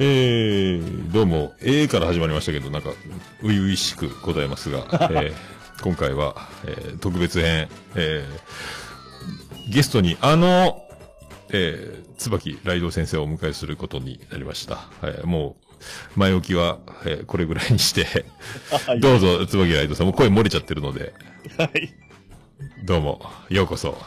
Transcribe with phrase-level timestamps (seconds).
[0.00, 2.90] えー、どうも、A から始まりましたけど、なんか、
[3.42, 5.34] 初々しくございますが、 えー、
[5.82, 6.36] 今回は、
[6.66, 10.84] えー、特別編、えー、ゲストにあの、
[11.50, 14.86] えー、椿ライド先生をお迎えすることになりました。
[15.02, 15.56] えー、も
[16.14, 18.24] う、前置きは、えー、これぐらいにして
[19.00, 21.12] どうぞ、椿ライドさんも声漏れちゃってるので。
[21.56, 21.92] はい。
[22.84, 24.00] どうも、ようこそ。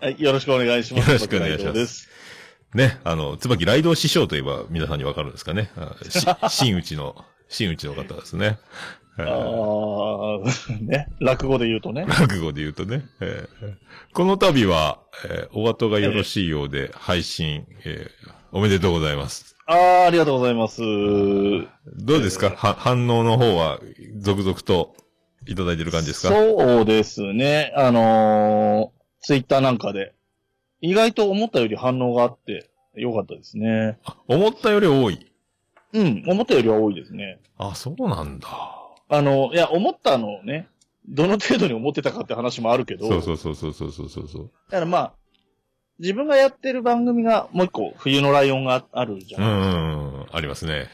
[0.00, 1.08] はい、よろしくお願いします。
[1.08, 2.08] よろしくお願いします。
[2.74, 5.70] ね、あの、椿ライド師匠といえば皆さんにわかるんですかね。
[6.48, 8.58] 新内 の、新内の方ですね。
[9.18, 9.24] ああ、
[10.80, 11.08] ね。
[11.20, 12.04] 落語で言うとね。
[12.06, 13.04] 落語で言うとね。
[13.20, 13.74] えー、
[14.12, 19.56] この度は、えー、お後がよろしいようで配信、えー、おめでとうございます。
[19.66, 20.80] ああ、ありがとうございます。
[20.82, 23.80] どうですか、えー、は反応の方は、
[24.18, 24.94] 続々と
[25.46, 26.28] いただいてる感じですか？
[26.28, 27.72] そうですね。
[27.76, 30.12] あのー、ツイッターなんかで、
[30.80, 33.98] 意外と思ったより反応があって、よかったですね。
[34.26, 35.32] 思ったより多い
[35.92, 37.40] うん、思ったよりは多いですね。
[37.56, 38.48] あ、そうなんだ。
[39.08, 40.68] あの、いや、思ったのをね、
[41.08, 43.08] どの程度に思ってたかって話もあるけど。
[43.08, 44.50] そうそうそうそうそうそうそう。
[44.70, 45.12] だからまあ、
[45.98, 49.78] 自分がやってる番組がもう一個、冬のライオンがあるじゃないですか。
[49.78, 50.88] うん、ありますね。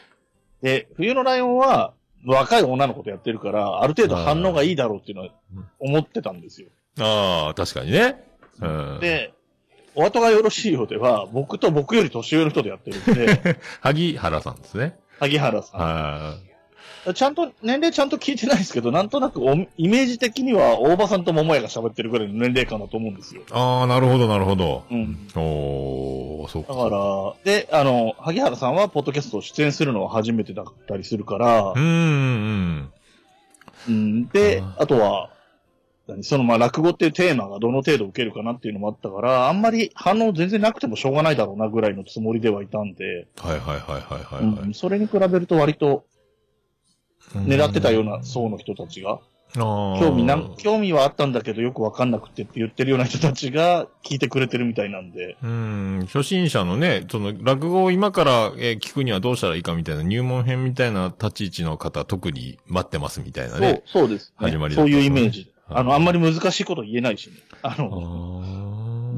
[0.61, 1.93] で、冬のライオンは、
[2.25, 5.29] 若い女の子とやってるから、ある程度反応がいいだろうっていうのは
[5.79, 6.69] 思ってたんですよ。
[6.99, 8.23] ああ、確かにね。
[8.61, 9.33] うん、で、
[9.95, 13.57] お後がよろしいようでは、僕と僕より年上の人でやってるんで。
[13.81, 14.97] 萩原さんですね。
[15.19, 16.37] 萩原さ
[17.07, 17.13] ん。
[17.13, 23.43] ちゃんと、年齢ちゃんと聞いてないですけど、なんとなくおイメージ的には、大場さんと桃屋が喋ってるぐらいの年齢かなと思うんですよ。
[23.51, 24.83] ああ、なるほど、なるほど。
[24.89, 25.17] うん。
[25.35, 26.73] おそうか。
[26.73, 32.91] だから、で、あの、萩原さんは、ポッドキャストを出演するのは初めてだったりするから、うん、
[33.87, 34.27] うん。
[34.29, 35.29] で、あとは、
[36.21, 43.27] そのまあ落語っていうテーマがどの程度受けるかなっていうのもあったから、あんまり反応全然なくてもしょうがないだろうなぐらいのつもりではいたんで。
[43.37, 46.05] はいはいはいはいはい、はいうん、それに比べると割と、
[47.33, 49.19] 狙ってたような層の人たちが、
[49.55, 55.37] 興味な、興味はあったんだけどよくわかんなくてって言ってるような人たちが聞いてくれてるみたいなんで。
[55.41, 63.83] うん、初心者のね、その落語を今から、え聞くにはどうしたらいいかみたいな入門編みたいな立ち位置の方特に待ってますみたいなね。
[63.85, 65.54] そう、そうです、ね、始まりそういうイメージ。
[65.67, 67.37] あの、あんまり難しいこと言えないしね。
[67.61, 68.43] あの、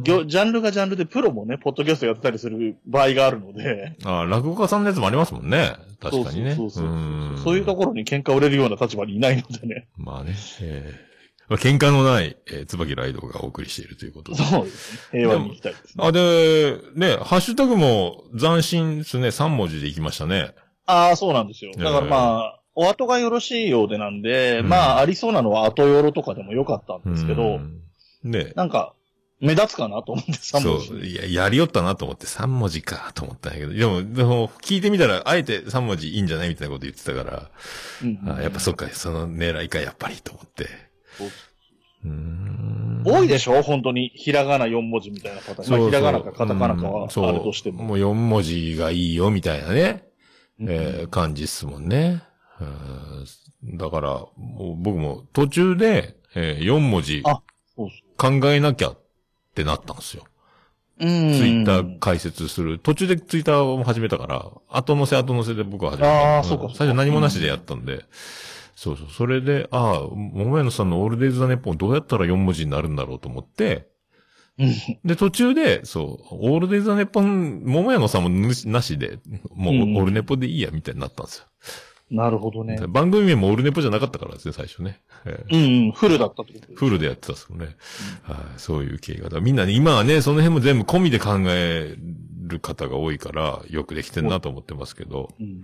[0.04, 3.98] ジャンルがジャンルでプロもね、ポッドキャストやったりする場合があるので。
[4.06, 5.76] ああ、落語家さんのやつもありますもんね。
[6.00, 6.56] 確かにね。
[6.56, 9.88] そうそうそうそういうところに喧嘩売れるような立場にいないのでね。
[9.98, 10.36] まあね。
[10.62, 14.44] えー、まあ、喧嘩のない、えー、椿ライドがお送りしているということで。
[14.44, 15.20] そうですね。
[15.20, 16.06] 平和に行きたいですね。
[16.06, 19.28] あ、で、ね、ハッシュタグも斬新ですね。
[19.28, 20.54] 3文字で行きましたね。
[20.86, 21.72] ああ、そうなんですよ。
[21.78, 27.60] だからまあ、お後がよろしいようでなんで、うん、まあ、ありそうなのは後よろとかでもよかったんですけど、
[28.24, 28.54] ね。
[28.56, 28.94] なんか、
[29.40, 30.88] 目立つかなと思って3文字。
[30.88, 31.00] そう。
[31.00, 37.50] いや、やりよったなと思って3文字かと思ったんやけど、でも、でも、聞いてみたら、あえて3文字いいんじゃないみたいなこと言ってたから、
[38.04, 40.68] うんあやっぱそっか、その狙いか、やっぱりと思って。
[42.06, 43.64] うん多いでしょ？
[43.64, 44.12] 本当に。
[44.14, 45.66] ひらがな4文字みたいなパターン。
[45.66, 47.84] そうまあ、ひらがなかカタカナかはあるとしても。
[47.84, 50.04] もう4文字がいいよ、みたいなね。
[50.60, 52.24] えー、感じっすもんね。
[53.64, 57.24] だから、もう僕も途中で、えー、4文字
[58.18, 59.00] 考えなきゃっ
[59.54, 60.24] てなったんですよ。
[61.00, 62.80] ツイッター解説する。
[62.80, 66.36] 途中でツイッターを始めたから、後乗せ後乗せで僕は始めた。
[66.36, 66.74] ああ、そうか。
[66.74, 68.06] 最初何もなしでやったんで。
[68.76, 69.08] そうそう。
[69.10, 73.88] それで、ああ、桃屋のさんのオールデイズ・ザ・ネッポンどうやったら4文字になるんだろうと思って、
[75.06, 79.20] で、途中で、そう、オールデイズ・ザ・ネッポン、桃屋のさんもなしで、
[79.54, 81.46] もう、オールネポでいいや、みたいになったんですよ。
[82.10, 82.78] なるほどね。
[82.88, 85.02] 番組名もオルネポじゃなかったからですね、最初ね。
[85.52, 87.76] うんうん、フルだったってことフルでやってたんですよね。
[88.30, 89.42] うん、はい、そういう経緯が。
[89.42, 91.96] みんなね、今はね、その辺も全部込みで考え
[92.48, 95.30] る方が多いから、よくできてんなと思ってますけど。
[95.40, 95.62] うん。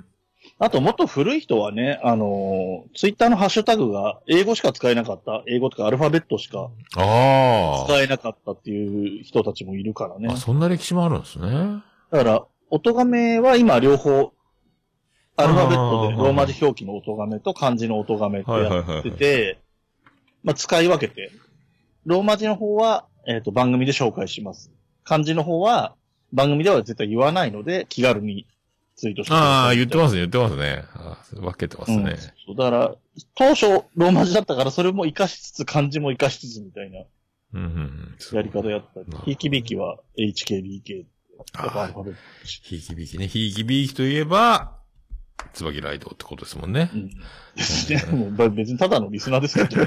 [0.60, 7.02] あと、もっと古い人はね、あのー、ツイッターのハッシュタグが英語しか使えなかった、英語とかアルファベットしか使
[8.02, 10.28] えなかったっていう人たちもいるからね。
[10.30, 11.50] あ、そんな歴史もあるんですね。
[12.12, 14.34] だから、音亀は今両方
[15.36, 19.60] アルファベットでローマ字表記の音がめと漢字の音がめってやってて、
[20.44, 21.32] まあ、使い分けて、
[22.06, 24.72] ローマ字の方は、えっ、ー、と、番組で紹介します。
[25.04, 25.96] 漢字の方は、
[26.34, 28.46] 番組では絶対言わないので、気軽に
[28.96, 30.84] ツイートしてああ、言ってますね、言ってますね。
[31.32, 32.18] 分けてますね。
[32.50, 32.96] うん、だから、
[33.36, 39.06] 当初、ローマ字だったから、それも活かしつつ、漢字も活かしつつみたいな、やり方やったり。
[39.26, 41.06] ひいきびきは HKBK。
[42.44, 43.28] ひいきびきね。
[43.28, 44.83] ひいきびきといえば、
[45.54, 46.90] 椿ライドってことですもんね。
[46.94, 47.10] うん。
[48.56, 49.86] 別にただのリスナーですけど。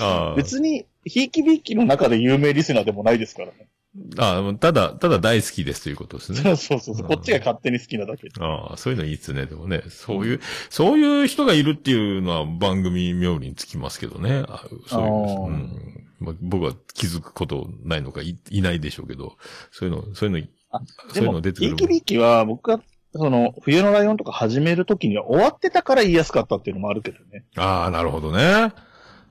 [0.00, 3.68] あ別に、ひいきびいきの中で有名リスナーでもないですからね。
[4.16, 6.56] あただ、ただ大好きですということですね。
[6.56, 7.06] そうそうそう。
[7.06, 8.28] こっちが勝手に好きなだけ。
[8.40, 9.44] ああ、そういうのいいっすね。
[9.44, 14.44] でもね、そういう、そういう人がいるっていうのは番組妙につきますけどね。
[14.48, 19.36] あそういうあーうんまあ、僕は気づくことないのかいいないでしょうけど、
[19.72, 20.80] そういうの、そういうの、あ
[21.12, 22.80] そういうの出てくるーキビーキは僕が、
[23.14, 27.44] その、冬のライオンとか始めるときには終わってたから言いやすかったっていうのもあるけどね。
[27.56, 28.72] ああ、なるほどね。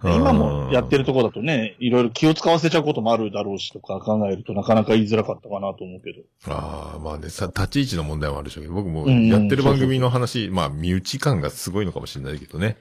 [0.03, 0.99] 今もやってる。
[1.03, 6.21] るとこだとね、いろいろ気を使わせちゃうこともあるだろうしとか考えるとなかなか言いづらかったかなと思うけど。
[6.51, 12.77] ああ、まあね、さ、立ち位置の問題もあるでしょうけど、僕もやってる番組の話、まあ、身内感がすごいのかもしれないけどね。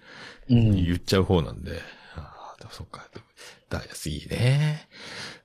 [0.49, 0.75] うん。
[0.75, 1.73] 言っちゃう方なんで。
[2.17, 3.07] ああ、そっか。
[3.69, 4.89] だ、いいね。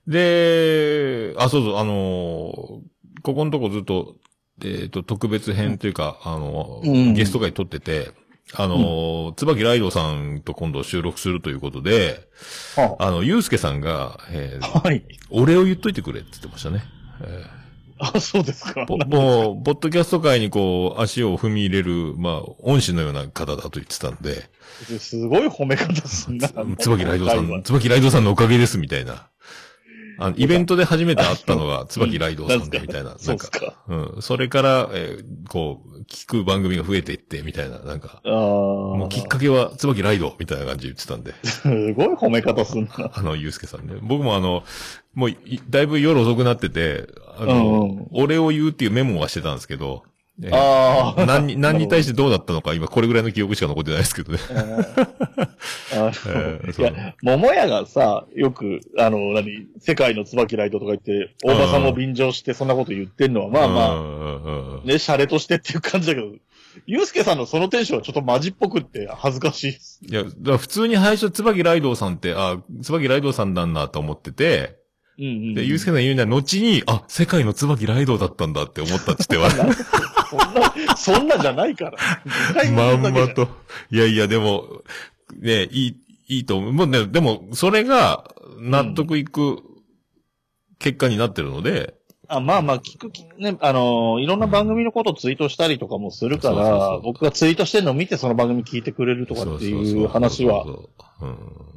[0.07, 4.17] で、あ、そうそう、あのーここのとこずっと、
[4.63, 8.11] えっ、と、特別編というか、あのーうんゲスト会撮ってて、
[8.53, 12.27] あのー椿ライドさんと今度収録するということで、
[12.75, 15.03] はあの、ゆうすけさんが、えーあはい。
[15.29, 16.83] お礼を言っといてくれって言ってましたね。
[17.21, 17.43] え
[17.97, 18.85] あ、そうですか。
[18.85, 24.49] もう、ポッドキャスト界にこう、足を踏み入れる、まあ、恩師のような方だと言ってたんで、
[24.99, 26.49] すごい褒め方すんな。
[26.77, 29.29] つばきライドさん、つばきライドさんのおかげです、みたいな。
[30.17, 33.15] あの、イベントで初めて会ったのが、つばきライドさんで、みたいな。
[33.17, 33.83] そうですか。
[33.88, 34.21] うん。
[34.21, 38.31] それから、えーこう、聞く番組が増えていって、みたいな、なんか、ああ。
[38.31, 43.12] もうきっかけは、つばきライド、みたいな感じで言ってたんで、すごい褒め方すんな。
[43.13, 43.95] あの、ゆうすけさんね。
[44.01, 44.63] 僕もあの、
[45.13, 47.07] もうい、だいぶ夜遅くなってて、
[47.38, 50.03] あの、うんうん俺を言うっていうメモはしてたんですけど、
[50.43, 51.25] えーああ。
[51.25, 54.39] 何に、 何に対してどうだったのか、今これぐらいの記憶しか残ってないですけどね。
[55.93, 56.11] あ
[56.77, 66.27] いや、桃屋がさ、よく、あの、何、世界の椿ライトとか言って、大場さんも便乗してそんなこと言ってんのは、まあまああ、ね、シャレとしてっていう感じだけど、
[66.85, 70.07] ゆうすけさんのそのテンションはちょっとマジっぽくって恥ずかしい。
[70.11, 74.77] いや、だ普通に最初、椿ライドウさんって、あ、椿ライドウさんなんだと思ってて、
[75.17, 75.53] うんうん。
[75.53, 79.49] で、ゆうすけさん言うには、後に、あ、世界の椿ライドウだったんだって思ったっつっては、
[80.30, 80.39] そん
[80.86, 81.98] な、そんなじゃないから。
[82.72, 83.48] まんまと。
[83.92, 84.83] いやいや、でも、
[85.39, 86.74] ね、いい、いいと思う。
[86.74, 89.62] もうね、でも、それが、納得いく
[90.80, 91.95] 結果になってるので、
[92.27, 100.66] あまあまあ、聞くき、ね、あのーいろんな番組のことをツイートしたりとかもするから、僕がツイートしてるのを見てその番組聞いてくれるとかっていう話は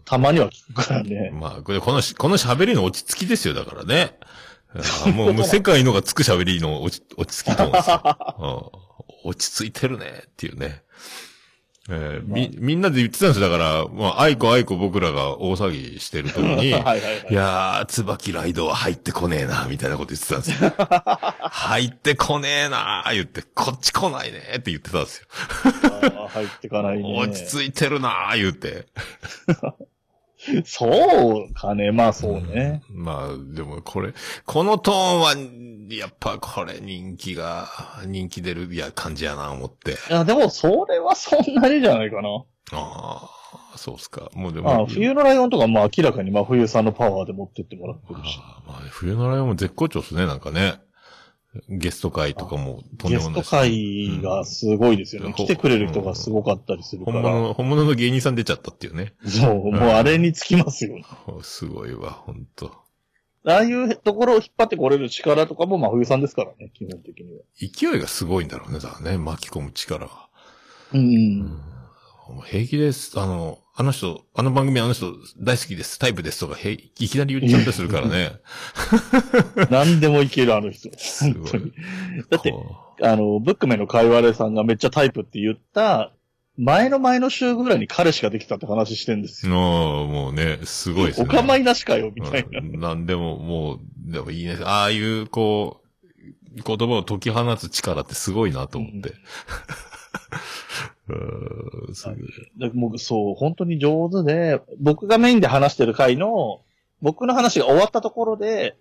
[0.05, 1.31] たまには聞くからね。
[1.35, 4.19] まあ、これ、このし、この喋りの落ち着きですよ、だからね。
[4.75, 8.03] あもう、もう世界のがつく喋りの落ち、落ち着きと思うんですよ。
[9.25, 10.82] うん、落ち着いてるね、っていうね。
[11.91, 13.49] えーみ、みんなで言ってたんですよ。
[13.49, 17.26] だから、まあ、愛子愛子僕らが大騒ぎしてる時に、 はいはいはい。
[17.31, 20.73] いやー、椿ライドは入ってこねえな、みたいなこと言ってたんですよ。
[21.50, 26.29] 入ってこねえなー、言って、こっち来ないねって言ってたんですよ。
[26.29, 27.05] 入ってかないね。
[27.19, 28.87] 落ち着いてるなー、言って。
[30.65, 31.93] そうかね。
[31.93, 32.83] まあそうね。
[32.91, 34.12] まあ、でもこれ、
[34.47, 35.35] このトーンは、
[35.91, 37.69] やっぱこれ人気が、
[38.06, 39.93] 人気出る、いや、感じやな、思って。
[39.93, 42.29] いや、でもそれはそんなにじゃないかな。
[42.73, 43.31] あ
[43.75, 44.31] あ、そうっすか。
[44.35, 44.71] もうでも。
[44.71, 48.39] ああ冬のライオンとかも明らかに真冬さんのパワーで持ってってもらってるし。
[48.43, 50.81] ああまあ、冬のライオンも絶好調っすね、なんかね。
[51.69, 55.29] ゲスト会とかもとんでゲストもないし会がすごいですよね。
[55.29, 57.23] うん来てくれる人がすごかったりするから。
[57.23, 59.14] 本物の、本物の芸人さん出ちゃったっていうね。
[59.26, 60.97] そう、もうあれにつきますよ。
[61.43, 62.73] すごいわ、ほんと。
[63.47, 67.43] ああいうところを引っ張ってこれる力とかも真冬さんですからね、基本的には。
[67.59, 70.28] 勢いがすごいんだろうね、だからね、巻き込む力が。
[70.93, 71.38] うん。
[72.28, 73.19] もう平気です。
[73.19, 78.32] あの、あの人、あの番組あの人大好きです、タイプですとか、へいいきなり言っちゃったりするからね。
[79.70, 80.90] 何でもいける、あの人。
[80.99, 81.73] すごい本当に。
[82.28, 86.11] だって、こあの、ブックメンのカイワレさんがめっちゃタイプって言った、
[86.56, 89.54] 前の前の週ぐらいに彼氏ができたって話してんですうよ。
[89.54, 91.28] のもうね、すごいですね。
[91.30, 92.58] お構いなしかよ、みたいな。
[92.58, 94.58] うんなんでも、もう、でもいいね。
[94.64, 98.97] ああいう、こう、言葉を解き放つ力ってすごいなと思って。
[98.97, 99.14] うん、
[101.95, 102.17] すごい。
[102.59, 106.61] でもうそう、本当に上手で、僕がメインで話してる回の、
[107.00, 108.77] 僕の話が終わったところで、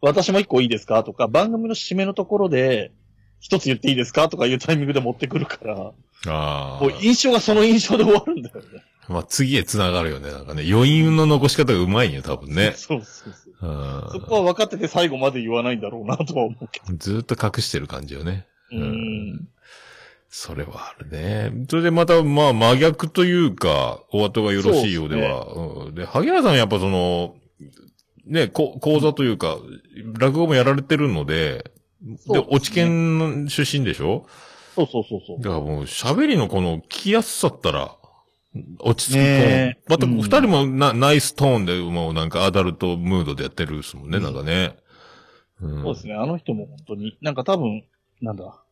[0.00, 1.04] 私も一個いいですか？
[1.04, 2.92] とか、番組の締めのところで、
[3.40, 4.28] 一つ言っていいですか？
[4.28, 5.92] とかいうタイミングで持ってくるから、
[6.28, 8.62] あもう印象がその印象で終わるんだよね。
[9.08, 9.12] あ。
[9.12, 10.32] まあ、次へ繋がるよね。
[10.32, 12.72] なんかね、余韻の残し方がうまいんよ、多分ね。
[12.72, 13.52] そうそうそう。
[13.62, 16.94] うんそこは分かってて最後まで言わないんだろうなとは思うけど。
[16.98, 18.46] ずーっと隠してる感じよね。
[18.72, 19.48] うん。
[20.28, 21.66] それはあるね。
[21.70, 25.46] それでまた、まあ、真逆というか、お後がよろしいようでは。
[25.86, 27.36] うんで、萩原さんはやっぱその、
[28.26, 29.56] ね、こ講座というか、
[30.18, 31.70] 落語もやられてるので、
[32.02, 34.26] で、そうで落ち県の出身でしょ？
[34.74, 35.38] そうそうそうそう。
[35.38, 37.96] だからもう、喋りのこの聞きやすさったら、
[38.80, 39.24] 落ち着くトーン。
[39.24, 44.76] ねえまた、うん二人もな、ナイストーンで、もうなんかアダルトムードでやってるですもんね、なんかね。
[45.62, 46.14] うん、そうですね。
[46.14, 47.84] あの人も本当に、なんか多分、
[48.20, 48.62] なんだ。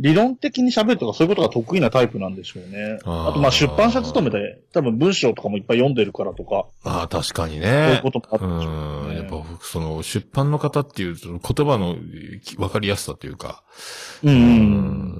[0.00, 2.98] 理論的に喋るとかそういうことが得意なタイプなんでしょうね。
[3.04, 8.00] あとまあ出版社勤めで、多分文章とかもいっぱい読んでるからとか、ああ、確かにそういうね。
[8.02, 9.06] こともあでしょうん。
[9.06, 9.16] うね。
[9.16, 11.96] やっぱ、その、出版の方っていう、言葉の
[12.56, 13.64] 分かりやすさというか。
[14.22, 14.38] うんうん。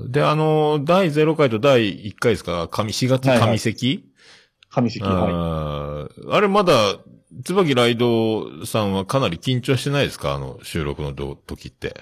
[0.02, 4.04] うんで、あの、第0回と第1回ですか、上、4月上石、
[4.70, 6.72] 神石、はあーあれまだ、
[7.44, 10.34] 椿ライドさんはかなり緊張してないですか？
[10.34, 11.94] あの、収録の時って。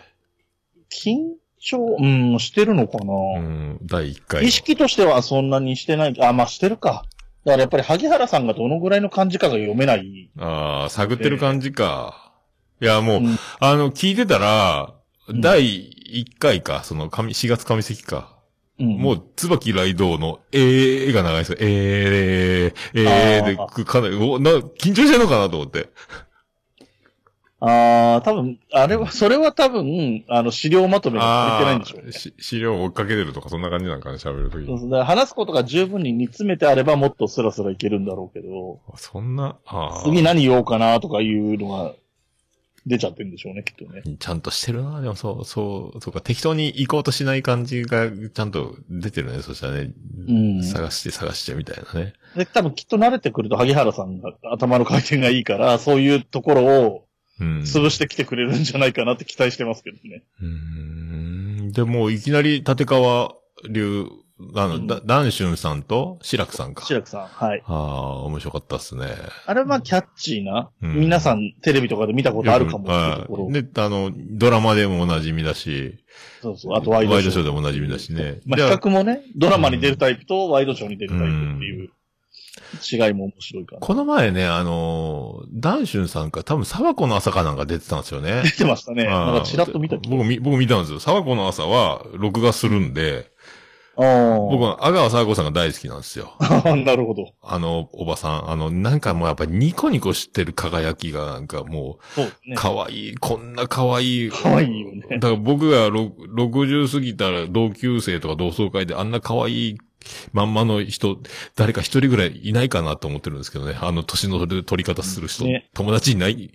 [0.76, 1.08] い。
[1.10, 4.48] 緊張、うん、してるのかな、うん、第1回の。
[4.48, 6.16] 意識としてはそんなにしてない。
[6.22, 7.04] あ、まあしてるか。
[7.44, 10.30] だからやっぱり萩原さんがどのぐらいの感じかが読めない。
[10.38, 12.32] ああ、探ってる感じか。
[12.80, 14.94] いや、もう、うんあの、聞いてたら、
[15.32, 18.36] ん第1回か、その、上、4月上関か。
[18.78, 21.58] うんもう、椿ライドの、えーが長いですよ。
[21.60, 25.88] えー、えー、で、あかなり、おな、緊張してんのかなと思って。
[27.58, 32.12] ああ、多分、あれは、 それは多分、あの、資料まとめが足りてないんでしょうね。
[32.12, 40.02] し資料を追っかけてるとか、そんな感じなんかね、喋るときそうそうだから話すことが十分に煮詰めてあればもっとスラスラいけるんだろうけど、そんな、ああ。
[40.04, 41.94] 次何言おうかなとかいうのが
[42.86, 44.02] 出ちゃってるんでしょうね、きっとね。
[44.18, 45.00] ちゃんとしてるな。
[45.00, 49.40] でもそう、そう、そうか、適当に行こうとしない感じが、ちゃんと出てるね。
[49.40, 49.92] そしたらね、
[50.28, 52.12] うん探して探してみたいなね。
[52.36, 57.06] で、多分きっと慣れてくると萩原さんが頭の回転がいいから、そういうところをうん。
[57.40, 60.22] 潰してきてくれるんじゃないかなって期待してますけどね。
[60.40, 60.46] うー
[61.68, 61.72] ん。
[61.72, 63.34] でも、いきなり立川
[63.68, 64.06] 流、
[64.54, 66.84] あの、うんだダンシュンさんと志らくさんか。
[66.84, 67.62] 白くさん、はい。
[67.66, 69.06] ああ、面白かったっすね。
[69.46, 73.52] あれはキャッチーな、うん皆さんテレビとかで見たことあるかもはい。
[73.52, 75.98] で、あの、ドラマでもおなじみだし、
[76.42, 76.76] そうそう。
[76.76, 77.44] あとワイドショー。
[77.44, 78.40] でもおなじみだしね。
[78.44, 81.28] まあ、比で較もね、ドラマに出るタイプとワイドショーに出るタイプっ
[81.58, 81.90] ていう
[82.90, 83.80] 違いも面白いから。
[83.80, 88.42] この前ね、あの、ダンシュンさんか、多分、沢子の朝かなんか出てたんですよね。
[88.44, 89.04] 出てましたね。
[89.04, 89.96] なんかチラッと見た。
[89.96, 91.00] 僕見、僕見たんですよ。
[91.00, 93.30] 沢子の朝は、録画するんで。
[93.96, 96.34] 僕は阿川沢子さんが大好きなんですよ。
[96.84, 97.32] なるほど。
[97.42, 98.50] あの、おばさん。
[98.50, 102.32] あの、なんかもうやっぱりニコニコしてる輝きがなんかもそう。
[102.54, 104.30] 可愛い、こんな可愛い。
[104.30, 109.78] 可愛いよねだから僕がろ60過ぎたら同級生とか同窓会であんな可愛い
[110.32, 111.18] まんまの人、
[111.54, 113.76] 誰か一人ぐらいいないかなと思ってるんですけどね。
[113.80, 116.50] あの年の取り方する人、ね友達いない、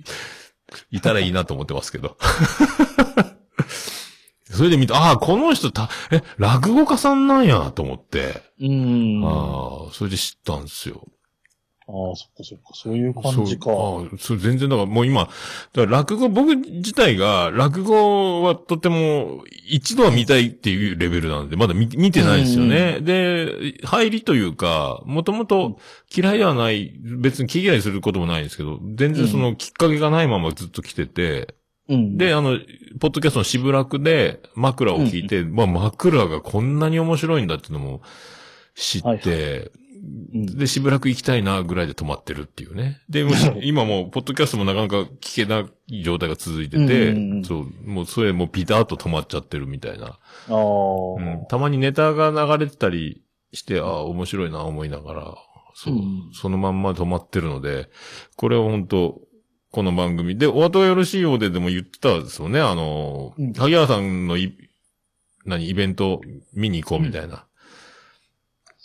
[0.91, 2.17] いたらいいなと思ってますけど。
[4.51, 8.43] それで見た、ああ、この人た、え、落語家さんなんや、と思って。
[8.60, 9.25] うーん。
[9.25, 9.29] あ
[9.86, 11.08] ああ、それで知ったんですよ。
[11.88, 12.63] あ、そっかそっか。
[12.73, 13.65] そういう感じか。
[13.65, 15.31] そうああそれ全然だからもう今、だか
[15.73, 23.00] ら落語、僕自体が落語はとても一度は見たいっていうレベルなんで、まだ見見てないんですよね。
[23.01, 25.79] で、入りというか、もともと
[26.15, 31.55] 嫌いではない、別に気嫌いすることもないんですけど、全然そのきっかけがないままずっと来てて、
[31.89, 32.17] うん。
[32.17, 32.59] で、あの、
[33.00, 38.01] ポッドキャストのしぶらくで枕を聞いて、まあ枕がこんなに面白いんだっていうのも
[38.75, 39.80] 知って、はいうん
[40.33, 43.01] で、しぶらく行きたいなぐらいで止まってるっていうね。
[43.09, 47.13] で、もし今もう、ポッドキャストもなかなか聞けない状態が続いてて、
[47.43, 50.05] そう、もうそれもうピタッと止まっちゃってるみたいな。
[50.07, 50.17] あ
[50.49, 53.21] あ、うん、たまにネタが流れてたり
[53.53, 55.35] して、ああ、面白いな思いながら、
[55.73, 57.89] そう、うんそのまんま止まってるので、
[58.35, 59.21] これは本当
[59.71, 62.59] この番組で、お後がよろしいようででも言ってたんですよね。
[62.59, 63.53] あの、うん。
[63.53, 64.53] 萩原さんのい、
[65.45, 66.21] 何、イベント
[66.53, 67.45] 見に行こうみたいな。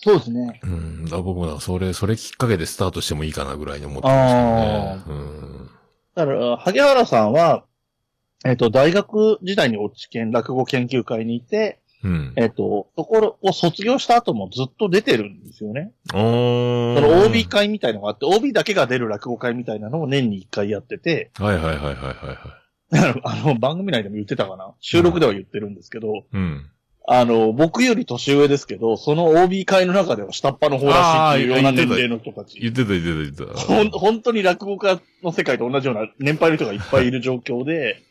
[0.07, 0.61] そうですね。
[0.63, 1.05] うん。
[1.07, 5.03] だ僕もそれ、それきっかけでスタートしてもいいかなぐらいに思ってますけどね。
[5.03, 5.71] あうん。
[6.15, 7.65] だから、萩原さんは、
[8.45, 12.33] えっ、と、大学時代に落ち研落語研究会にいて、うん。
[12.37, 15.93] えっ、と、ところを卒業した後もずっと出てるんですよね。
[16.13, 23.21] その OB 会みたいのがあって、OB だけが出る落語会みたいなのを年に1回やってて、はいはいはいはいはいはい。
[23.25, 26.71] あの、番組内でも言ってたかな収録では言ってるんですけど、うん。
[27.09, 32.59] あの、僕より年上ですけど、その OB 会の中では下っ端の方らしいっていうような年齢の人たち。
[32.59, 33.61] 言ってた言ってた言ってた。
[33.61, 38.03] ほん、本当に落語家の世界と同じような年配の人がいっぱいいる状況で、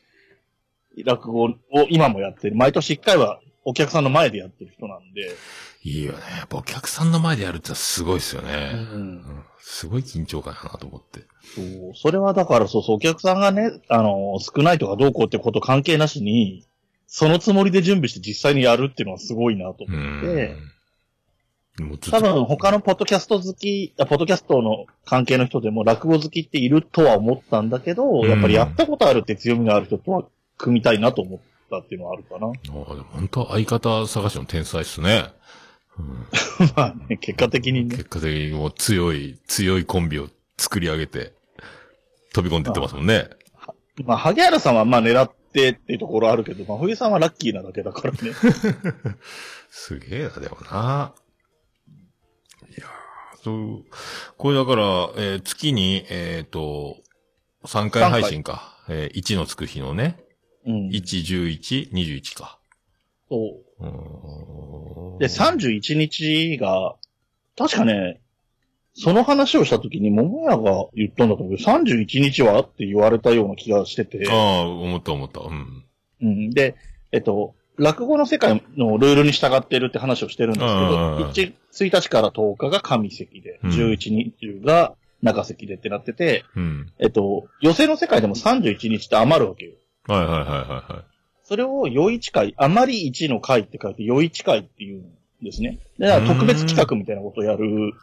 [1.04, 1.50] 落語を
[1.90, 2.56] 今もやってる。
[2.56, 5.36] 毎年1回はお客さんの前でやってる人なんで。
[5.84, 6.20] いいよね。
[6.38, 8.72] やっぱお客さんの前でやるってすごいですよね。
[8.74, 8.78] う。
[8.78, 11.22] うんんすごい緊張感やなと思って。
[11.54, 11.94] そう。
[11.96, 16.66] それはだからそうそう、お客さんがね、あの、少ないとかどうこうってこと関係なしに、
[17.08, 30.24] そのつもりで準備して実際にやるっていうのはすごいなとう思って、多分他のポッドキャスト好き、あポッドキャストの関係の人でも落語好きっているとは思ったんだけど、うんやっぱりやったことあるって強みがある人とは
[30.58, 32.48] 組みたいなと思ったっていうのはあるかな。
[32.48, 35.26] ああでも本当相方探しの天才っすね。
[35.98, 36.28] うん、
[36.76, 37.98] まあね、結果的にね。
[37.98, 41.34] 結果的にもう強い、強いコンビを作り上げて、
[42.34, 43.30] 飛び込んでってますもんね。
[44.04, 48.18] まあ、萩原さんはまあ狙ってっていうところあるけど、まあ、冬さんはラッキーなだけだからね。
[49.70, 51.14] すげえな、でもな。
[52.70, 53.86] いやーそう、
[54.38, 54.84] これだから、
[55.18, 56.98] えー月に、えっ、と、
[57.64, 58.84] 3回配信か。
[58.90, 60.18] えー1のつく日のね。
[60.66, 60.90] うん。
[60.90, 61.02] 1、
[61.50, 62.60] 11、21か。
[63.30, 65.20] そう。
[65.20, 66.96] で、31日が、
[67.58, 68.22] 確かね、
[68.98, 75.42] その話をした時に桃屋が言ったんだと思うけど、31日はって言われたような気がしてて、ああ、思った思った。
[75.42, 75.84] うん。
[76.22, 76.50] うん。
[76.52, 76.75] で、
[77.12, 86.92] えっと、落語の世界のルールに従ってるって話をしてるんですけど、1, 1日から10日が上席で、うん11、20が中席でってなってて、うん。
[87.00, 89.74] えっと、寄席の世界でも31日って余るわけよ。
[90.08, 90.56] はいはいはいは
[90.90, 91.16] いはい。
[91.44, 95.06] それを、余一会、余り1の会って書いて、余一会っていうん
[95.44, 95.80] ですね。
[96.00, 97.94] でだから特別企画みたいなことをやるん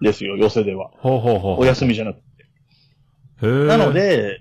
[0.00, 0.90] ですよ、寄席では。
[0.98, 1.60] ほうほうほう。
[1.60, 2.26] お休みじゃなくて。
[3.42, 4.40] へーなの、で、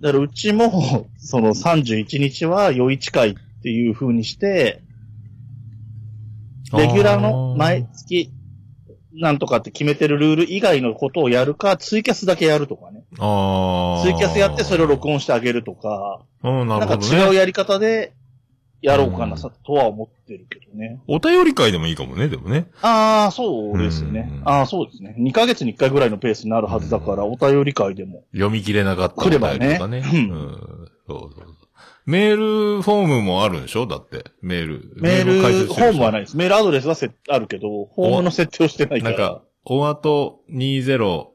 [0.00, 4.82] だからうちも、その31日は余一会っていう風にして、
[6.72, 8.30] レギュラーの毎月、
[9.12, 13.04] なんとかって決めてるルール以外のことをやるか、ツイキャスだけやるとかね。
[13.18, 14.02] ああ。
[14.02, 17.24] ツイキャスやってそれを録音してあげるとか、うん、ななんかるほどね。
[17.24, 18.14] 違うやり方で
[18.82, 21.00] やろうかなさ、とは思ってるけどね。
[21.06, 22.68] お便り会でもいいかもね、でもね。
[22.82, 24.30] ああ、そうですね。
[24.44, 25.14] ああ、そうですね。
[25.18, 28.24] 2ヶ月に1回ぐらいのペースになるはずだから、お便り会でも。
[28.32, 29.58] 読み切れなかったりとかね。
[29.58, 29.98] 来ればね。
[29.98, 30.88] うん。
[31.06, 31.56] そうそう。
[32.06, 32.36] メー
[32.76, 33.86] ルフォームもあるんでしょ？
[33.86, 34.24] だって。
[34.40, 34.92] メール。
[34.96, 36.36] メール、ールフォームはないです。
[36.36, 39.16] メールアドレスはせあるけど、フォームの設定をしてないから。
[39.16, 41.26] なんか、おあと20、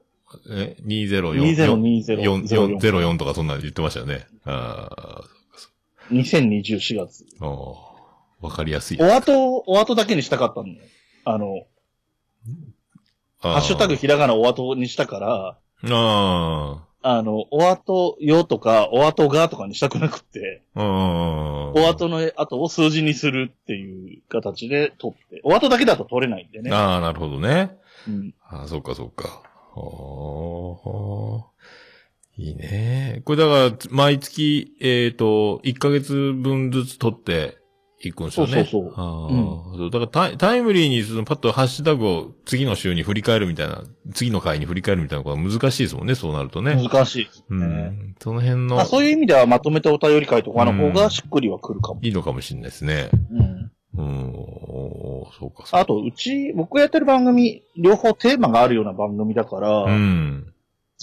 [0.52, 4.26] え、2 0 4 2 0 2 0 4 4とかそんなの言ってましたよね。
[4.44, 5.22] ああ、
[6.12, 7.26] 2024月。
[7.40, 8.98] わかりやすい。
[9.00, 10.68] お後、お後だけにしたかったの。
[11.26, 11.66] あの、
[13.42, 15.58] あハッシュタグひらがなお後にしたから、
[15.92, 26.72] ああの、お後よとか、お後がとかにしたくなくって、お後の後を数字にするっていう形で取って、お後だけだと取れないんでね。
[26.72, 27.78] ああ、なるほどね。
[28.08, 28.34] うん。
[28.48, 29.44] ああ、そっかそっか。
[32.38, 33.22] いいね。
[33.26, 37.58] これだから、毎月、えっ、と、1ヶ月分ずつ取って
[38.02, 38.54] いくんですよね。
[38.54, 46.76] そうそうそうあーそうだからタイタイムリーにそのパッとハッシュタグを次の週に振り返るみたいな、次の回に振り返るみたいなことは難しいですもんね、そうなるとね。
[46.76, 47.66] 難しいですうね。
[47.66, 48.16] ん。
[48.20, 52.00] その辺のまあ、、そういう意味ではまとめてお便り会とかの方がしっくりはくるかも。
[52.04, 53.10] いいのかもしれないですね。
[53.32, 53.72] うん。
[53.98, 54.34] うん。
[55.40, 55.80] そうか、そうか。
[55.80, 60.54] あと、うち、僕がやってる番組、両方テーマがあるような番組だから、うん。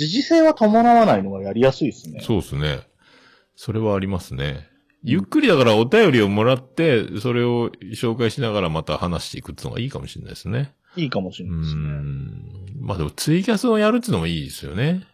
[0.07, 2.21] 時事性は伴わないのがやりやすいですね。
[2.23, 2.81] そうですね。
[3.57, 4.69] それはありますね。
[5.05, 10.75] ゆっくりだからお便りをもらって、それを紹介しながらまた話していくっていうのがいいかもしれないですね。
[10.97, 11.81] いいかもしれうないですね。
[11.83, 12.43] ん。
[12.81, 15.07] まあでもツイキャスをやるっていうのもいいですよね。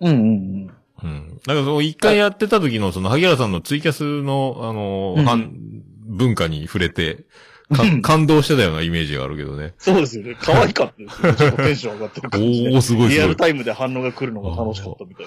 [0.00, 0.70] うんうんうん。
[1.02, 1.40] うん。
[1.46, 7.24] なんかその一回やってた時のその萩原さんのツイキャスの、あの、うん文化に触れて、
[8.02, 9.74] 感動してたようなイメージがあるけどね。
[9.78, 10.36] そうですよね。
[10.40, 11.34] 可愛かったですよ。
[11.34, 12.70] ちょっとテンション上がってる感じで。
[12.74, 13.08] おー、すごいすごい。
[13.10, 15.26] リアルタイムで反応が来るのが楽しかったみたい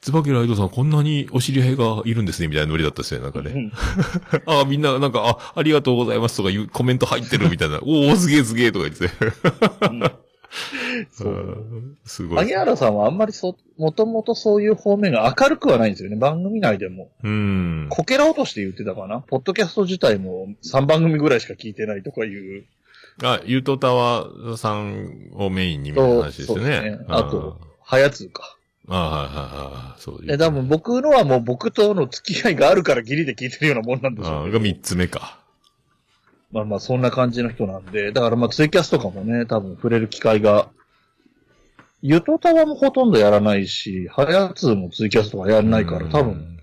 [0.00, 3.52] 椿ライドさんこんなにお知り合いがいるんですね、みたいなノリだったですね、なんかで。
[3.52, 3.60] ね。
[3.60, 3.72] うん
[4.46, 7.80] あ、みんな、なんか、あ、ありがとうございますとかいうコメント入ってるみたいな。
[7.82, 9.10] おお、すげえすげえとか言って。
[11.12, 11.32] そう。
[11.32, 11.36] う
[11.76, 12.38] んすごい。
[12.38, 16.16] 萩原さんはあんまりそ、もともとそういう方面が明るくはないんですよね。
[16.16, 17.10] 番組内でも。
[17.22, 17.86] うん。
[17.90, 19.20] こけら落として言ってたかな？
[19.20, 22.64] ポッドキャスト自体も3番組ぐらいしか聞いてないとかいう。
[23.22, 26.70] あ、ゆうとたわさんをメインにみたいな話ですよそうね。
[26.70, 28.56] ですねあと、はやつか。
[28.88, 30.00] ああ、はいはいはい。
[30.00, 35.39] そうえ、多分僕のはもう僕との付き合いがあるからギリで聞いてるようなもんなんでしょうけどああが三つ目か。
[36.52, 40.68] まあまあそんな感じの人なんで、だからまあツイキャスとかもね、多分触れる機会が、
[42.02, 46.60] ゆとたわもほとんどやらないし、はやつもツイキャスとかやらないから、多分、うん。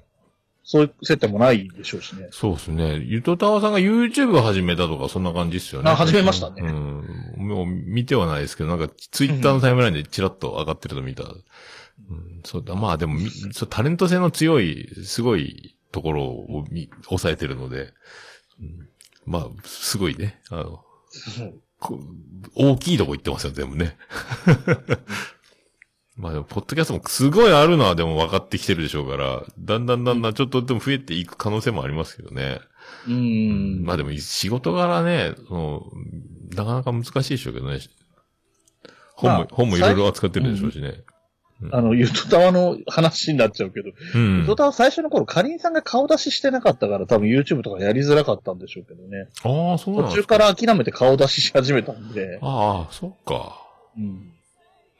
[0.69, 2.28] そういう接点もないでしょうしね。
[2.32, 2.95] そうですね。
[3.06, 5.89] ゆとたわさんが YouTube を始めたとか、そんな感じですよね。
[5.89, 7.47] あ始めましたねうん。
[7.47, 11.23] もう見てはないですけど、なんか、ツイッターのタイムラインでチラッと上がってるの見た。
[11.23, 12.76] うん、そうだ。
[12.76, 17.93] まあでもみそう、タレント性の強い、すごいところを見抑えてるので、
[18.60, 18.87] うん
[19.28, 20.42] まあ、すごいね。
[20.50, 20.84] あの、
[21.80, 22.00] こ
[22.56, 23.98] 大きいとこ行ってますよ、全部ね。
[26.16, 32.60] まあでも、ポッドキャストもすごいあるのはでも分かってきてるでしょうから、だんだんだんだんちょっとでも増えていく可能性もありますけどね。
[33.06, 33.84] うーん。
[33.84, 35.92] まあでも、仕事柄ね、その、
[36.56, 37.80] なかなか難しいでしょうけどね。
[39.16, 41.04] 本も、まあ本もいろいろ扱ってるでしょうしね。
[41.72, 44.39] あの、ゆとたわの話になっちゃうけど、うん。
[44.41, 49.28] ゆとたわ最初の頃、かりんさんが顔出ししてなかったから、多分 YouTube とかやりづらかったんでしょうけどね。
[49.43, 50.38] ああ、そうなん途中か。
[50.38, 53.60] から諦めて顔出しし始めたんで、ああ、そっか。
[53.98, 54.32] うん。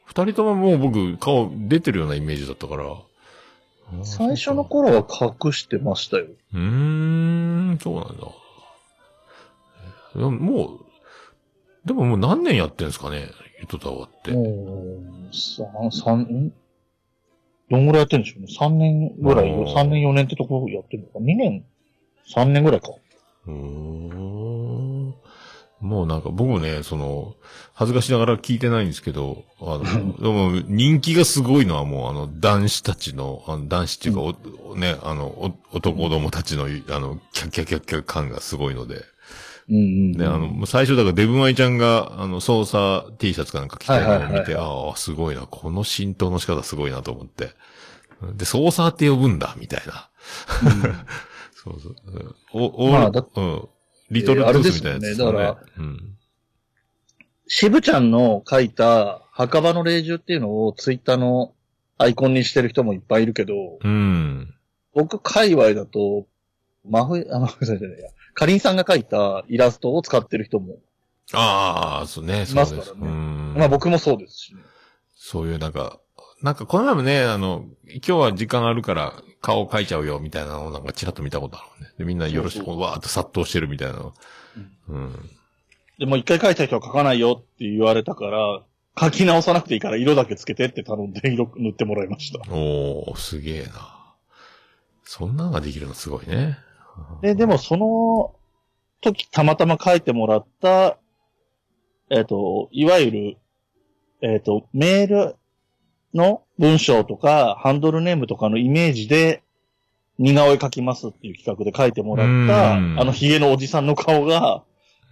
[0.04, 2.84] 二人とももう僕、顔出てるようなイメージだったから。
[4.02, 6.26] 最初の頃は隠してましたよ。
[6.54, 8.26] うーん、そうなんだ。
[10.28, 10.80] もう、
[11.86, 13.28] でももう何年やってんですかね、
[13.60, 14.32] ゆとたわって。
[14.32, 16.52] もう、三、三、ん
[17.70, 18.48] どんぐらいやってるんでしょうね。
[18.58, 21.18] 三年ぐらい、三年四年ってところやってるのか。
[21.20, 21.64] 二年、
[22.26, 22.88] 三年ぐらいか。
[23.46, 25.14] うーん。
[25.80, 27.36] もうなんか僕もね、その、
[27.72, 34.20] 恥ずかしながら聞いてないんですけど、あの、 でも人気がすごいのはもうあの男子たちの、あの男子っていうか
[34.70, 36.66] お、ね、あの、お男どもたちの、あ
[36.98, 39.02] の、キャッキャキャッキャ感がすごいので、
[39.70, 47.50] うんうん、ね、あの、最初だからデブマイちゃんが、あの、操作 T シャツかなんか着てるのを見て、ああ、すごいな、この浸透の仕方すごいなと思って。
[48.34, 50.08] で、操作って呼ぶんだ、みたいな。
[51.54, 51.94] そうそう。
[52.52, 53.68] お、お、まあだうん。
[54.10, 56.14] リトルトゥースみたいなやつ、えーあれですよねだかうん。
[57.46, 61.52] 渋ちゃんの書いた墓場の霊獣っていうのをツイッターの
[61.98, 64.54] アイコンにしてる人もいっぱいいるけど、うん。
[64.94, 66.26] 僕、界隈だと、
[66.88, 68.08] 真冬、あ、真冬じゃないや。
[68.38, 70.76] かりんさんが書いたイラストを使ってる人も、
[71.32, 72.94] ああ、そうね、そうです。
[72.94, 73.54] ねうん。
[73.58, 74.62] まあ僕もそうですしね。
[75.16, 75.98] そういうなんか、
[76.40, 81.94] なんかこの前もね、あの、今日は時間あるから顔描いちゃうよ、みたいなのをなんかチラッと見たことあるもんね。
[81.98, 84.14] で、みんなよろしく、そうわーっと殺到してるみたいなの。
[84.88, 85.30] うん。
[85.98, 88.62] でも一回書いた人は書かないよって言われたから、
[89.00, 92.38] 書き直さなくていいから色だけつけてって頼んで色塗ってもらいました。
[92.52, 94.14] おー、すげえな。
[95.02, 96.58] そんなのができるのすごいね。
[97.22, 98.34] で、でもその
[99.00, 100.98] 時たまたま書いてもらった、
[102.10, 103.36] えっ、と、いわゆる、
[104.22, 105.36] えっ、と、メール
[106.14, 109.42] の文章とか、ハンドルネームとかのイメージで、
[110.18, 114.64] 似顔絵描きますっていう企画で書いてもらった、あうんのヒゲのおじさんの顔が、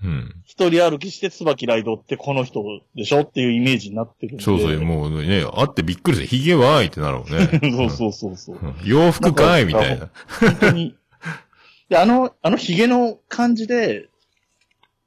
[0.02, 0.34] うん。
[0.44, 2.62] 一人歩きして椿ライドってこの人
[2.94, 4.42] でしょっていうイメージになってるんで。
[4.42, 7.60] そうそう、もうね、会ってびっくりして、髭はーいってなるもんね。
[7.76, 8.58] そうそうそうそう。
[8.60, 10.10] うん洋服かいみたいな。
[10.40, 10.96] 本当に。
[11.88, 14.08] で、あの、あのヒゲの感じで、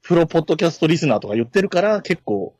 [0.02, 2.54] プロポッドキャストリスナーとか言ってるから、結構、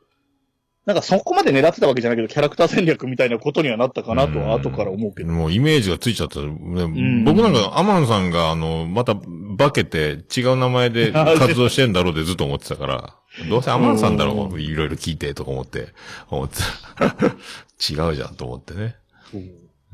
[0.86, 5.32] なんかそこまで狙ってたわけじゃないけど、キャラクター戦略みたいなことにはなったかなとは後から思うけど。
[5.32, 6.40] もうイメージがついちゃった。
[6.40, 13.14] ねん僕なんか、アマンさんが、あの、また、化けて、違う名前で 活動してんだろうってずっと思ってたから、
[13.48, 15.88] どうせアマンさんだろうう、いろいろ聞いて、とか思って、
[16.28, 16.58] 思って
[16.96, 17.06] た。
[18.08, 18.96] 違うじゃんと思ってね。
[19.34, 19.38] う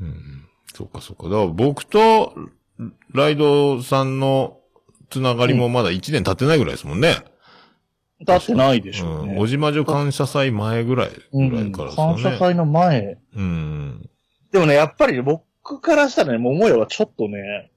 [0.05, 0.45] ん。
[0.73, 1.23] そっかそっか。
[1.23, 2.33] だから僕と、
[3.13, 4.59] ライドさんの
[5.09, 7.15] つながりもまだ1年経ってないぐらいですもんね。
[8.25, 9.29] だってないでしょううん。
[9.29, 9.35] ね。
[9.37, 11.71] 小島女感謝祭前ぐらい、うぐらいん。
[11.71, 12.23] からですよね。
[12.23, 13.17] 感謝祭の前。
[13.35, 14.09] うん。
[14.51, 17.71] でもね、やっぱりね僕からしたらね、桃屋はちょっとね、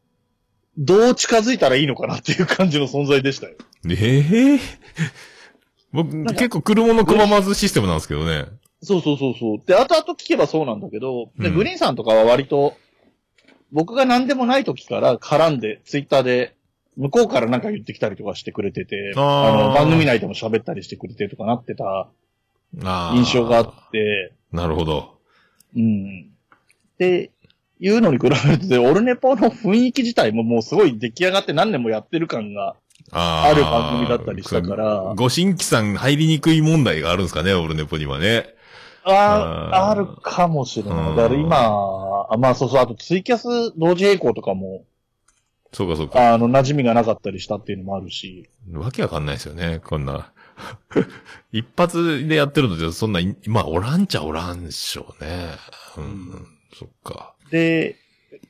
[0.78, 3.56] どう近づいたらいいのかなっていう感じの存在でしたよ。
[3.90, 4.60] ええ
[5.92, 8.46] 僕、なんか結構車の拒まずシステムなんですけどね。
[8.82, 9.58] そうそうそうそう。
[9.66, 12.74] で、後々聞けばそうなんだけど、で、うんグリーンさんとかは割と、
[13.72, 16.56] 僕が何でもない時から絡んで、ツイッターで、
[16.96, 19.20] 向こうからなんか言ってきたりとかしてくれてて、あ
[19.52, 22.08] の、番組内でも喋ったりしてくれてとかなってた。
[23.14, 25.18] 印象があって、なるほど。
[25.76, 26.30] うん。
[26.94, 27.30] って
[27.80, 32.76] いうのに比べると、オルネポの雰囲気自体ももうすごい出来上がって何年もやってる感が
[33.10, 38.54] あある番組だったりしたからご新規さん入りにくい問題があるんですかね、オルネポにはね。
[39.04, 41.08] ああるかもしれない。
[41.10, 44.84] うんだから今、あまあそうそう、あとツイキャス同時並行とかも、
[45.72, 46.34] そうかそうか。
[46.34, 48.50] あの、馴染みがなかったりしたっていうのもあるし。
[48.72, 50.32] わけわかんないですよね、こんな。
[51.52, 55.46] 一発でやってるので、そんな、まあ、おらんちゃおらんっしょうね。
[55.96, 57.34] うん、そっか。
[57.50, 57.96] で、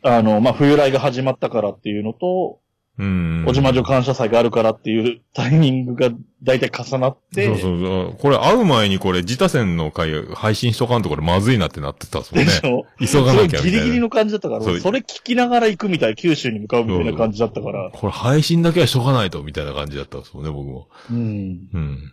[0.03, 2.61] あの、まあ、冬来が始まったからっていうのと、
[3.01, 3.45] うん。
[3.49, 6.11] おじまじょ感謝祭があるからっていうタイミングが
[6.43, 8.17] 大体重なって、そうそうそう。
[8.19, 12.51] これ会う前にこれ、自他戦の回配信しとかんとこれまずいなってなってたんですもんね。
[12.99, 13.71] でしょ急がなきゃみたいな。
[13.71, 17.91] ギリギリの感じだったから、そそうれ聞きながら行くみたい、九州に向かうみたいな感じだったから。
[17.91, 20.89] これ配信だけはしとかないと、みたいな感じだったんですもんね、僕も。
[21.11, 21.69] うん。
[21.73, 22.13] うん。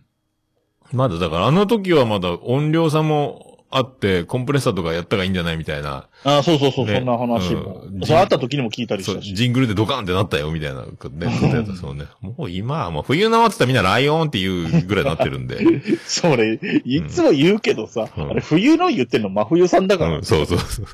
[0.94, 6.08] まだだから、あの時はまだ音量差もあって、コンプレッサーとかやった方がいいんじゃないみたいな。
[6.24, 7.84] あそうそうそう、ねそんな話も。
[7.84, 9.36] うんそう、会った時にも聞いたりそう、したし。
[9.36, 12.06] ジングルでドカンってなったよ、みたいな、ね、ことやったんですもんね。
[12.22, 15.60] もう今はもう冬のって言ったらみんなライオンっていうぐらいになってるんで。
[16.06, 20.18] それ、いつも言うけどさ、うんあれ冬の言ってんの真冬さんだから。
[20.18, 20.86] うん、そうそうそう。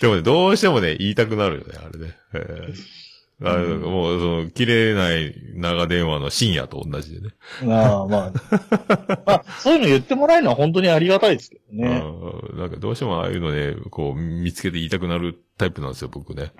[0.00, 2.16] でもね、どうしてもね、言いたくなるよね、あれね。
[2.32, 3.03] えー
[3.44, 7.34] あうんもう、その、切れない長電話の深夜と同じでね。
[7.72, 8.32] ああ、まあ。
[9.26, 12.02] まあ、そういうの言ってもらえるのは本当にありがたいですけどね。
[12.52, 16.52] うんなんかどうしてもああいうのね、こう、見つけて言いたくなるタイプなんですよ、僕ね。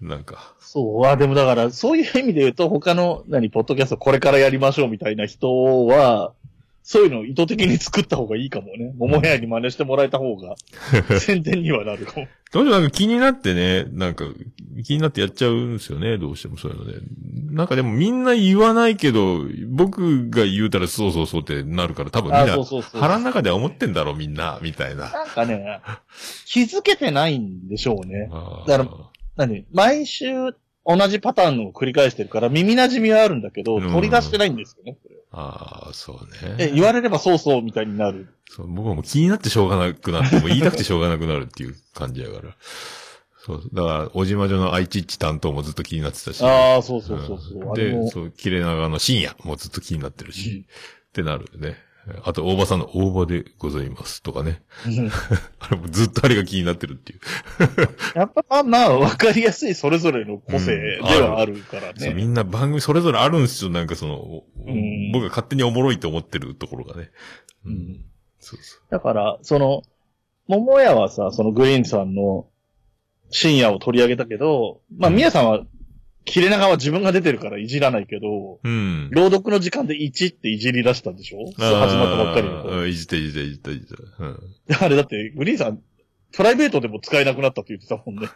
[0.00, 0.54] なんか。
[0.60, 1.06] そう。
[1.06, 6.32] あ、でもだから、そういう意味で言うと、他の、何、ポッドキャストこれからやりましょうみたいな人は、
[6.88, 8.94] そういうのを意図的に作った方がいいかもね。
[8.96, 10.54] 桃屋に真似してもらえた方が、
[11.18, 12.28] 宣伝にはなるかも。
[12.52, 14.24] どうしてもなんか気になってね、なんか
[14.84, 16.98] 気になってやっちゃうんですよね、どうしてもそういうのね。
[17.50, 23.00] なんかでもみんな言わないけど、僕が言うたらそうそうそうってなるから多分みんあ、なそうそうそう。
[23.00, 25.10] 腹の中では思ってんだろうみんな、みたいな。
[25.10, 25.80] なんかね、
[26.46, 28.30] 気づけてないんでしょうね。
[28.68, 28.88] だから
[29.44, 29.66] 何？
[29.72, 30.54] 毎週
[30.86, 34.96] 同じパターンを繰り返してるから耳馴染みはあるんだけど、うん取り出してないんですよね。
[35.02, 36.18] これあー、そう
[36.58, 36.72] え、ね。
[36.74, 38.28] 言われればそうそうみたいになる。
[38.48, 42.54] そう僕はもう気になってしょうがなくなって、もう言いたくてしょうがなくなるっていう感じやから。
[43.44, 43.62] そう。
[43.72, 46.42] だから、おじまじょの愛知一担当もずっと気になってたし。
[46.44, 47.64] ああ、そうそうそうそう。
[47.64, 50.64] んあれもで、そう、切れ長の深夜もずっと気になってるし、うんっ
[51.16, 51.76] てなるね。
[52.24, 54.62] あと、大場さんの大場でございますとかね。
[54.86, 55.10] うん
[55.58, 57.20] あれもずっとあれが気になってるっていう。
[58.14, 62.28] やっぱまあまあ、わかりやすいそれぞれの個性ではあるからそうみね。
[62.28, 63.70] んな番組それぞれあるんですよ。
[63.70, 64.14] なんかその、
[64.72, 67.10] ん僕が勝手におもろいと思ってるところがね。
[67.64, 67.70] う。
[67.70, 68.04] うんん
[68.38, 69.82] そうそだから、その、
[70.46, 72.46] 桃屋はさ、そのグリーンさんの
[73.30, 75.64] 深夜を取り上げたけど、まあ、うん宮さんは、
[76.26, 78.68] 切れ長は自分が出てるからいじらないけど、う。
[78.68, 79.10] うん。
[79.12, 81.46] 朗読の時間で1っていじり出したんでしょ？
[81.56, 83.94] 始まったばっかりのいじっていじっていじっていじって。
[84.18, 84.38] うん。
[84.80, 85.80] あれだって、グリーンさん、
[86.32, 88.28] プライベートでも使えなくなったって言ってたもんね。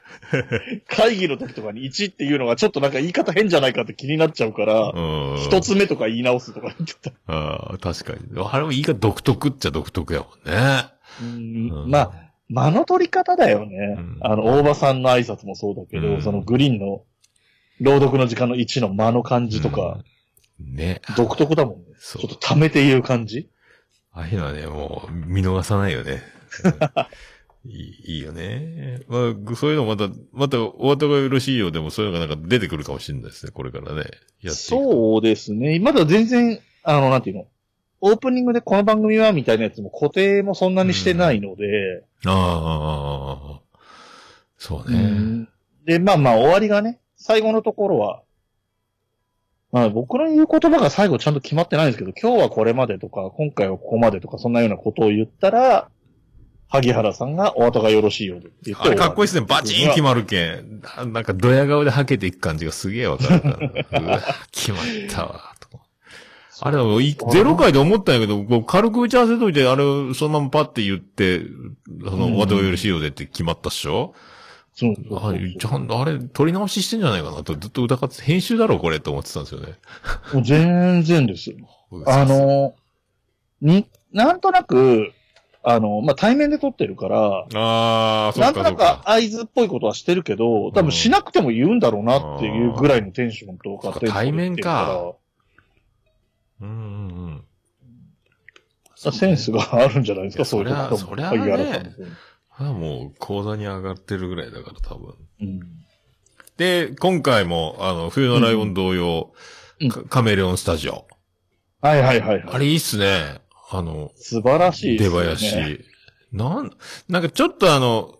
[0.88, 5.36] 会議の時とかに1っていうのがちょっとなんか言い方変じゃないかって気になっちゃうから、うん。
[5.38, 7.12] 一つ目とか言い直すとか言ってた。
[7.26, 8.20] ああ、確かに。
[8.40, 10.84] あれも言い方独特っちゃ独特やもんね。
[11.22, 11.24] う
[11.86, 12.12] んまあ、
[12.48, 13.96] 間の取り方だよね。
[13.98, 17.02] うんあの、大場さんの挨拶もそうだけど、うんそのグリーンの
[17.80, 19.98] 朗読の時間の1の間の感じとか、
[20.58, 21.00] ね。
[21.16, 21.84] 独特だもんね。
[21.98, 23.48] そうちょっと溜めて言う感じ
[24.12, 26.22] ああいうのはね、もう見逃さないよね。
[27.66, 29.02] いいいいよね。
[29.06, 34.04] まあ、そういうのまた、またお後がよろしいようでもそういうのがなんか出てくるかもしれないですね、これからね。
[34.40, 35.78] やそうですね。
[35.78, 37.46] まだ全然、あの、なんていうの？
[38.02, 43.60] オープニングでこの番組はみたいなやつも固定もそんなにしてないので、ああああ、
[44.56, 44.98] そううね。
[44.98, 45.48] ん
[45.84, 48.22] で、まあまあ終わりがね、最後のところは、
[49.72, 55.90] まあ僕の言う言葉が最後ちゃんと決まってないんですけど、今日はこれまでとか、今回はここまでとか、そんなようなことを言ったら、
[56.68, 59.46] 萩原さんがお後がよろしいようでって言ってあれかっこいいですね。
[59.46, 60.80] バチン決まるけん。
[60.80, 63.48] ななんかドヤ顔ではけていく感じがすげえわかるか
[63.90, 64.00] ら。
[64.00, 64.80] うわ決まっ
[65.10, 65.54] たわ。
[65.60, 65.84] とか
[66.62, 66.84] あれは
[67.32, 71.42] ゼロ回で思ったんやけど、こう軽く打ち合わせといて、あれをそのままパッて言って、
[72.04, 74.29] その、うんお後がよろしいようでって決まったっしょ、そう
[74.74, 77.54] そうそうあれ、ちゃんと、あれ、撮り直ししてんじゃないかなと。
[77.54, 79.74] ずっと疑って、編集だろ、これ、と思ってたんですよね。
[80.42, 81.52] 全然です。
[82.06, 82.74] あ、の、
[83.60, 85.12] に、なんとなく、
[85.62, 88.82] あの、まあ、対面で撮ってるから、ああ、そなんとなく。
[88.82, 95.14] 合図っぽいことはしてるけど、多分しなくても言うんだろうなっていうぐらいのテンションとかそうか対面か。
[96.60, 97.44] うんうん
[99.04, 99.12] うん。
[99.12, 101.94] センスがあるんじゃないですか、そういうことそりゃそりゃね
[102.60, 105.14] あもう、講座に上がってるぐらいだから、多分。
[105.40, 105.60] うん。
[106.58, 109.32] で、今回も、あの、冬のライオン同様、
[109.80, 111.06] うんカカメレオンスタジオ。
[111.80, 112.44] はいはいはいはい。
[112.46, 113.40] あれいいっすね。
[113.70, 115.10] あの、素晴らしいで出。
[115.10, 115.84] 囃子。
[116.32, 116.70] なん、
[117.08, 118.18] なんかちょっとあの、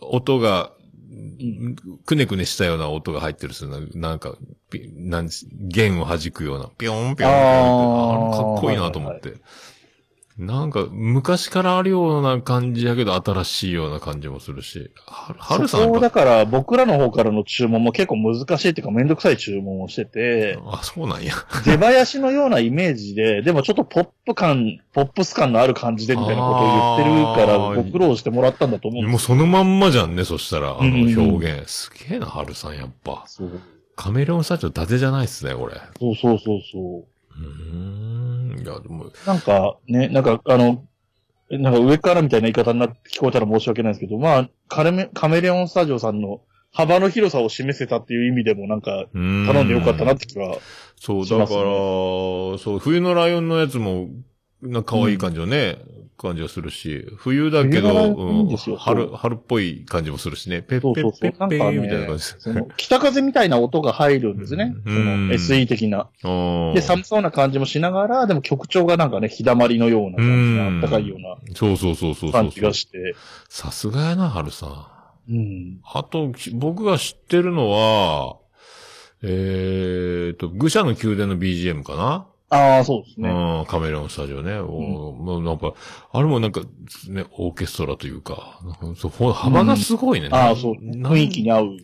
[0.00, 0.72] 音が、
[1.42, 4.36] んくねくねしたような音が入ってるっすよななんか、
[4.70, 9.34] ピなん弦を弾くような、ピョンピョンピョンって、あーあれかっこいいなと思って。
[10.40, 14.90] なんか、昔からあるような感じやけど、新しいような感じもするし。
[15.06, 21.34] ははるさんそこやっだから僕らの方からの注文も結構難しいっていうかめんどくさい注文をしてて、ぱ、あ、そうなんや。
[21.66, 31.70] 出囃子のようなイメージで、でもちょっとポップ感、ポップス感のある感じでみたいなことを言ってるから、あーご苦労してもらったんだと思うんですもうそのまんまじゃんね、そしたら、あうんうんうんの表現。
[31.70, 33.24] すげえな、はるさん、やっぱ。
[33.26, 33.60] そう
[33.94, 35.74] カメレオンスタジオ伊達じゃないっすね、これ。
[35.98, 37.04] そうそうそうそう。
[37.38, 38.39] うーん。
[38.56, 40.84] いや、でも、なんかね、なんかあの、
[41.50, 50.58] なんか上からみたいな言い方になって聞こえたら申し訳ないですけど、まあ、カレメカメレオンスタジオさんの幅の広さを示せたっていう意味でもなんか頼頼んでよかったなって気は。
[50.96, 51.64] そう、しますねだから、
[52.58, 54.08] そう、冬のライオンのやつも、
[54.62, 55.78] な、可愛い感じのね、
[56.20, 61.02] 感じがするし、冬だけど、春、春っぽい感じもするしね、ペッペ。
[61.02, 64.74] ッペッペなんかーみたいな感ね、じ北風みたいな音が入るんですね。
[64.84, 66.08] うんその SE 的な。
[66.74, 73.14] で、寒そうな感じもしながら、でも曲調がなんかね、日だまりのような感じがあったかいようなそうそうそうそうそう感じがして。
[73.48, 75.32] さすがやな、春さん。
[75.32, 75.80] うん。
[75.84, 78.36] あと、き僕が知ってるのは、
[79.22, 83.30] えーと、愚者の宮殿の BGM かな、ああ、そうですね。
[83.30, 84.58] うん、カメレオンスタジオね。
[84.58, 84.66] お
[85.12, 85.72] もうなんか、
[86.12, 86.62] あれもなんか、
[87.08, 90.28] ね、オーケストラというか、なんかそうほ幅がすごいね。
[90.32, 90.74] ああ、そう。
[90.80, 91.76] な雰囲気に合う。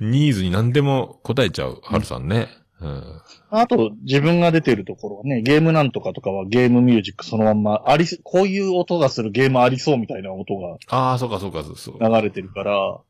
[0.00, 2.48] ニーズに何でも答えちゃう、ハルさんね。
[2.80, 3.22] うん。
[3.50, 11.98] あと、自分が出てるところはね、ゲームなんとかとかはゲームミュージックそのまんま、ありす、こういう音がするゲームありそうみたいな音がああ、そうかそうか、そうそう。
[12.00, 13.00] 流れてるから、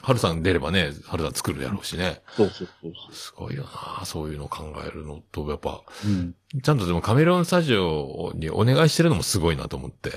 [0.00, 2.22] はるさん出ればね、はるさん作るやろうしね。
[2.36, 3.64] そうそうそうすごいよ
[3.98, 6.10] なそういうの考えるのと、やっぱ、そう。
[6.10, 6.34] うん。
[6.62, 10.12] ちゃんとでもカメレオンスタジオにお願いしてるのもすごいなと思って。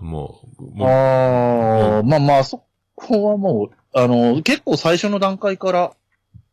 [0.00, 2.64] もう、もう、ああ、まあまあ、そ
[2.94, 5.92] こはもう、あの、結構最初の段階から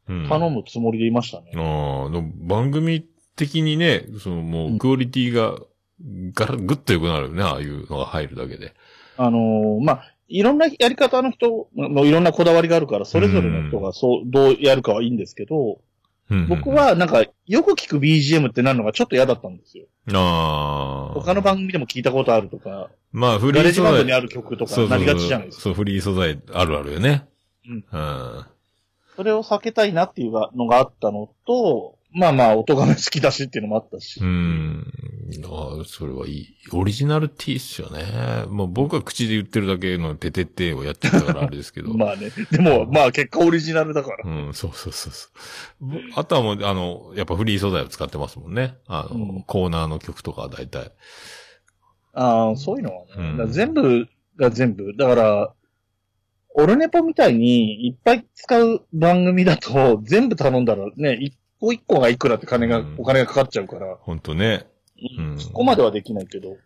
[0.10, 1.52] うん頼むつもりでいましたね。
[1.56, 1.62] ああ、
[2.10, 5.58] の番組的にね、そのもう、クオリティが、
[6.34, 8.74] ガラ、ぐっと良くなるよね、ああいうのが入るだけで。
[9.18, 15.80] あのーまあ、いろんなやり方の人のいろんなこだわりがあるから、それぞれの人がそう、どうやるかはいいんですけど、
[16.30, 19.86] うん僕、はなんか、よく聞く BGM ってなるのがちょっと嫌だったんですよ。
[20.14, 21.14] ああ。
[21.14, 23.94] 他の番組でも聞いたことあるとか、まあ、フリガレー素材。
[23.94, 25.64] ージバンドにある曲とかなりがちじゃないですか？
[25.64, 27.26] そう、フリー素材あるあるよね。
[27.66, 27.86] うん。
[27.90, 28.46] うん。
[29.16, 34.20] それを避けたいなっていうのがあったのと、まあまあ、音がめ好きだしっていうのもあったし。
[34.20, 34.92] うん。
[35.46, 36.48] ああ、それはいい。
[36.74, 38.46] オリジナルティーっすよね。
[38.50, 41.94] もう僕は口で言ってるだけのテテテをやってたからあれですけど。
[41.96, 42.32] まあね。
[42.52, 44.30] でも、まあ結果オリジナルだから。
[44.30, 45.30] うん、そうそうそうそ
[45.82, 45.86] う。
[45.86, 48.78] ぼあとはもう、あの、やっぱフリー素材を使ってますもんね。
[48.88, 50.92] あの、うんコーナーの曲とかは大体。
[52.14, 53.44] ああ、そういうのはね。
[53.44, 54.96] うん全部が全部。
[54.98, 55.54] だから、
[56.60, 64.68] オルネポみたいにいっぱい使う番組だと、全部頼んだらね、一個一個がいくらって金が、うんお金がかかっちゃうから、ほんとね。
[65.18, 66.58] うんそこまではできないけど。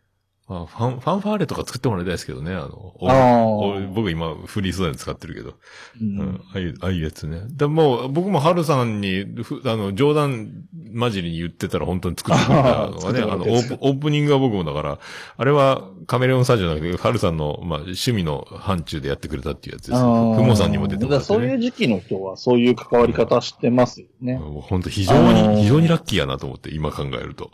[0.52, 2.54] まあ、ファン、ファンファーレとか作ってもらいたいですけどね。
[2.54, 5.52] あの、あ僕今フリー素材で使ってるけど。
[5.52, 5.54] う
[6.02, 6.42] うんん。
[6.46, 7.44] ああいう、ああいうやつね。
[7.48, 15.00] でもう、僕もハルさんに、ふあの、冗談交じりに言ってたら本当に作ってくれたのがね、 あの、オープオープニングは僕もだから、
[15.38, 20.02] あれはカメレオンスタジオじゃなくて、ハルさんの、まあ、趣味の範疇でやってくれたっていうやつです。
[20.02, 21.40] ふあーもさんにも出てもらって、ね。
[21.40, 24.38] そういう時期の人はそういう関わり方してますよね。
[24.38, 27.52] もう本当非常あのーに、非常にラッキーやなと思って、今考えると。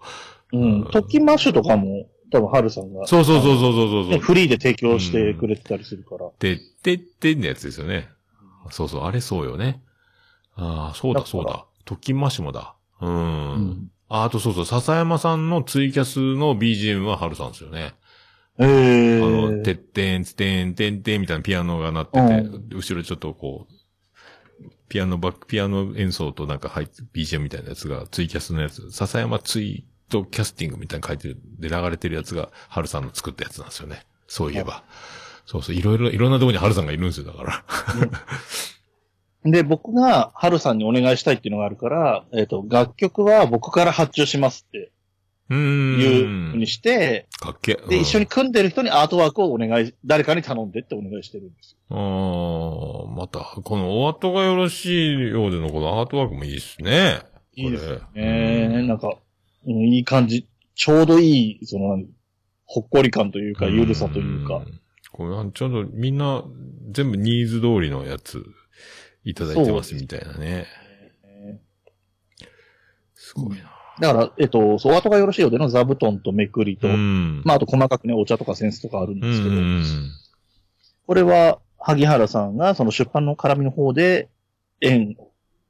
[0.51, 0.85] うん。
[0.85, 4.17] トッキンマッシュとかも、多分、ハルさんが、そうそうそうそうそうそうね。
[4.19, 6.29] フリーで提供してくれてたりするから。
[6.39, 8.09] てってってんのやつですよね。
[8.69, 9.81] そうそう、あれそうよね。
[10.55, 11.65] ああ、そうだそうだ。
[11.85, 12.75] 特勤マッシュもだ。
[13.01, 13.09] うん。
[13.09, 17.93] うんああとそうそう、笹山さんのツイキャスの BGM はハルさんですよね。
[18.57, 22.19] えあえの、てってん、つてん、てんてんみたいなピアノが鳴ってて、
[22.75, 23.73] う後ろちょっとこう、
[24.87, 34.05] ピアノバック、ピアノ演奏となんか入って、BGM みたいなやつが、ツイキャスのやつ、笹山ツイートキャスティングみたいなの書いてる、で流れてるやつが、ハルさんの作ったやつなんですよね。
[34.27, 34.83] そういえば。
[35.45, 37.63] そうそう、いろいろ、いろんなところにハルさんがいるんですよ、だから。
[39.49, 44.91] で、僕が、ハルさんにお願いしたいっていうのがあるから、えっ、と、楽曲は僕から発注しますって
[45.49, 45.57] うー。
[45.57, 47.79] いうんふうにして、かっけ。
[47.87, 48.25] で、一緒に。
[48.25, 51.95] に組んでる人にアートワークをお願い、誰かに頼んでってお願いしてるんですよ。
[51.95, 57.21] ああ、また、このお後がよろしいようでのこのアートワークもいいですね。
[57.55, 58.87] いいですよこれね。
[58.87, 59.17] なんか、
[59.67, 60.47] うん、いい感じ。
[60.75, 62.07] ちょうどいい、その、何
[62.65, 64.55] ほっこり感というか、ゆるさというか。
[64.57, 64.79] ん。
[65.11, 66.43] これちょうどみんな
[66.91, 68.43] 全部ニーズ通りのやつ
[69.23, 70.67] いただいてますみたいなね。
[73.15, 73.73] すごいな。
[73.99, 77.41] だから、えっと、そう、お後がよろしいようでの座布団とめくりと、うん。
[77.43, 79.83] まあ、あと細かくね、お茶とかセンスとかあるんうですけど、ん。
[81.07, 84.29] これは、萩原さんが、その出版の絡みの方で、
[84.81, 85.17] 縁、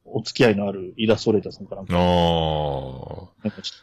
[0.03, 1.97] お付き合いのあるイラストレーターさんかなんか、あ
[3.43, 3.73] なんかし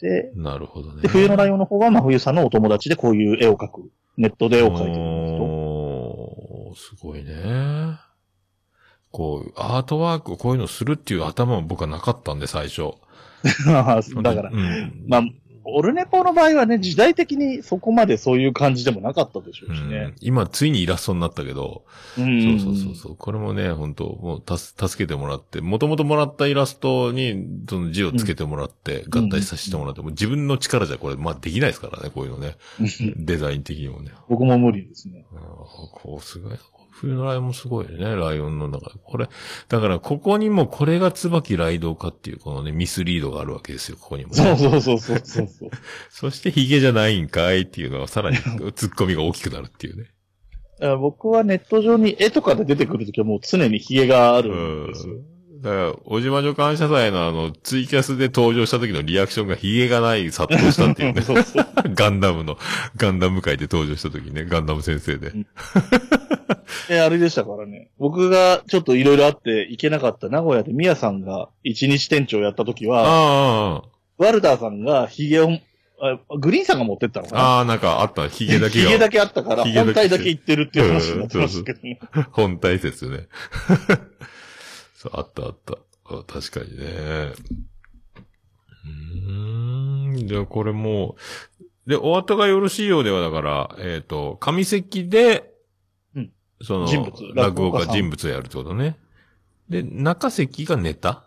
[0.00, 1.02] てなるほどね。
[1.02, 7.98] で、冬のライオンの方は、まあ、冬さんのお友達でこういう絵を描く、ネットで絵を描いてるんおーすごいね。
[9.10, 12.94] こう、アートワークをこういうのするっていう頭も僕はなかったんで、最初。
[13.66, 15.04] だからう、ん。
[15.08, 15.22] まあ、
[15.72, 20.14] オルネポの場合はね、時代的にそこまでそういう感じでもなかったでしょうしうんね。
[20.20, 21.84] 今、ついにイラストになったけど、
[22.18, 23.16] うんそうそうそうそう。
[23.16, 32.56] これもね、本当もうたす、助けてもらって、もともともらったイラストに、その字をつけてもらって、合体させてもらって、もう自分の力じゃこれ、まあできないですからね、こういうのね。
[33.16, 34.12] デザイン的にもね。
[34.28, 35.26] 僕も無理ですね。
[35.32, 35.40] あー
[35.92, 36.58] こう、すごい。
[37.00, 39.00] 冬のライオンもすごいね、ライオンの中で。
[39.02, 39.28] これ、
[39.68, 44.36] だからここにもこれが椿ライドウかっていう、このね、ミスリードがあるわけですよ、ここにも、ね。
[44.36, 45.70] そうそうそうそうそうそう。
[46.10, 50.10] そしてヒゲじゃないんかいっていうのは、さらにツッコミが大きくなるっていうね。
[50.98, 55.14] 僕はネット上に絵とかで出てくるときはもう常にヒゲがあるうんんですよ。
[55.60, 61.20] だから、おじまじょ感謝祭のあの、ツイキャスで登場した時のリアクションがヒゲがない殺到したっていうね。
[61.22, 61.66] そうそう。
[61.94, 62.56] ガンダムの、
[62.96, 65.32] ガンダム界で登場した時ね、ガンダム先生で。
[66.88, 67.90] え、あれでしたからね。
[67.98, 73.82] 僕がちょっといろいろあって行けなかった名古屋でミヤさんが一日店長やったときは、ああ、
[74.18, 75.48] ワルダーさんがヒゲを、
[76.02, 78.86] あグリーンさんが持ってったのかなああ、なんかあった、ヒゲだけが。
[78.86, 82.00] ヒゲだけあったから、本体だけ言ってるっていう話になってましたけどね。
[82.32, 83.28] 本体説ね。
[84.94, 85.78] そう、あったあった。
[86.26, 86.84] 確かにね。
[88.84, 90.26] うーん。
[90.26, 91.16] で、これも
[91.86, 95.50] う、で、お後がよろしいようではだから、えっ、と、上席で、うん
[96.62, 98.96] その、人物落語家人物をやるってことね。
[99.68, 101.24] で、中席がネタ？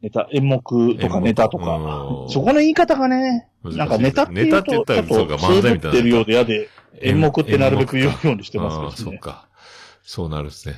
[0.00, 1.76] ネタ、演目とかネタとか。
[1.76, 6.68] うんそこの言い方がね、なんかネタって言うと、ネタって言ったらそうか漫才みたいなってるようで嫌で、
[7.00, 9.16] 演目ってなるべく言うようにしてますけどね。
[9.16, 9.48] そっか。
[10.02, 10.76] そうなるですね。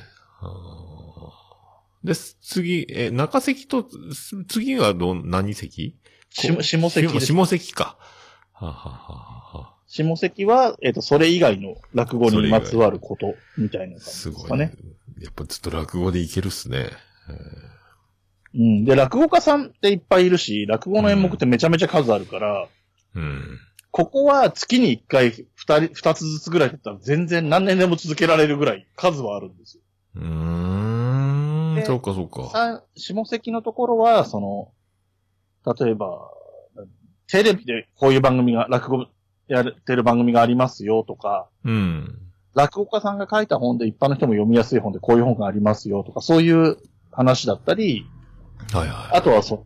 [2.03, 5.95] で、次、え、中席と、す次がどん、何席
[6.31, 7.97] 下下関下下席か。
[8.53, 9.40] はあ、はあは
[9.91, 14.73] 下関は、えっ、と、それ以外の落語にまつわること、みたいな感じですすごいねかね。。
[15.19, 16.91] やっぱずっと落語でいけるっすね。
[18.55, 18.85] うん。
[18.85, 22.69] で、落語家さんっていっぱいいるし、落語の演目ってめちゃめちゃ数あるから、
[23.15, 23.59] うん。
[23.91, 29.83] ここは月に一回、二人、二つずつぐらいだったら全然何年でも続けられるぐらい数はあるんですよ。
[30.15, 30.23] うー
[31.73, 31.75] ん。
[31.75, 32.49] でそうか、そうか。
[32.49, 34.71] さ下関のところは、その、
[35.75, 36.31] 例えば、
[37.27, 39.07] テレビでこういう番組が、落語
[39.53, 42.17] やってる番組がありますよとか、うん。
[42.53, 46.77] 落語家さんが書いた本で一般の人も読みやすい本でこういう本がありますよとか、そういう
[47.11, 48.05] 話だったり、
[48.73, 49.17] はいはい。
[49.17, 49.65] あとはそ、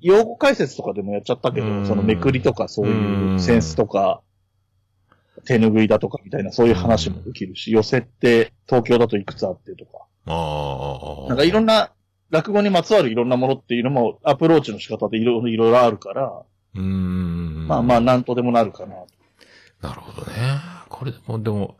[0.00, 4.22] 用語解説とかでもやっちゃったけうんど、そのめくりとかそういうセンスとか、
[5.44, 11.28] 手拭いだとかみたいなそういう話もできるし、寄せって東京だといくつあってとか、ああ。
[11.28, 11.92] なんかいろんな
[12.30, 16.42] 落語にまつわるいろんなものっていうのもアプローチの仕方でいろいろあるから、
[16.74, 17.68] うーん。
[17.68, 18.96] まあまあなんとでもなるかな。
[19.80, 20.60] なるほどね。
[20.88, 21.76] これでも、でも、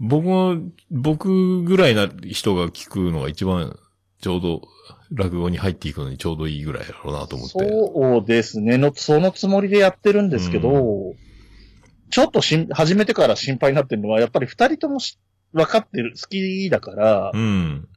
[0.00, 0.56] 僕も、
[0.90, 3.78] 僕ぐらいな人が聞くのが一番、
[4.20, 4.62] ちょうど、
[5.12, 7.52] 落語に入っていくのにちょうどいいぐらいだろうなと思って。
[7.52, 11.14] そうですねの、そのつもりでやってるんですけど、
[12.10, 15.18] ちょっとしん、始めてから心配になってるのは、やっぱり二人ともし
[15.52, 17.88] 分かってる、好きだから、うん。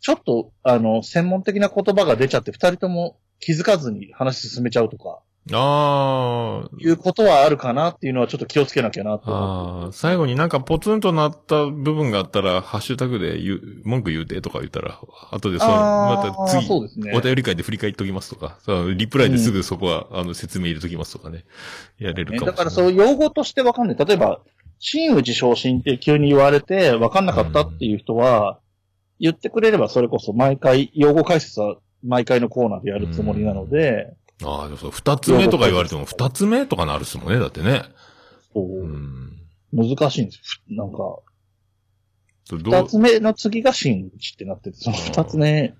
[0.00, 5.20] ちょっと、あの、専門的な言葉が出ちゃって、二人とも気づかずに話進めちゃうとか、
[5.52, 15.00] ああ、いうことはあるかなっていうのはちょっと気をつけなきゃなと思ああ、最後になんかポツンとなった部分があったら、ハッシュタグで言う、文句言うてとか言ったら、
[15.32, 15.58] 後でう。
[15.58, 17.12] そう、あーまた次、そうですね。
[17.14, 18.58] お便り会で振り返っておきますとか、
[18.94, 21.44] リプライですぐそこは、あの、説明入れときますとかね。
[21.98, 22.46] やれるかもしれない。
[22.46, 23.96] ねだからそう、用語としてわかんない。
[23.96, 24.40] 例えば、
[24.78, 28.60] 真打ち昇進って急に言われてわかんなかったっていう人は、
[29.18, 34.14] 言ってくれればそれこそ毎回、用語解説は毎回のコーナーでやるつもりなので、
[34.44, 37.82] ああ、でもそう、二つ目とか言われても、二つ目とかなるっすもんね、だってね。
[38.52, 38.64] そう。
[38.64, 39.32] う、ん。
[39.72, 40.84] 難しいんですよ。
[40.84, 41.18] なんか、
[42.52, 45.74] 二つ目の次が真打ちってなってて、その二つ目の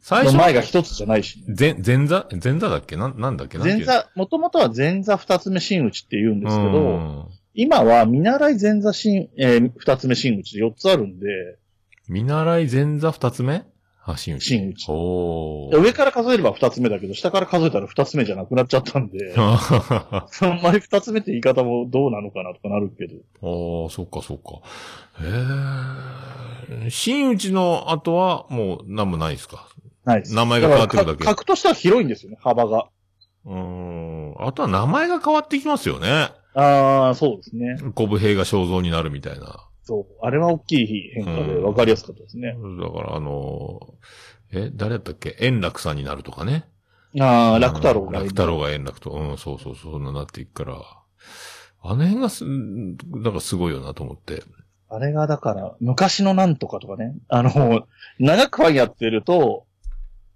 [0.00, 2.28] 最初前が一つじゃないし、前、前座？
[2.42, 2.96] 前座だっけ？
[2.96, 3.56] なん、なんだっけ？
[3.56, 7.28] な前座、もともとは前座二つ目真打ちって言うんですけうど、ん。
[7.54, 11.26] 今は見習い前座真、えー二つ目真打ちで四つあるんで、
[12.08, 13.64] 見習い前座二つ目？
[14.04, 14.46] あ、真打ち。
[14.48, 14.86] 真打ち。
[15.80, 23.86] 上から数えれば二つ目だけど、下から数えたら二つ目じゃなくなっちゃったんで、あ あんまり二つ目って言い方もどうなのかなとかなるけど。
[23.86, 24.60] あ、そっかそっか。
[25.24, 26.90] へえ。
[26.90, 29.68] 真打ちの後はもう何もないですか？
[30.04, 30.34] ないです。
[30.34, 32.88] 名前が変わってるだけ格としては広いんですよね、幅が。
[33.46, 34.34] うーん。
[34.38, 36.30] あとは名前が変わってきますよね。
[36.54, 37.76] ああ、そうですね。
[37.94, 39.64] コブ兵が肖像になるみたいな。
[39.82, 40.24] そう。
[40.24, 42.56] あれは大きい変化でうん分かりやすかったですね。
[42.80, 45.36] だからあのーえ、誰だったっけ？
[45.40, 46.64] 円楽さんになるとかね。
[47.18, 48.12] ああ、楽太郎が。
[48.12, 49.10] 楽太郎が円楽と。
[49.10, 50.76] うん、そうそうそう、そんななっていくから。
[51.84, 54.42] あの辺がす、なんかすごいよなと思って。
[54.88, 57.14] あれがだから、昔のなんとかとかね。
[57.28, 57.86] あの、
[58.18, 59.66] 長くファンやってると、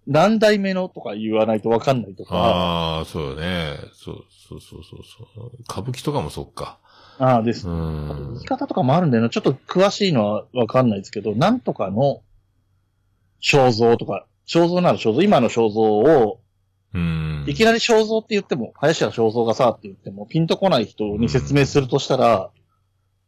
[0.07, 2.37] 何代目のとか言わないと分かんないとか。
[2.37, 3.77] ああ、そうよね。
[3.93, 5.01] そう、そうそうそう
[5.37, 5.51] そう。
[5.69, 6.79] 歌舞伎とかもそっか。
[7.19, 7.71] ああ、ですう。
[7.71, 8.45] 言んい。
[8.47, 9.31] 方とかもあるんだよな。
[9.31, 12.23] ちょっと詳しいのはわかんないですけど、なんとかの
[13.41, 16.41] 肖像とか、肖像なら肖像、今の肖像を、
[16.95, 17.45] うん。
[17.47, 22.51] いきなり肖像って言っても、林家肖像がさって言っても、ピンとこない人に説明するとしたら、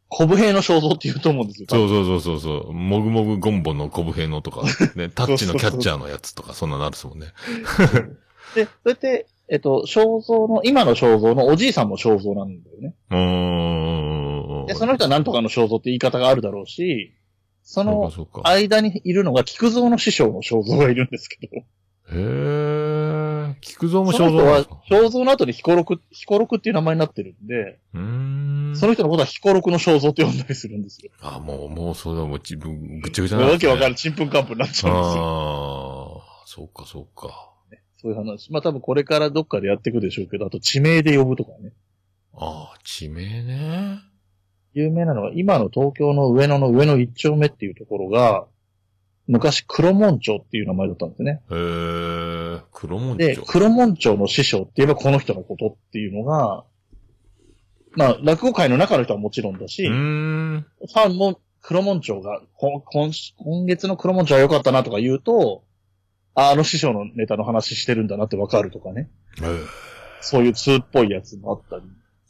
[0.08, 1.66] 小武兵の肖像って言うと思うんですよ。
[1.68, 2.72] そうそうそうそうそう。
[2.72, 4.62] もぐもぐゴンボのコブ兵のとか、
[4.96, 7.26] ね、 タッチのキャッチャーのやつとか、そんななるっすもんね。
[8.54, 12.94] で、それって、えっと、肖像の、今の肖像のおじいさんも肖像なんだよね。
[13.10, 14.66] うーん。
[14.66, 17.14] で、その人はなんとかの肖像って言い方があるだろうし、
[17.62, 18.10] その。
[18.44, 21.62] 間にいるのが菊蔵の師匠の肖像がいるんですけど、へ
[22.10, 23.56] え。
[23.60, 28.76] 菊蔵も肖像なんですか、肖像の後に彦六、彦六っていう名前になってるんで、うーん。
[28.76, 31.10] その人のことは彦六の肖像って呼んだりするんですよ。
[31.20, 33.68] あ、もう、もう、それはもう自分、ぐちゃぐちゃなんですね。
[33.70, 35.22] わけわかる、ちんぷんかんぷんになっちゃうんですよ。
[35.24, 37.47] ああ、そうか、そうか。
[38.00, 38.52] そういう話。
[38.52, 41.72] まあ多分これからどっかでやっていくでしょうけど、あと地名で呼ぶとかね。
[42.34, 43.98] ああ、地名ね。
[44.74, 48.46] 有名なのは、今の東京の上野の上野一丁目っていうところが、
[49.26, 51.42] 昔黒門町っていう名前だったんですね。
[51.50, 53.46] へー、黒門で、町。
[53.46, 56.64] 黒門町の師匠って言えばこの人のことっていうのが、
[57.92, 59.86] まあ、落語界の中の人はもちろんだし。
[59.88, 63.10] ファンも黒門町が、今
[63.66, 65.64] 月の黒門町は良かったなとか言うと、
[66.38, 69.10] ああの師匠のネタの話してるんだなってわかるとかね。
[69.40, 69.66] えー
[70.20, 71.82] そういう通っぽいやつもあったり。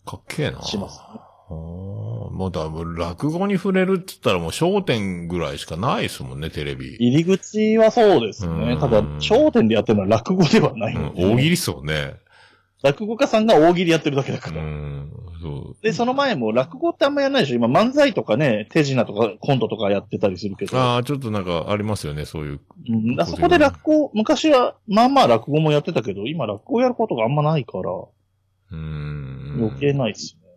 [0.04, 0.62] かっけえな。
[0.62, 6.96] しますねもうだ、もう落語に触れるって言ったらもう焦点ぐらいしかないですもんね、テレビ。
[6.96, 8.72] 入り口はそうですね。
[8.72, 12.16] うんただ、焦点でやってるのは落語ではないうん大喜利っすもんね。
[12.82, 14.62] 落語家さんが大喜利やってるだけだかうら。
[14.62, 15.10] ん。
[15.40, 15.82] そう。
[15.82, 20.78] で、その前も落語ってあんまやらないでしょ今漫才とかね、手品とかコントとかやってたりするけど。
[20.78, 22.60] ああ、ちょっとなんかありますよね、そういう。
[22.88, 29.54] うん、あそこで落語、昔は、まあまあ落語もやってたけど、今落語やることがあんまないから、うーん。
[29.58, 30.47] 余計ないっすね。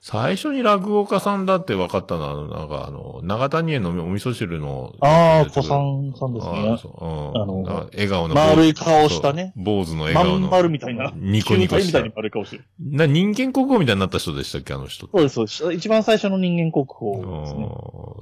[0.00, 4.94] 最初に落語家さんだって分かったのは、あのなんかあの、長谷園のお味噌汁の。
[5.00, 6.76] ああ、子さんさんですあねー。
[6.78, 9.52] そううんあの笑顔の丸い顔したね。
[9.56, 10.48] 坊主の笑ま顔の。
[10.48, 11.12] ん丸みたいな。
[11.14, 12.12] ニコニコみたいに。
[12.16, 12.64] 丸い顔してる。
[12.80, 15.06] な、人間国宝みたいになった人でしたっけ、あの人。
[15.06, 15.72] そうです、そうです。
[15.72, 17.68] 一番最初の人間国宝ですね。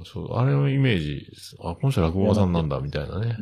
[0.05, 1.25] そう、あれのイメージ。
[1.61, 3.35] あ、この人落語家さんなんだ、みたいなね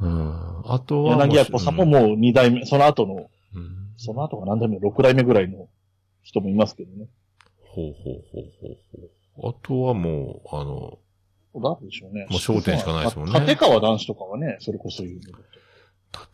[0.00, 0.06] う。
[0.06, 0.62] んうん。
[0.66, 1.16] あとは。
[1.16, 3.14] 柳家子さんももう二代目、その後の、
[3.54, 3.70] うん。
[3.96, 5.66] その後が何代目、六代目ぐらいの
[6.28, 7.08] 人もいますけどね。
[7.64, 8.76] ほうほうほうほう
[9.40, 9.50] ほう。
[9.50, 10.98] あとはもう、あの、
[11.54, 12.26] 誰でしょうね。
[12.28, 15.20] もう焦点しかないですもんねた立川男子とかはね、それこそ言う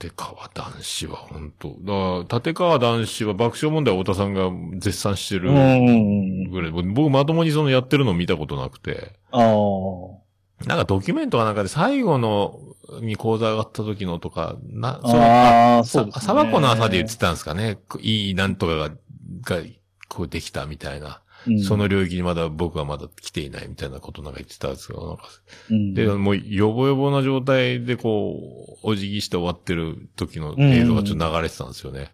[0.00, 6.50] 立川男子は本当だから、立川男子は爆笑問題太田さんが絶賛してるうん。
[6.50, 10.66] ぐらい、僕まともにそのやってるのを見たことなくて、ああ。
[10.66, 12.58] なんかドキュメントかなんかで最後の
[13.00, 16.20] に講座上がった時のとか、な、そのああ、そうですね。
[16.20, 17.78] さ沢子の朝で言ってたんですかね。
[18.00, 19.62] いいなんとかが、が、
[20.08, 21.06] こうできたみたいな。
[21.08, 21.24] うん
[21.62, 25.24] その領域にまだ僕はまだ来ていないみたいなことなんか言ってたんですけど、なんか
[25.70, 32.12] うん、で、もう、よぼよぼな状態でこう、お辞儀して終わってる時の映像がちょっと流れてたんですよね。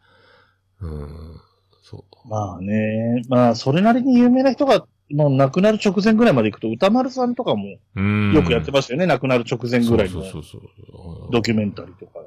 [0.80, 1.40] うん。
[1.82, 2.28] そう。
[2.28, 8.32] まあね、まあ、それなりに有名な人が、もう亡くなる直前ぐらいまで行くと、歌丸さんとかもうん。
[8.32, 11.32] よくやってましたよね、亡くなる直前ぐらいのそうそうそう。
[11.32, 12.20] ドキュメンタリーとか。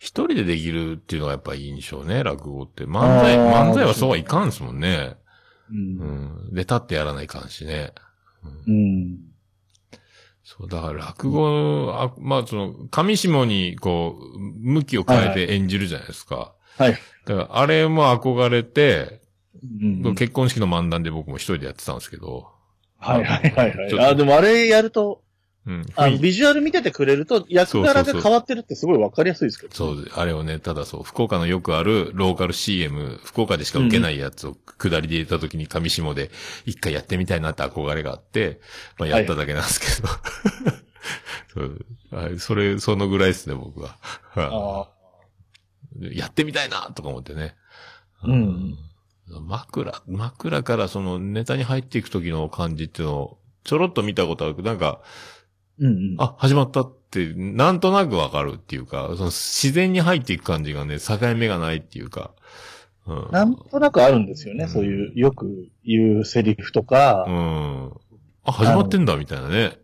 [0.00, 2.84] 一人でできるっていうのがやっぱいいんでしょうね、落語って。
[2.84, 5.14] 漫才、漫才はそうはいかんですもんね。
[5.70, 5.74] う。
[5.74, 6.54] うんん。
[6.54, 7.92] で、立ってやらないかんしね。
[8.66, 9.18] うんうん。
[10.42, 16.54] そう、だから落語、あまあ、その、上下に、こう、向きを変えて演じるじゃないですか。
[16.78, 16.92] はい。
[17.26, 19.20] だから、あれも憧れて、
[19.62, 22.48] うん、結婚式の漫談で僕も一人でやってたんですけど。
[22.96, 24.10] はいはいはいはい。
[24.12, 25.22] あ、でもあれやると、
[25.66, 25.86] うん。
[25.94, 29.74] あの、ビジュアル見ててくれると、役柄が変わってるってすごいわかりやすいですけど。
[29.74, 36.30] そう、あれをね、ただそう、福岡のよくあるローカル CM、福岡でしか受けないやつを下りで入れた時に上下で
[36.64, 38.60] 一回やってみたいなって憧れがあって、
[38.98, 40.08] まあやっただけなんですけど。
[41.52, 43.96] そうはいそれ、そのぐらいですね、僕は。
[44.34, 44.88] あ
[46.00, 47.54] やってみたいなとか思ってね。
[48.24, 48.78] うん
[49.28, 55.00] 枕、枕からそのネタに入っていく時の感じっていうのをちょろっと見たことあるなんか、
[55.80, 56.16] うんうん。
[56.18, 62.32] あ、始まったって、なんとなくわかるっていうか、その自然に入っていく感じがね、境目がないっていうか。
[63.06, 63.28] うん。
[63.32, 64.64] なんとなくあるんですよね。
[64.64, 67.92] うんそういう、よく言うセリフとか、うん。
[68.44, 69.78] あ、始まってんだ、みたいなね。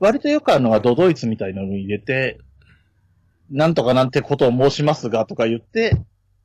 [0.00, 2.38] 割とよくあるのがドドイツみたいなのに入れて、
[3.50, 5.96] なんとかなんてことを申しますがとか言って、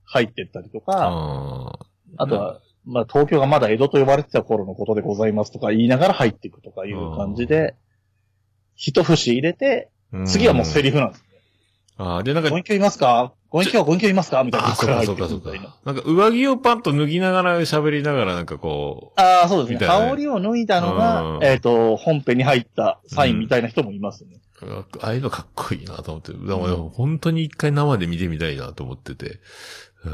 [0.05, 1.79] 入ってったりとか、あ
[2.17, 7.75] あとは、まあ東京がまだ江戸と呼ばれてた頃のことでございますとか言いながら入っていくとかいう感じで、
[8.79, 9.89] 一節入れて、
[10.25, 11.25] 次はもうセリリフなんです。
[11.97, 13.33] ああ、で、なんかご、隠居いますか？
[13.49, 14.41] ご隠居はご隠居いますか？
[14.45, 15.51] みたいなあ、そうか、そうか、そうか。
[15.83, 19.85] なんか、上着をパッと脱ぎながら喋りながら、なんかこああ、そうですね。
[19.85, 24.37] 羽織を脱いだのが、うんえっ、と、本編に入ったサインみたいな人もいますね。
[24.61, 26.31] う、ああいうのかっこいいなと思って。
[26.31, 29.39] だから本当に一回生で見てみたいなと思ってて。
[30.05, 30.13] うん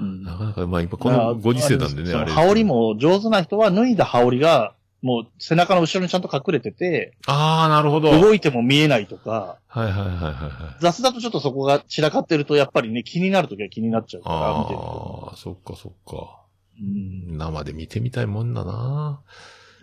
[0.00, 2.32] うんなかなか、まあ今このご時世なんでね、あれ。
[2.32, 2.64] 羽織。
[2.64, 8.08] も上手な人は脱いだ羽織が、もう背中の後ろにちゃんと隠れてて、ああ、なるほど。
[8.08, 10.82] はい動いても見えないとか、はいはいはいはい。
[10.82, 15.28] 雑だとちょっとそこが散らかってると、やっぱりね、気になるときは気になっちゃうから、見てると。
[15.30, 16.42] ああ、そっかそっか。
[16.80, 17.36] うん。
[17.36, 19.20] 生で見てみたいもんだな。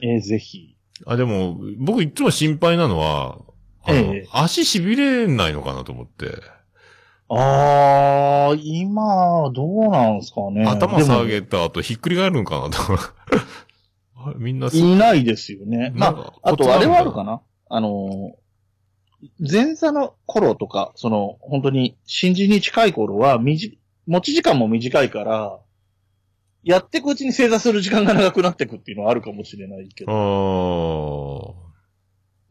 [0.01, 0.77] えーぜひ。
[1.05, 3.37] あ、でも、僕いつも心配なのは、
[3.83, 6.41] あの、ええ足痺れないのかなと思って。
[7.29, 10.65] あー、今、どうなんすかね。
[10.65, 12.77] 頭下でげた後ひっくり返るのかなと。
[14.37, 15.91] みんなもいないですよね。
[15.95, 17.41] まあ、あとあれはあるなかな？
[17.69, 18.35] あの、
[19.39, 25.59] 前座の頃とか、その、本当に新人に近い頃は、みじ、持ち時間も短いから、
[26.63, 30.11] やっていくうちに正座する時間が長くなっていくっていうのはあるかもしれないけど。
[30.11, 31.69] あ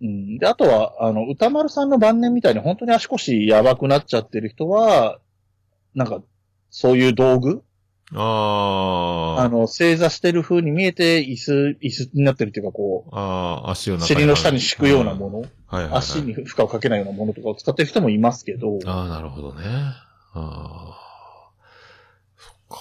[0.00, 0.38] うん。
[0.38, 5.18] で、あとは、あの、歌丸さんの晩年みたいに本当に足腰やばくなっちゃってる人は、
[5.94, 6.22] なんか、
[6.70, 7.64] そういう道具
[8.14, 9.42] ああ。
[9.42, 15.44] あの、正座してる風に見えて、椅子、椅子になってるっていうか、こああ、足を尻の下に敷くようなもの、の。
[15.66, 15.98] はいはい、はい。
[15.98, 19.62] 足に負荷をかけないようなものとかを使ってる人もいますけど、ああ、なるほどね。
[19.64, 19.94] あ
[20.34, 20.98] あ。
[22.36, 22.78] そっか。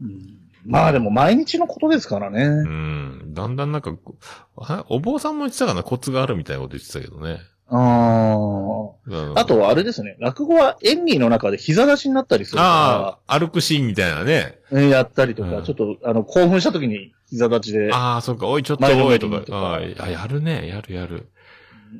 [0.00, 0.36] うん
[0.66, 2.44] まあでも毎日のことですからうね。
[2.46, 3.32] ん。
[3.32, 3.96] だんだんなんか、
[4.58, 5.82] あお坊さんも言ってたかな？
[5.82, 7.38] コツがあるみたいなこと言ってたけどね。
[7.72, 9.40] あうんあ。
[9.40, 10.16] あと、あれですね。
[10.18, 14.58] 落語は演技の中で膝立ちになったりするあかあ、歩くシーンみたいなね。
[14.72, 19.44] ら、やったりとか、うんちょっと、あの、興奮した時に膝立ちで、あああ、そっか、おい、ちょっとおいとか。
[19.56, 21.28] ああ、やるね、やるやる。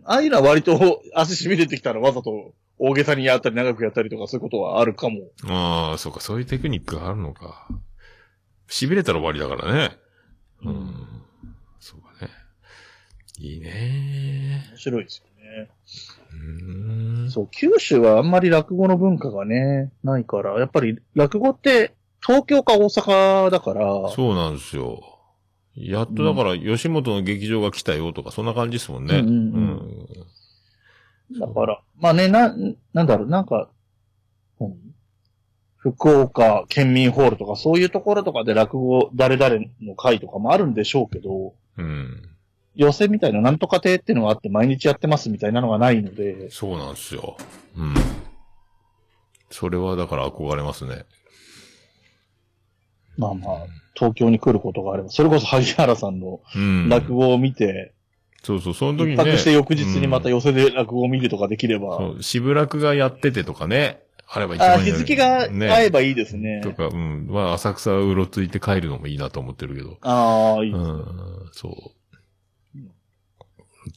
[0.05, 5.19] あいうのは割と足痺れてきたらわざと大げさにやったり長くやったりとかそういうことはあるかも。
[5.49, 7.69] ああ、そっか、そういうテクニックがあるのか。
[8.69, 9.97] 痺れたら終わりだからね。
[10.65, 10.95] うん。
[11.81, 12.31] そうかね。
[13.39, 15.30] いいね面白いですよ。
[17.31, 25.03] そう、九州はあんまり落語の文化がね、ないから、やっぱり落語って東京か大阪だから、そうなんですよ。
[25.75, 29.19] やっとだから、吉本の劇場が来たよとか、そんな感じですもんね。
[29.19, 30.07] うんうんうん
[31.39, 32.53] だから、まあね、な、
[32.93, 33.71] なんだろう、なんか、
[34.59, 34.75] 何
[35.77, 42.30] 福岡県民ホールとかそういうところとかで落語誰々の会とかもあるんでしょうけど、うん。
[42.77, 42.83] うん。
[42.85, 47.37] 寄せみたいななんとか亭っていうのがあって毎日やってますみたいなのがないので、そうなんですよ。
[47.77, 47.95] うん。
[49.51, 51.05] それはだから憧れますね。
[53.19, 56.89] まあまあ、東京に来ることがあれば、それこそ萩原さんのうん。
[56.89, 57.93] 落語を見て、
[58.43, 59.33] そうそう、その時に一ね。
[59.33, 64.01] 泊して翌日にまたうん寄せで落語を見るとかできれば、そう、渋楽がやっててとかね。
[64.33, 66.61] あれば一あ番いいのに日付が合えばいいですね。
[66.63, 67.27] とか、うん。
[67.29, 69.99] まあ、浅草うろついて帰るのもいいなと思ってるけど。
[70.03, 70.73] ああ、いい。
[70.73, 71.73] うん、そう。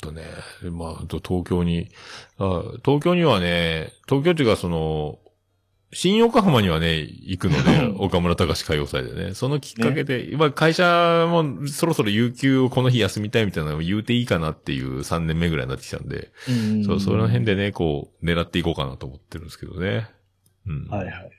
[0.03, 0.23] とね、
[0.71, 1.89] まあ、東京に、
[2.37, 5.19] あ東京にはね、東京っていうかその、
[5.93, 9.33] 新横浜にはね、行くので、 岡村隆史歌謡祭でね。
[9.35, 20.09] そのきっかけで、今会社もそろそろ有給をこの日休みたいみたいなのを言うていいかなっていう3年目ぐらいになってきたんで、うんそう、その辺でね、こう、狙っていこうかなと思ってるんですけどね。
[20.67, 20.87] うん。
[20.87, 21.29] はいはい。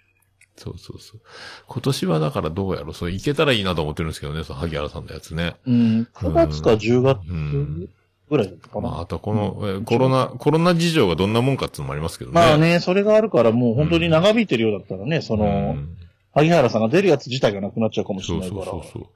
[0.56, 1.20] そうそうそう。
[1.66, 5.56] 今年はだからどうやろうそう、行けたらいいなと思ってるんですけどね、その萩原さんのやつね。
[5.66, 7.88] うん、9月か10月うん。
[8.30, 8.80] ぐらいか？
[8.80, 8.80] な。
[8.80, 12.34] まあ、あとこの、えコロナ、コロナ事情がどんなもんかっていうのもありますけどね。
[12.34, 15.48] まあね、それがあるからもう本当に長引いてるようだったらね、その、う
[15.78, 15.96] ん
[16.34, 18.64] 萩原さんが出るやつ自体がなくなっちゃうかもしれないから。
[18.64, 19.06] そうそうそう。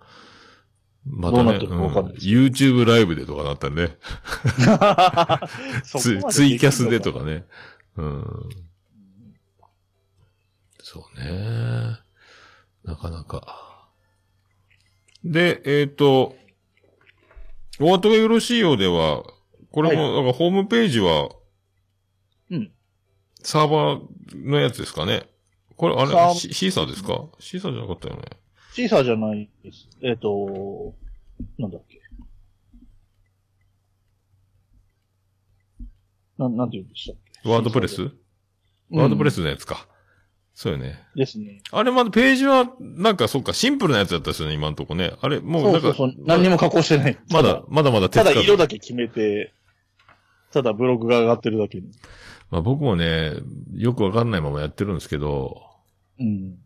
[1.05, 3.97] またね、どうなってるかわかん YouTube ライブでとかなったらね、
[5.85, 7.45] ツツイキャスでとかね。
[7.97, 8.25] うん。
[10.81, 11.99] そうね。
[12.85, 13.89] なかなか。
[15.25, 16.37] で、えっ、と、
[17.81, 19.25] お後がよろしいようでは、
[19.71, 21.31] これも、なんかホームページは、
[22.51, 22.73] うん。
[23.43, 25.29] サーバーのやつですかね？
[25.77, 27.27] これ、あサーれ、シシーサーですか？
[27.39, 28.23] シーサーじゃなかったよね。
[28.73, 29.89] シーサーじゃないです。
[30.03, 30.95] えっ、と、
[31.59, 32.01] なんだっけ？
[36.37, 37.49] な、なんて言うんでしたっけ？
[37.49, 38.11] ワードプレス、
[38.91, 39.87] ワードプレスのやつか。
[40.61, 40.99] そうよね。
[41.15, 41.63] ですね。
[41.71, 45.13] あれまだページは、なんかそっか、シンプルなやつだったですよね、今んとこね。
[45.21, 46.25] あれ、もうなんか、そうそうそう。
[46.27, 47.19] 何にも加工してない。
[47.31, 48.65] まだ、まだまだただ、ただ色だ。
[48.65, 49.55] だけ決めて、
[50.53, 51.93] ただブログが上がってるだけに。
[52.51, 53.35] まあ僕もね、
[53.77, 55.63] よくわかんないままやってるんですけど、
[56.19, 56.57] うん。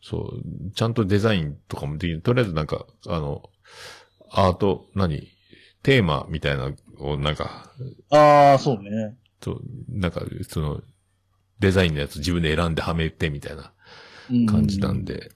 [0.00, 2.22] そう、ちゃんとデザインとかもできる。
[2.22, 3.42] とりあえずなんか、あの、
[4.30, 5.28] アート、何？
[5.82, 7.70] テーマみたいなのをなんか、
[8.08, 9.18] ああ、そうね。
[9.42, 10.80] そう、なんか、その、
[11.58, 13.72] デザインのやつ自分で選んではめてみたいな
[14.30, 15.30] うん感じなんで。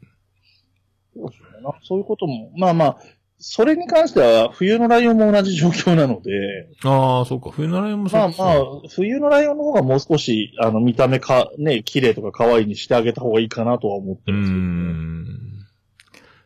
[1.14, 2.98] そうそうだなそういうことも、まあまあ、
[3.40, 7.50] それに関しては、冬のライオンも同じ状況なので、ああ、そうか。
[7.50, 15.24] 冬のライオンもそうまあまあ、冬のライオンの方がもう少し、あの、見た目か、ね、綺麗とか可愛いにしてあげた方がいいかなとは思ってうーるんですけど、ね。
[15.24, 15.68] ん。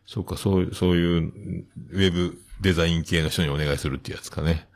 [0.04, 1.32] そうか、そういう、そういう、
[1.92, 4.68] ウェブデザイン系の人にお願いするっていうやつかね。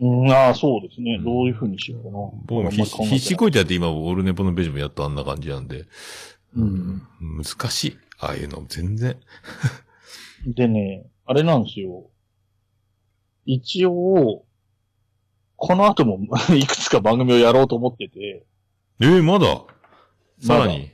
[0.00, 1.16] うん、ああ、そうですね。
[1.18, 2.18] うんどういう風にしようかな。
[2.46, 5.84] 僕も必死こいてやって今、オルネポのページもやっとあんな感じなんで。
[6.56, 7.02] うん。
[7.20, 7.98] 難しい。
[8.18, 9.16] ああいうの、全然。
[10.46, 12.06] でね、あれなんですよ。
[13.44, 14.44] 一応、
[15.56, 16.18] この後も
[16.56, 18.46] いくつか番組をやろうと思ってて、
[19.00, 19.64] えー、まだ？
[20.40, 20.90] さらに？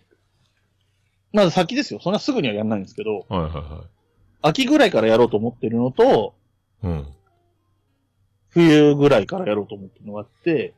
[1.33, 2.01] まず先ですよ。
[2.01, 3.85] そんなすぐにはやんないんですけど、はいはいは
[4.43, 6.35] 秋ぐらいからやろうと思ってるのと、
[6.83, 6.87] い。
[6.87, 7.07] うん。
[8.57, 10.73] 冬ぐらいからやろうと思ってるのがあって、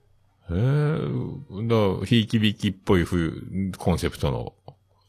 [0.51, 4.53] えー、だから、ひいきびきっぽい冬、コンセプトの、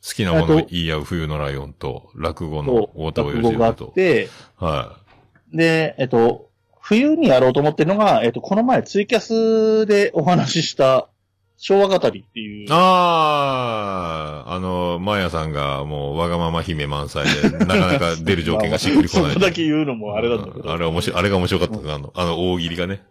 [0.01, 3.85] 好きなものを言い合う冬のライオンと、落語のと大田落語があっ義と。
[3.87, 4.97] て、は
[5.51, 11.08] で、えっと、冬にやろうと思ってるのが、えっ、と、この前ツイキャスでお話しした、
[11.61, 12.67] 昭和語りっていう。
[12.71, 19.31] ああ、あの、マーヤさんがもうわがまま姫満載で、なかなか出る条件がしっくりこない。
[19.35, 20.61] そこだけ言うのもあれなんだけど。
[20.61, 21.93] うんあれ面白い、あれが面白かった。
[21.93, 23.03] あの、あの大喜利がね。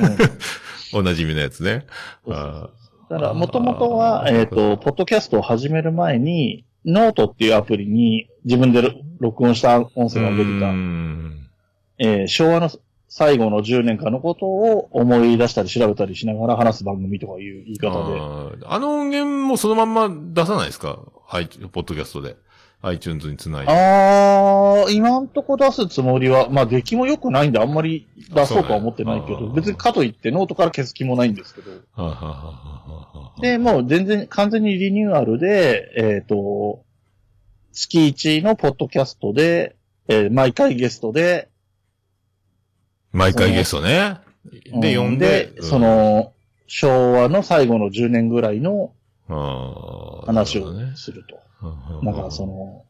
[0.00, 0.16] うん
[0.94, 1.86] おなじみのやつね。
[2.26, 2.70] そうそうあ
[3.08, 8.82] だから、もともとは、えっ、と、ポッドキャストを始める前に、ノートっていうアプリに自分で
[9.20, 11.46] 録音した音声が出てうた、ん
[11.98, 12.68] えー昭和の
[13.14, 18.18] 最後の10年間のことを思い出したり調べたりしながら話す番組とかいう言い方で。
[18.18, 20.98] あーあの音源もそのまんま出さないですか？
[21.26, 22.36] はい、ポッドキャストで。
[22.80, 23.70] iTunes につないで。
[23.70, 31.70] あー、今んとこ出すつもりは、まあ出来も良くないんであんまり出そうとは思ってないけど、ね別にかといってノートから消す気もないんですけど。
[33.42, 36.82] で、もう全然、完全にリニューアルで、えっ、と、
[37.72, 39.76] 月1のポッドキャストで、
[40.08, 41.50] えー毎回ゲストで、
[43.12, 44.18] 毎回ゲストね。
[44.80, 46.32] で、う呼んで、で、その、
[46.66, 48.92] 昭和の最後の10年ぐらいの
[49.28, 51.36] 話をすると。
[51.36, 51.42] うん
[52.04, 52.84] だからその、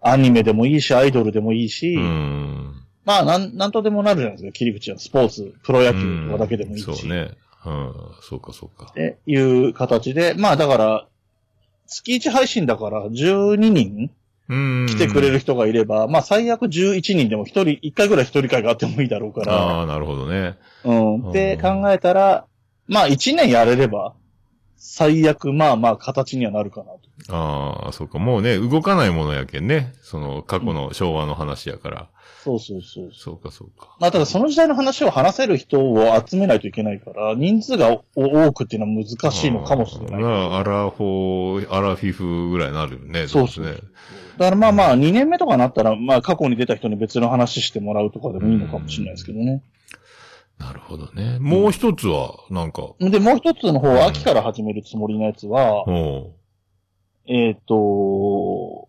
[0.00, 2.74] アニメでもいいし、アイドルでもいいし、うん。
[3.04, 4.98] まあ、なん、なんとでもなるじゃないですか、切り口は。
[4.98, 6.88] スポーツ、プロ野球とかだけでもいいし。
[6.88, 7.30] うんそうね。
[7.64, 7.94] うん。
[8.20, 8.88] そうか、そうか。
[8.90, 11.06] っていう形で、まあだから、
[11.86, 14.10] 月1配信だから12人うん。
[14.86, 20.56] 来てくれる人がいれば、まあ最悪11人でも1人、1回ぐらい1人会があってもいいだろうから、ああ、なるほどね。
[20.84, 21.30] うん。
[21.30, 22.46] って考えたら、
[22.86, 24.14] まあ1年やれれば、
[24.84, 27.00] 最悪まあまあ形にはなるかなと。
[27.32, 28.18] ああ、そうか。
[28.18, 29.92] もうね、動かないものやけんね。
[30.02, 32.08] その、過去の昭和の話やから。
[32.42, 33.10] そうそうそう。
[33.14, 33.96] そうか、そうか。
[34.00, 40.20] まあただその時代の話を話せる人を集めないといけないから、人数がお多くっていうのは難しいのかもしれない。
[40.20, 43.28] まあ、アラフォー、アラフィフぐらいになるよね。
[43.28, 43.88] そうそうですね。
[44.36, 49.62] だからまあまあ2年目とかなったら、まあ過去に出た人に別の話してもらうとかでもいいのかもしれないですけどね。
[50.62, 51.38] なるほどね。
[51.40, 56.36] もう一つは、なんか、で、もう一つの方は秋から始めるつもりのやつは、お
[57.26, 58.88] えっ、と、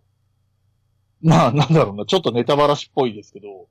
[1.21, 3.67] まあなんだろうな、ちょっとネタバラシっぽいですけど、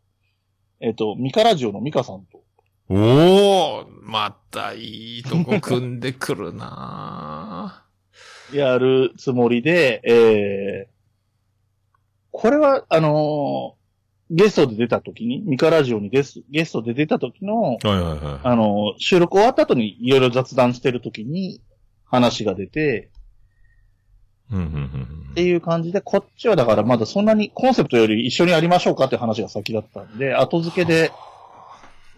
[0.80, 2.42] えっ、と、ミカラジオのミカさんと、
[2.88, 7.84] おおまたいいとこ組んでくるな。
[8.52, 10.92] やるつもりで、えー、
[12.32, 13.81] これは、あのー
[14.34, 18.40] ゲストで出た時に、ミカラジオにゲスゲストで出た時の、はいはいはい。
[18.42, 21.60] あのー収録終わった後にいろいろ雑談してる時に
[22.04, 23.10] 話が出て、
[24.50, 31.10] うんうんうんっていう感じで、こっちはだからまだそんなにコンセプトより一緒にやりましょうかっていう話が先だったんで、後付けで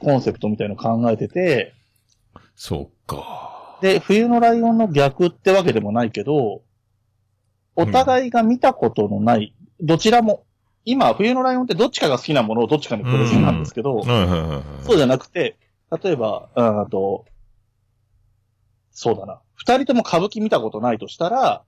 [0.01, 1.75] コンセプトみたいの考えてて、
[2.57, 3.79] そうか。
[3.83, 6.63] で、冬のライオンの逆ってわけでもないけど、
[7.77, 10.45] お互いが見たことのない、どちらも、
[10.85, 14.05] 今、冬のライオンってどっちかが好きなものをどっちかにプレゼンなんですけど。
[14.05, 15.57] そうじゃなくて、
[16.03, 17.25] 例えば、うんあと、
[18.91, 19.41] そうだな。
[19.57, 21.63] 二人とも歌舞伎見たことないとしたら。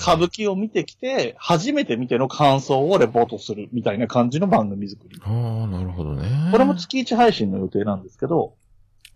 [0.00, 5.20] 歌舞伎を見てきて、初めて見ての感想をレポートするみたいな感じの番組作り。
[5.22, 6.50] ああ、なるほどね。
[6.52, 8.54] これも月1配信の予定なんですけど、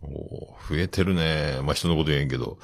[0.02, 1.60] 増えてるね。
[1.62, 2.58] まあ、人のこと言えんけど。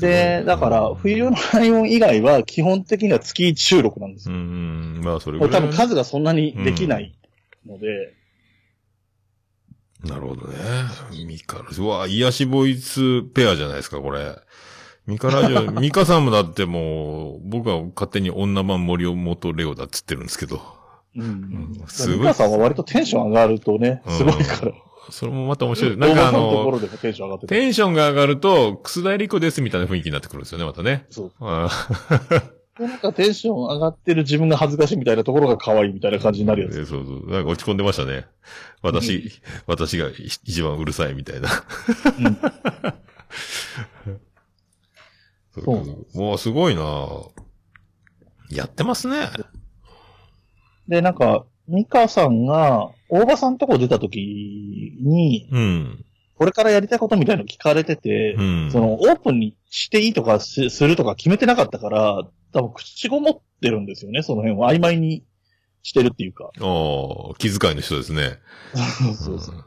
[0.00, 4.38] で、だから、冬のライオン以外は基本的には月1収録なんですうよ。
[4.38, 5.60] ん、まあ、それぐらい。
[5.60, 7.14] 分数がそんなにできない
[7.66, 8.14] ので、
[10.04, 10.56] なるほどね。
[11.26, 14.36] ミカラ、うわ、癒しボイスペアじゃないですか、これ。
[15.06, 20.62] ミカラジオ、 ミカさんもだってもう、僕は勝手に女版森本レオだっつってるんですけど。
[21.16, 21.22] うん。
[21.22, 22.34] うんすごいすごい。
[22.34, 24.72] さんは割とテンション上がるとね、すごいから。
[25.10, 25.96] それもまた面白い。
[25.96, 27.54] なんかあのテンション上がってて。
[27.54, 31.06] テンションが上がると、くすだいりこですみたいな雰囲気になってくるんですよね、またね。
[31.10, 31.44] そう。
[32.80, 36.84] なんかテンション上がってる自分が恥ずかしいみたいなところが可愛いみたいな感じになるやつ。
[36.86, 37.30] そうそう。
[37.30, 38.26] なんか落ち込んでましたね。
[38.82, 39.32] 私、
[39.66, 41.48] 私が一番うるさいみたいな。
[42.18, 42.38] うん
[45.52, 45.72] そうそ
[46.14, 47.08] うもうすごいな
[48.50, 49.28] やってますね。
[50.88, 54.18] で、なんか、ミカさんが、大場さんとこ出た時
[55.00, 56.04] に、うん。
[56.36, 58.70] これからやりたいことみたいの聞かれてて、うん。
[58.70, 65.24] その、オープンにしていいとかすするとか決めてなかったから、多分口ごもってるんですよね、その辺を曖昧に
[65.82, 66.50] してるっていうか。
[66.60, 68.38] おー気遣いの人ですね。
[68.74, 69.54] そうそうそう。
[69.56, 69.64] ん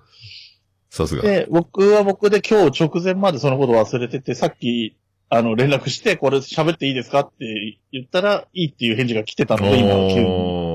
[0.89, 1.23] さすが。
[1.23, 4.95] で、僕は僕で今日直前までそのこと忘れてて、さっき、
[5.29, 10.72] あの、連絡して、これ喋っていいですかって言ったら、いいっていう返事が来てたので、今、急に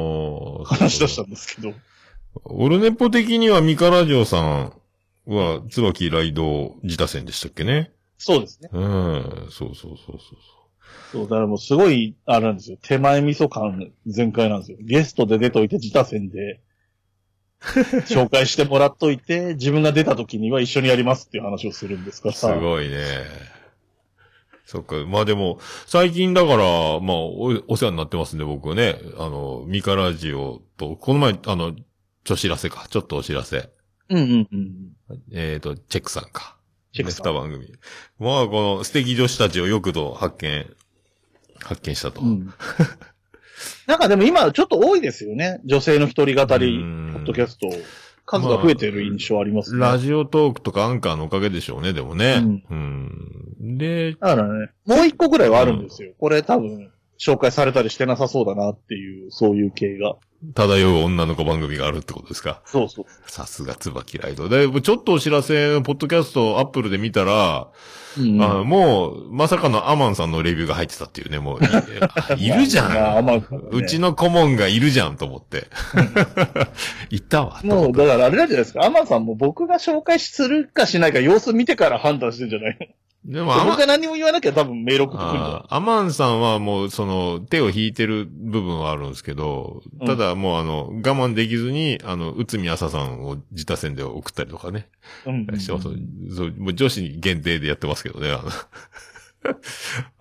[0.65, 1.75] 話し出したんですけど。
[2.45, 4.73] オルネポ的にはミカラジオさん
[5.27, 7.93] は、椿ライド自他戦でしたっけね？
[8.19, 8.69] そうですね。
[8.73, 9.49] うん。
[9.51, 10.19] そうそうそうそう
[11.13, 12.79] そう、だからもうすごい、あれなんですよ。
[12.83, 14.79] 手前味噌感全開なんですよ。
[14.81, 16.61] ゲストで出といて自他戦で、
[18.07, 22.35] 紹介してもらっといて、自分が出た時には一緒にやりますっていう話をするんですから。
[22.35, 23.05] すごいね。
[24.69, 24.97] そっか。
[25.07, 28.99] まあでも、最近だから、まあお、お世話になってますんで、僕はね。
[29.17, 31.75] あの、ミカラジオと、この前、あの、
[32.25, 32.87] ちょ知らせか。
[32.91, 33.71] ちょっとお知らせ。
[34.11, 34.93] うんうんうん。
[35.33, 36.59] えっ、と、チェックさんか。
[36.93, 37.73] チェックさん番組。
[38.19, 40.67] まあ、この素敵女子たちをよくと発見、
[41.61, 42.21] 発見したと。
[42.21, 42.53] うん。
[43.87, 45.63] なんかでも今ちょっと多いですよね。
[45.65, 47.69] 女性の一人語り、うんポッドキャスト。
[48.31, 49.81] 数が増えてる印象ありますね。
[49.81, 52.43] ラジオトークとかアンカーのおかげでしょうね、でもね。
[52.43, 52.75] うんう
[53.65, 53.79] ん。
[53.79, 56.13] で、だからね、もう一個ぐらいはあるんですよ。
[56.21, 60.17] これ多分、紹介されたりしてなさそうだなっていう、そういう系が。
[60.55, 62.61] 漂う女の子番組があるってことですか？
[62.67, 63.07] そうそう。
[63.27, 64.49] さすが椿ライド。
[64.49, 67.69] で、ちょっとお知らせ、ポッドキャストアップルで見たら、
[68.19, 71.59] うんあもう、まさかのアマンさんのレビューが入ってたっていうね、もう、
[72.37, 72.93] い いるじゃん。
[72.93, 73.41] まあまあ
[73.71, 75.69] うちの顧問がいるじゃんと思って。
[77.11, 77.61] いたわ。
[77.63, 78.85] もう、だからあれなんじゃないですか。
[78.85, 82.95] アマンさんも僕が紹介するかしないか様子見てから判断してんじゃない
[83.25, 94.89] でも僕が何も言わなきゃ多分メール送ってくるアマンさんはもう、その、手を引いてる部分はあるんですけど、ただもうあの、我慢できずに、あの、内海朝さんを自他戦で送ったりとかね、
[95.27, 95.89] うんうんしてます。
[96.35, 98.51] そう、もう女子に限定でやってますけどね、あの、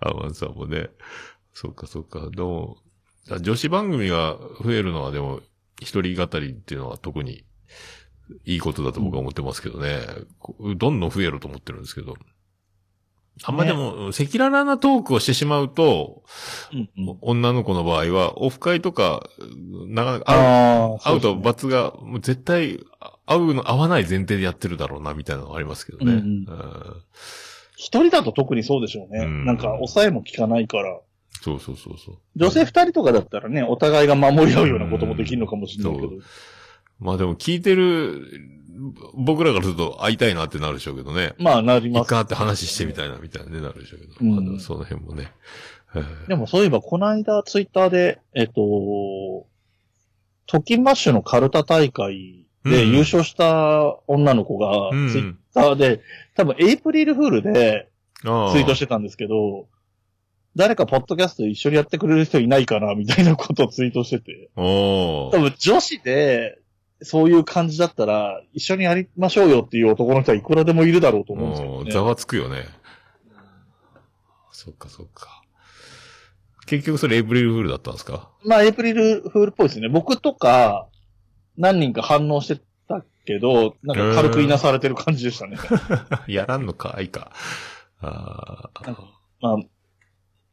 [0.00, 0.90] アマンさんもね。
[1.54, 2.78] そっかそっか、でも、
[3.40, 5.40] 女子番組が増えるのはでも、
[5.80, 7.44] 一人語りっていうのは特に
[8.44, 10.00] いいことだと僕は思ってますけどね。
[10.76, 12.14] どんどん増えると思ってるんですけど。
[13.44, 16.22] あんまでも、赤裸々なトークをしてしまうと、
[16.72, 19.28] うんうん女の子の場合は、オフ会とか、
[19.86, 22.80] なかなかああ、会うと罰が、もう絶対、
[23.26, 26.12] 会うの、会わない前提でやってるだろうな、みたいなのがありますけどね。
[26.12, 26.96] うんうんうん
[27.80, 29.24] 一人だと特にそうでしょうね。
[29.24, 30.98] うんなんか、抑えも効かないから。
[31.40, 32.18] そうそうそうそう。
[32.34, 36.08] 女性二人とかだったらね、お互いが守り合うようなこともできるのかもしれないけど。
[36.08, 36.20] うん
[37.00, 38.24] まあでも聞いてる、
[39.14, 41.34] 僕らからすると会いたいなってなるでしょうけどね。
[41.38, 42.02] まあ、なります。
[42.04, 44.14] 一回会って話してみたいな、みたいなね、なるでしょうけど。
[44.20, 45.32] うんまあその辺もね。
[45.94, 49.46] えーでもそういえば、この間、ツイッターで、えっと、
[50.46, 56.02] トキンマッシュのカルタ大会でうん優勝した女の子が、うんツイッターで、
[56.34, 57.88] 多分エイプリルフールで
[58.22, 59.66] ツイートしてたんですけど、
[60.56, 64.50] 誰かポッドキャスト一緒にやってくれる人いないかな、みたいなことをツイートしてて。
[64.56, 66.58] 多分女子で、
[67.02, 71.90] そういう感じだったら、一緒にやりましょうよっていう男の人はいくらでもいるだろうと思うんですけどね。
[71.92, 72.64] ざわつくよね。
[74.52, 75.42] そっかそっか。
[76.66, 78.28] 結局それエイプリルフールだったんですか？
[78.44, 79.88] まあ、エイプリルフールっぽいですね。
[79.88, 80.88] 僕とか、
[81.56, 85.56] 何人か反応してたけど、なんか軽くいなされてる感じでしたね。
[86.28, 87.32] やらんのか、いいか。
[88.00, 88.70] あ
[89.40, 89.56] まあ、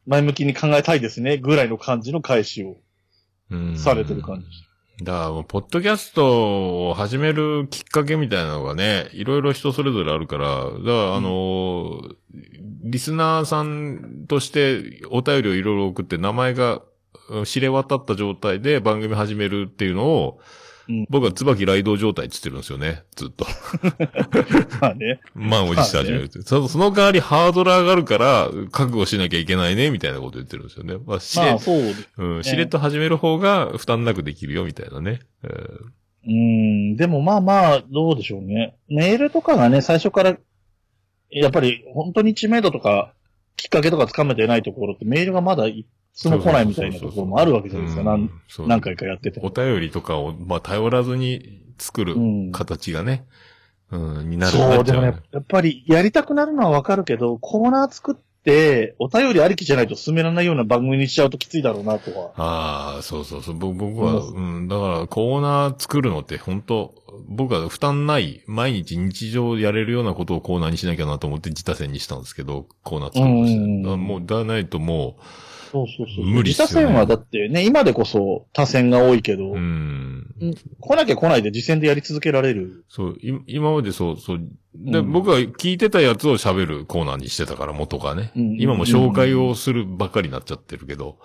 [0.06, 2.78] 前向きに考えたいですね、ぐらいの感じの返しを
[3.52, 4.64] うんされてる感じでし
[5.02, 12.16] だから、ポッドキャストを始めるきっかけみたいなのがね、いろいろ人それぞれあるから、だから、あのー
[12.88, 16.84] リスナーさんとしてお便りをいろいろ送って名前が
[17.46, 20.40] 知れ渡った状態で番組始めるっていうのを、
[20.88, 23.46] うん僕は椿雷道状態って言ってるんですよね、ずっと。
[23.46, 24.78] た。
[24.82, 25.20] まあね。
[25.34, 26.68] 満を持して始めるって、そ。
[26.68, 30.98] その代わりハードル上がるから、覚悟しなきゃいけないね、みたいなこと言ってるんですよね。
[31.06, 32.10] まあ、しれ、まあそうです。
[32.18, 35.22] うん、しれっと始める方が負担なくできるよ、みたいなね。
[35.44, 35.52] えー
[36.26, 36.32] うー
[36.94, 38.76] ん、でもまあまあ、どうでしょうね。
[38.88, 40.38] メールとかがね、最初から、
[41.30, 43.14] やっぱり本当に知名度とか、
[43.56, 48.04] きっかけとかつかめてないところってメールがまだいつも来ないみたいなところもあるわけじゃないですか。
[48.04, 49.50] 何そう何回かやっててお。
[49.50, 53.26] 便りとかを、まあ、頼らずに作るうん形がね、
[53.92, 62.32] うん、になるそう、でもね、やっぱりやりたくなるのはわかるけど、コーナー作って、お便りありきじゃないと進められないような番組にしちゃうときついだろうなとは。
[62.38, 63.56] ああ、そうそうそう。
[63.56, 66.96] 僕僕は、ううん、だからコーナー作るのって本当
[67.28, 73.92] 僕は負担ない、毎日日常やれるようなことをコーナーにしなきゃなと思って自他戦にしたんですけど、コーナー作りました。
[73.92, 75.18] うもう、だないとも
[75.72, 76.26] そうそうそう。
[76.26, 80.36] 無理っすよね自他戦はだってね、今でこそ他戦が多いけど、う、うん。
[80.80, 82.86] 来なきゃ来ないで実践でやり続けられる。
[82.90, 84.42] そう、い今までそう、そう。
[84.76, 88.32] で、うん僕は聞いてたやつを喋るコーナーにしてたから、元がね。
[88.36, 91.18] うん今も紹介をするばっかりになっちゃってるけど、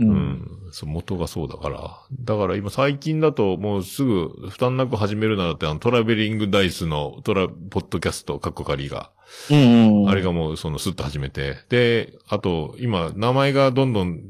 [0.00, 0.58] ううん。
[0.72, 1.98] そう元がそうだから。
[2.20, 9.10] だから今最近だともうすぐ負担なく始めるならって、あのトラベリングダイスのトラ、ポッドキャスト、カッコカリが、
[9.50, 10.08] うんうんうん。
[10.08, 14.20] あれがもうそのスッと始めて、で、あと今名前がどんどん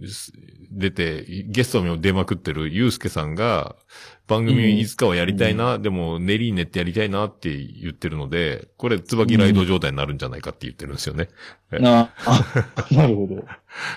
[0.72, 3.76] 出て、ゲストにも出まくってるユうスケさんが、
[4.31, 11.28] 番組いつかはやりたいな、でも練り練ってやりたいなって言ってるので、これ、椿ライド状態になるんじゃないかって言ってるんですよね。
[11.72, 12.45] な、あ、
[12.95, 13.45] なるほど。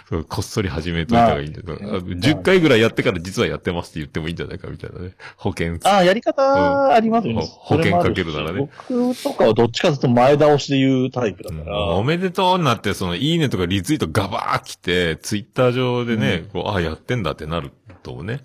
[0.10, 5.16] そうこっそり始めといた方がいいんだけど、あ10回ぐらいやってから実はやってますって言ってもいいんじゃないかみたいなね。
[5.38, 5.78] 保険。
[5.84, 7.42] ああ、やり方ありますよね。
[7.42, 8.60] うん保険かけるならね
[8.90, 11.80] 僕とかはどっちかというと前倒しで言うタイプだうんから。
[11.94, 17.72] おめでとうになって、その、いいねとかリツイートガバー来て、ツイッター上でね、こう、ああ、やってんだってなる
[18.02, 18.42] とね、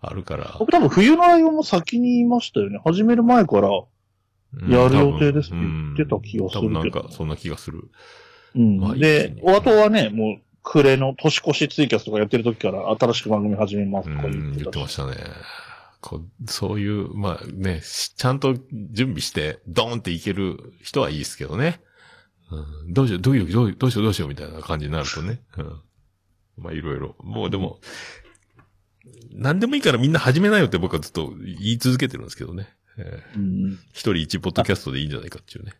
[0.00, 0.56] あるから。
[0.58, 2.80] 僕多分冬のライオンも先に言いましたよね。
[2.84, 3.68] 始める前から。
[3.68, 3.84] うん
[4.70, 7.90] やる予定ですって言ってた気がするけどうん多分なんか、そんな気がする。
[8.54, 8.78] うん。
[8.78, 14.82] まあでね、お後はね、もう、暮れの年越しツイキャスとかやってる時から新しく番組始めますとかうん、言言っっててたし。
[14.82, 15.16] ましたね。
[16.00, 21.80] こうそういう、まあね、しちゃんと準備して、ドーンっていける人はいいですけどね。
[22.50, 25.40] うん、どうしよう、どういう、どういうどうしよう、どうしようみたいな感じになるとね。
[25.58, 25.80] うん、
[26.58, 27.16] まあいろいろ。
[27.20, 27.80] もうでも、
[29.32, 32.68] 何でもいいからみんな始めないよって僕はずっと言い続けてるんですけどね。
[32.98, 33.78] えーうん。
[33.92, 35.72] 一人一ポッドキャストでいいんじゃないかっていうね。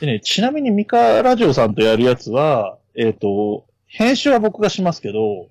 [0.00, 5.48] でね、ちなみにミカラジオさんとやるやつは、えっ、と、編集は僕がしますけど、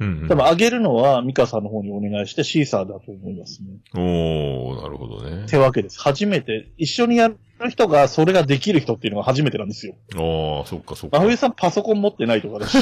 [0.00, 0.28] うん、うん。
[0.28, 3.68] 多分上げるのはミカさんの方にお願いしてシーサーだと思いますね。
[3.94, 5.44] おー、なるほどね。
[5.44, 6.00] ってわけです。
[6.00, 7.38] 初めて、一緒にやる
[7.70, 9.94] 人がそれができる人っていうのが初めてなんですよ。
[10.14, 11.18] ああ、そっかそっか。
[11.18, 12.76] 真冬さんパソコン持ってないとかだし、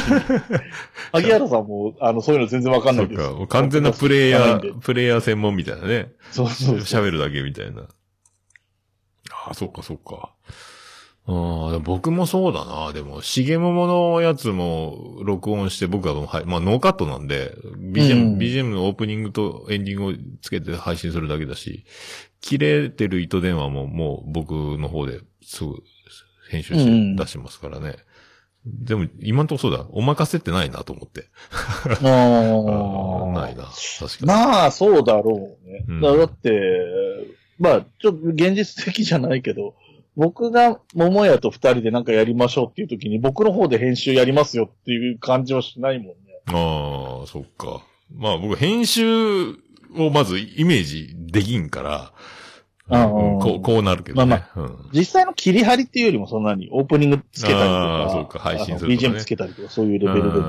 [1.12, 3.22] 萩原さんも、あの、そういうの全然わかんないです。
[3.22, 3.46] そっか。
[3.46, 6.12] 完全なプレイヤー、プレイヤー専門みたいなね。
[6.30, 7.02] そうそうそう。
[7.02, 7.82] 喋るだけみたいな。
[7.82, 10.32] ああ、そっかそっか。
[11.24, 12.92] ああ、でも僕もそうだな。
[12.92, 21.84] でも、しげもものやつも録音して僕はもう、はい、まあノーカットなんで、BGM、うん BGM のオープニングとエンディングをつけて配信するだけだし、
[22.40, 25.76] 切れてる糸電話ももう僕の方ですぐ
[26.50, 27.96] 編集しうんて出しますからね。
[28.64, 29.86] でも、今んとこそうだ。
[29.90, 31.26] お任せってないなと思って。
[31.84, 33.64] ああ ないな。
[33.98, 34.26] 確かに。
[34.26, 35.84] まあ、そうだろうね。
[35.88, 36.52] うんだだって、
[37.58, 39.74] まあ、ちょっと現実的じゃないけど、
[40.16, 46.14] 僕が桃屋と二人でなんかやりましょうっていう時に僕の方で編集やりますよっていう感じはしないもんね。
[46.46, 47.82] ああ、そっか。
[48.14, 49.52] まあ僕、編集
[49.96, 52.12] をまずイメージできんから、
[52.88, 54.44] ああうんこう、こうなるけどね。
[54.54, 60.40] まうん実際の切り張りっていうよりもそんなにオープニングつけたりとあか、あそうか配信するとかね BGM つけたりとかそういうレベルで。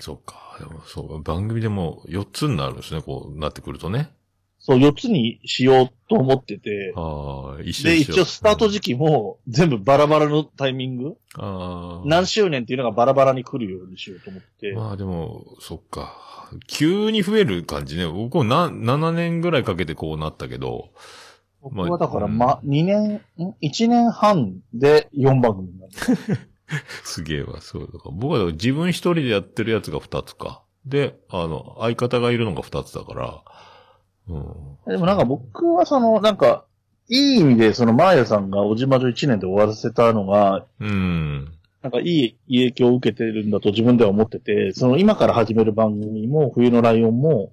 [0.00, 0.56] そっか。
[0.58, 4.10] でもそう、番組でも4つになるんですね、こうなってくるとね。
[4.64, 12.08] そう、4つにしようと思ってて、ああ、一緒で、一応スタート時期も全部バラバラのタイミング、ああ。
[12.08, 14.72] 何周年っていうのがバラバラに来るようにしようと思って。
[14.72, 16.48] まあでも、そっか。
[16.68, 18.06] 急に増える感じね。
[18.06, 20.90] 僕もな、7年ぐらいかけてこうなったけど、
[21.60, 25.92] 僕はだから、ま、2年、ん ?1 年半で4番組になる。
[27.02, 28.14] すげえわ、そうだから。
[28.14, 30.62] 僕はだから自分一人でやってるやつが2つか。
[30.86, 33.42] で、あの、相方がいるのが2つだから、
[34.28, 34.54] うん。
[34.86, 36.64] でもなんか僕はその、なんか、
[37.08, 41.52] いい意味でそのマーヤさんがおじまじょ1年で終わらせたのが、うん。
[41.82, 47.52] なんかいい影響を受けてるんだと自分では思ってて、その今から始める番組も、冬のライオンも、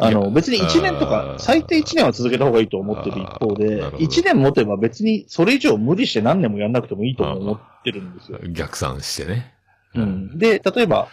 [0.00, 8.38] あの、別に1年とか最低1年は続けた方がいいと思ってる一方であーなるほ、ど1年持てば別にそれ以上無理して何年もやんなくてもいいとも思ってるんですよ。
[8.48, 9.52] 逆算してね。
[9.96, 10.38] うん。
[10.38, 11.08] で、例えば、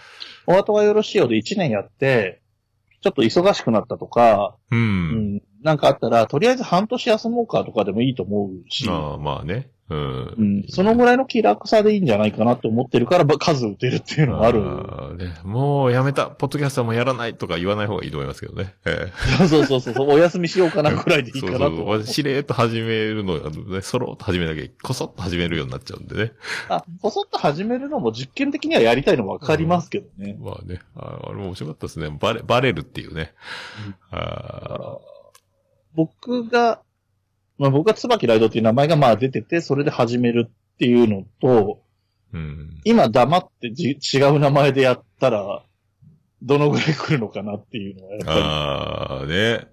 [0.45, 2.41] お後がよろしいようで1年やって、
[3.05, 4.75] ちょっと忙しくなったとか、う。
[4.75, 9.69] うんん、なんかあったら、とりあえず半年休もうかとかでもいいと思うし、ああ、まあね。
[9.89, 10.35] うん。
[10.37, 14.61] うん、そのぐらいの気楽さでいいんじゃないかなと思ってるから、ば数打てるっていうのがある。
[14.61, 18.73] あーね、もうやめた、ポッドキャスターもやらないとか言わない方がいいと思いますけどね。
[18.85, 19.11] え
[19.47, 21.75] そうそうそうそう、お休みしようかなぐらいでいいかなとそう。
[21.75, 22.03] そう。
[22.03, 26.31] しれーっと始めるのが、ね、そろっと始めなきゃ、こそっと始めるようになっちゃうんでね。
[26.69, 30.35] あ、こそっと始めるのも実験的にはやりたいのわかりますけどね。
[30.39, 30.79] まあね。
[30.95, 32.09] ああれも面白かったですね。
[32.19, 33.33] バレ、バレるっていうね。
[34.11, 34.97] だかあら
[35.95, 36.81] 僕が、
[37.57, 42.81] まあ僕が椿ライドっていう名前がまあ出てて、それで始めるっていうのと、ーうん。
[42.83, 45.63] 今黙ってじ違う名前でやったら、
[46.43, 49.33] どのぐらい来るのかなっていうのはやっぱああ、ね。
[49.33, 49.67] え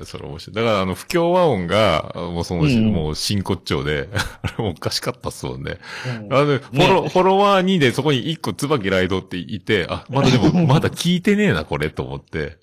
[0.00, 0.54] ーそれ面白い。
[0.54, 4.08] だから、あの、不協和音が、もうその、うんもう真骨頂で、
[4.42, 5.78] あれもおかしかったっすもんね。
[6.04, 12.58] り、うんあの、フォロ、フォロワー2でそこに1個椿ライドっていて、あ、まだでも、 まだ聞いてねえな、これ、と思って。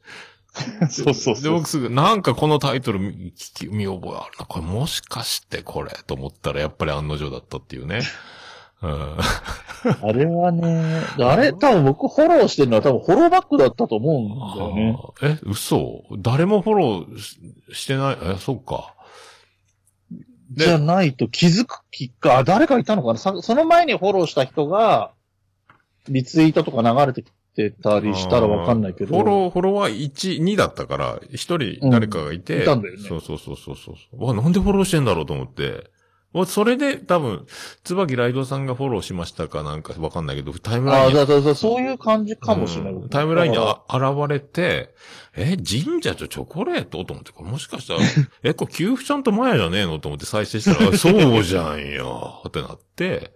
[0.90, 1.54] そうそうで、そう。
[1.54, 4.46] 僕すぐ、なんかこのタイトル見聞き見覚えあるな。
[4.46, 8.02] これもしかしてこれと思ったら、やっぱり案の定だったっていうね。
[8.84, 9.18] うん。
[10.02, 15.38] あれはね、あれ多分僕フォローしてるのは多分フォローバックだったと思うんだよね。
[15.38, 16.04] え、嘘？
[16.20, 17.40] 誰もフォローし
[17.72, 18.18] してない？
[18.22, 18.94] え、そっか。
[20.52, 23.18] でじゃないと気づくきっか、あ誰かいたのかな？
[23.18, 25.12] さその前にフォローした人が、
[26.10, 29.16] リツイートとか流れてきってたりしたらわかんないけど。
[29.16, 34.26] フォロー、フォロワー1、2だったから、一人誰かがいて、うんいたんだよねそうそうそうそうそう。
[34.26, 35.92] わ、なんでフォローしてんだろうと思って。
[36.34, 37.46] わそれで多分、
[37.84, 42.94] 椿ライドさんがフォローしましたかなんかわかんないけど、タイムラああ、インにだからそういう感じかもしれない。
[42.94, 43.70] うんタイムラインに現
[44.28, 44.96] れて、
[45.36, 48.00] え、神社とチョコレートと思って、もしかしたら、
[48.42, 53.32] え、これ、給付ちゃんとマヤじゃねえのと思って再生したら、あそうじゃんよってなって、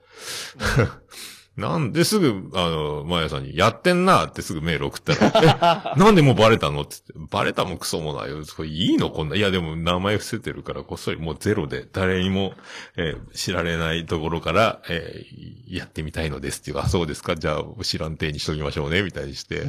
[1.58, 8.38] なんですぐ、あの、マヤさんに、やってんなってすぐメール送ったら、 なんでもうバレたのって言って、バレたもクソもないよ。
[8.55, 9.36] これいいのこんな。
[9.36, 12.53] いや、でも名前伏せてるから、こっそりもうゼロで、誰にも、
[12.95, 19.64] えー知られないところから、えーやってみたいのですっていう、あそうですかじゃあ、知らん体にしときましょうね、みたいにして。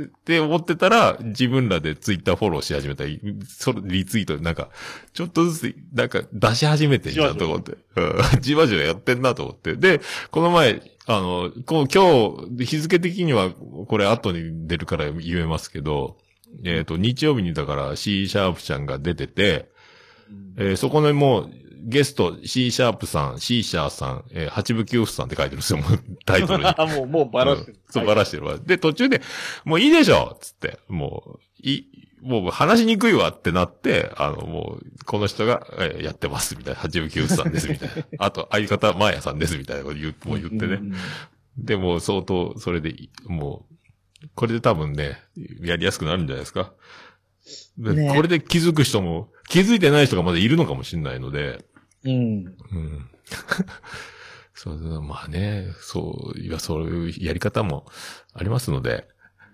[0.00, 4.70] って思ってたら、自分らでツイッターフォローし始めたり、それ、リツイート、なんか、
[5.12, 7.72] ちょっとずつ、なんか出し始めてんじゃんと思って。
[7.72, 9.76] うんじわじわやってんなと思って。
[9.76, 16.16] で、この前、あの、今日、日付的には、これ後に出るから言えますけど、
[16.64, 19.70] えっ、と、日曜日にだから C シャープちゃんが出てて、
[20.56, 21.50] えーそこのもう、
[21.84, 26.64] ゲスト C シャープさん、C シャーさん、えー、八部九夫さんって書いてるんですよ、もうタイトルに。
[26.64, 26.74] ら。
[26.86, 27.74] もう、もうバラしてる。
[27.74, 28.56] うんそう、バラしてるわ。
[28.58, 29.20] で、途中で、
[29.64, 31.84] もういいでしょつって、もう、い、
[32.22, 36.80] もう話しにくいわってなって、あの、もう、この人が、えーやってます、みたいな。
[36.80, 38.04] 八部九夫さんです、みたいな。
[38.18, 40.74] あと、相方、マーヤさんです、みたいなこと言う、もう言ってね。
[40.74, 40.94] うん
[41.58, 43.66] でも、相当、それでい、も
[44.22, 45.18] う、これで多分ね、
[45.60, 46.72] やりやすくなるんじゃないですか。
[47.76, 51.64] でねこれで気づく人も、気づいてない人がまだいるのかもしれないので、
[52.04, 52.12] うん。
[52.12, 53.10] うん。
[54.54, 57.86] そう、まあね、そう、いや、そういうやり方も
[58.32, 59.08] ありますので、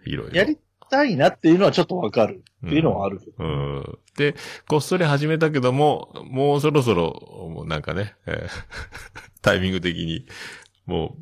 [0.04, 0.36] いろいろ。
[0.36, 0.58] やり
[0.90, 3.32] たいなっていうのはちょっとわかるっていうのはあるけど。
[3.38, 3.98] うん。
[4.16, 4.34] で、
[4.68, 8.50] こっそり始めたけども、もうそろそろ、もうなんかね、えー
[9.40, 10.26] タイミング的に、
[10.84, 11.16] も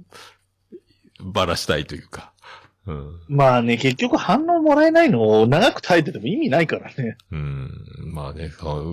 [1.20, 2.32] う、ばらしたいというか。
[2.86, 3.20] うん。
[3.28, 7.16] まあね、結局反応もらえないのを長く耐えてても意味ないからね。
[7.32, 7.70] うん。
[8.12, 8.50] まあね、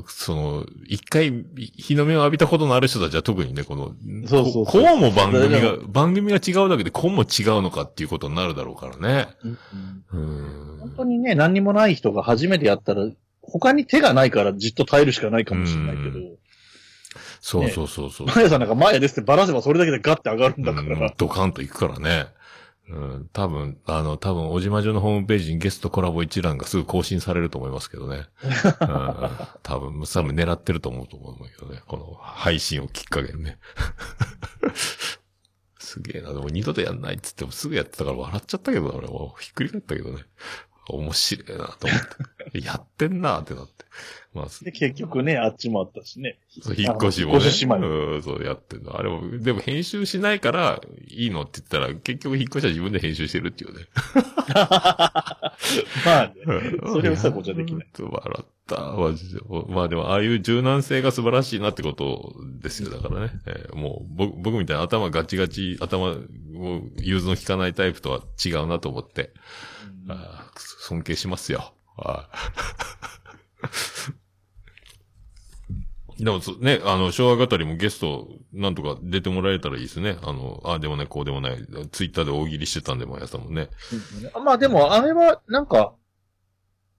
[0.08, 3.94] その、一回、日の目を浴びたことのある人たちは特にね、この、
[4.28, 9.28] そうそうここうも番組だが、番組が違うだけでこうも違うのかっていうことになるだろうからね。
[10.12, 10.78] うん。
[10.80, 13.08] 本当にね、何にもない人が初めてやったら、
[13.44, 16.20] 他に手がないからじっと耐えるしかないかもしれないけど、
[17.42, 18.28] そうそうそうそう。
[18.28, 21.14] マヤさんなんかマヤですってバラせばそれだけでガッて上がるんだかうんら。
[21.16, 22.28] ドカンと行くからね。
[22.90, 28.28] うん、多分、あの、多分、おじまじょのホームページにゲストコラボ一覧がすぐ更新されると思いますけどね。
[28.44, 29.28] うん、
[29.64, 31.82] 多分、多分狙ってると思うと思うんだけどね。
[31.88, 33.58] この配信をきっかけにね。
[35.80, 36.34] すげえな。
[36.34, 40.26] でも二度とやんないっつってもすぐやってたから笑っちゃったけどな、俺もうひっくり返ったけどね。
[40.88, 42.00] 面白いなと思っ
[42.52, 42.60] て。
[42.60, 43.86] やってんなってなって。
[44.34, 46.40] まあ、で、結局ね、あっちもあったしね。
[46.62, 47.34] そう引っ越しもね。
[47.34, 48.98] 引っ越ししまいうん、そうやってんの。
[48.98, 53.86] あれも、でも編集しないからいいのって言ったら、結局引っ越しは自分で編集してるっていうね。
[54.56, 54.64] ま
[56.06, 56.34] あね。
[56.46, 57.88] うんそれはさこじゃできない。
[57.98, 59.42] 笑った、マジで。
[59.70, 62.90] まあでも、ああいう柔軟性が素晴らしいなってことですよ。
[62.90, 63.32] だからね。
[63.46, 66.18] えーもう、僕、僕みたいな頭ガチガチ、頭を
[66.98, 69.32] 融通の効かないタイプとは違うなと思って、
[70.10, 71.74] あー尊敬しますよ。
[71.98, 74.20] はい
[76.20, 80.18] でもそ、ね、あの、昭和語りもゲスト、なんとか出てもらえたらいいですね。
[80.22, 81.58] あの、ああでもない、こうでもない。
[81.92, 83.70] ツイッターで大喜利してたんで、もやさんもね。
[84.44, 85.96] まあでも、あれは、なんか、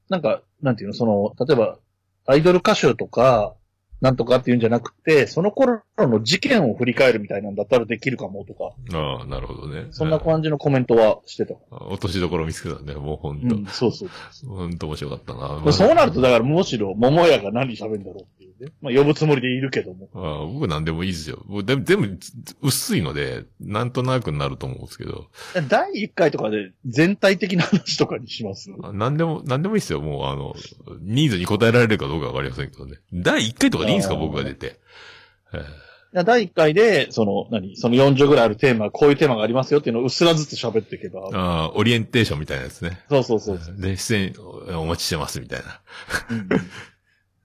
[0.09, 1.79] なんか、なんていうの、その、例えば、
[2.27, 3.55] アイドル歌手とか、
[4.01, 9.87] なんとかっていうんじゃなくて、その頃の事件を振り返るみたいなんだったらできるかもとか、ああ、なるほどね。
[9.93, 11.55] そんな感じのコメントはしてた。
[11.71, 12.95] 落としどころ見つけたね。
[12.95, 13.55] もうほんと。
[13.55, 14.09] うん、そうそう。
[14.49, 15.73] ほんと面白かったな。
[15.73, 18.73] そうなると、だからむしろ、桃屋が何喋るんだろうっていうね。
[18.83, 20.09] まあ、呼ぶつもりでいるけども。
[20.15, 21.43] ああ僕なんでもいいですよ。
[21.47, 22.19] もうでも全部
[22.63, 25.27] 薄いので、なんとなくなると思うんですけど。
[25.69, 28.69] 第1回とかで全体的な話とかにします？
[28.83, 30.01] あなんでも、なんでもいいですよ。
[30.01, 30.57] もうあの、
[31.03, 32.97] ニーズに応えられるかどうかわかりませんけどね。
[33.13, 34.81] 第1回とかでいいんですか僕が出て。
[36.23, 41.37] 第1回で、その、何その40ぐらいあるテーマ、こういうテーマがありますよっていうのをうっすらずつ喋っていけばえ。
[41.37, 43.01] ああ、オリエンテーションみたいなやつね。
[43.09, 43.61] そうそうそう。
[43.79, 44.35] で、出演
[44.79, 45.81] お待ちしてますみたいな。
[46.31, 46.49] うん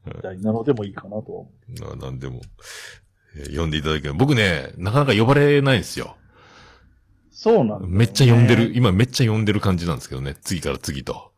[0.06, 1.98] みたいなのでもいいかなとは思う。
[1.98, 2.41] ななんでも、
[3.36, 4.14] えー呼んでいただける。
[4.14, 6.15] 僕ね、なかなか呼ばれないんですよ。
[7.31, 8.72] そうなんねめっちゃ呼んでる、。
[8.76, 10.36] 今めっちゃ呼んでる感じなんですけどね。
[10.41, 11.31] 次から次と。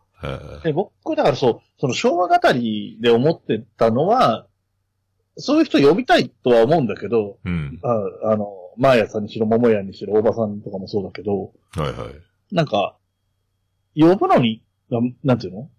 [0.63, 4.47] え僕、だからそう、その昭和語りで思ってたのは、
[5.37, 7.79] そういう人呼びたいとは思うんだけど、うん。
[7.83, 8.47] ああの、
[8.77, 12.55] マーヤさんにしろ、桃屋にしろ、大場さんとかもそうだけど、はいはい。
[12.55, 12.97] なんか、
[13.95, 15.69] 呼ぶのに、ななんていうの？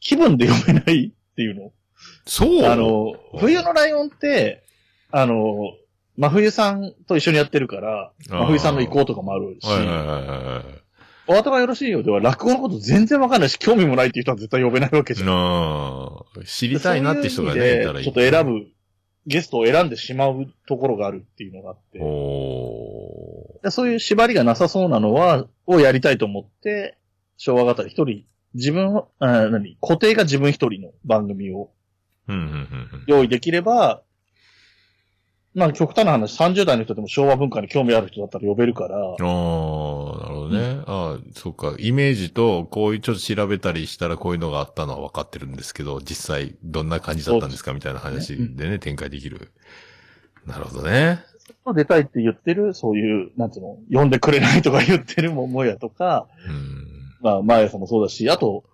[0.00, 1.72] 気分で呼べないっていうの？
[2.26, 4.64] そうあの、冬のライオンって、
[5.10, 5.74] あの、
[6.16, 10.80] 真冬さんと一緒にやってるから、真冬さんの意向とかもあるし、はいはいはい。
[11.30, 15.28] お後がよろしいようでは落語のこと全然わかんないし、興味もないっていう人は絶対呼べないわけじゃん。
[15.28, 18.04] ああ、知りたいなって人がね、いたらいい。
[18.04, 18.66] ちょっと選ぶ、
[19.26, 22.00] ゲストを選んでしまうところがあるっていうのがあって。
[22.02, 26.98] おそういう縛りがなさそうなのは、をやりたいと思って、
[27.36, 28.24] 昭和型で一人、
[28.54, 31.70] 自分を、あ何固定が自分一人の番組を
[33.06, 34.02] 用意できれば、
[35.54, 39.02] まあ極端な話、30代の人でも昭和文化に興味ある人だったら呼べるから、うん。
[39.02, 40.82] ああ、なるほどね。
[40.86, 41.74] ああ、そっか。
[41.78, 49.50] イメージと、こういうちょっと調べたりしたらこういうのがあったのは分かってるんですけど、実際どんな感じだったんですかみたいな話でね、展開できる。
[50.46, 51.24] なるほどね。
[51.74, 56.86] 出たいって言ってる、そういう、なんつうの、呼んでくれないとか言ってる桃屋とか、うん。
[57.20, 58.64] まあ、前さんもそうだし、あと、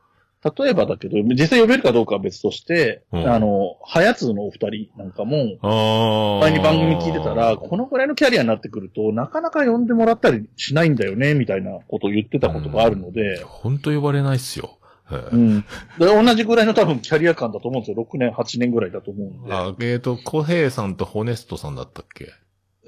[0.45, 6.41] 例えばだけど、実際呼べるかどうかは別として、うんあの、はやつのお二人なんかも、ああ。
[6.43, 14.79] 前に番組聞いてたら、このぐらいのキャリアになってくると、なかなか呼んでもらったりしないんだよね、みたいなことを言ってたことがあるので、ほんと呼ばれないっすよ。
[15.11, 15.61] うん。
[15.61, 15.65] で
[15.99, 18.07] 同じぐらいの多分キャリア感だと思うんですよ。
[18.11, 19.53] 6年、8年ぐらいだと思うんで。
[19.53, 22.27] あ、えっ、と、小平さんとホネストさんだったっけ？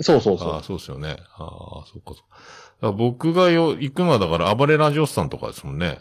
[0.01, 0.63] そうそうそうああ、。
[0.63, 1.17] そうですよね。
[1.37, 2.17] ああ、そっかそっ
[2.81, 2.93] か。
[2.93, 5.99] 僕がよ、行くのはだから、暴れラジオスさんとかですもんね。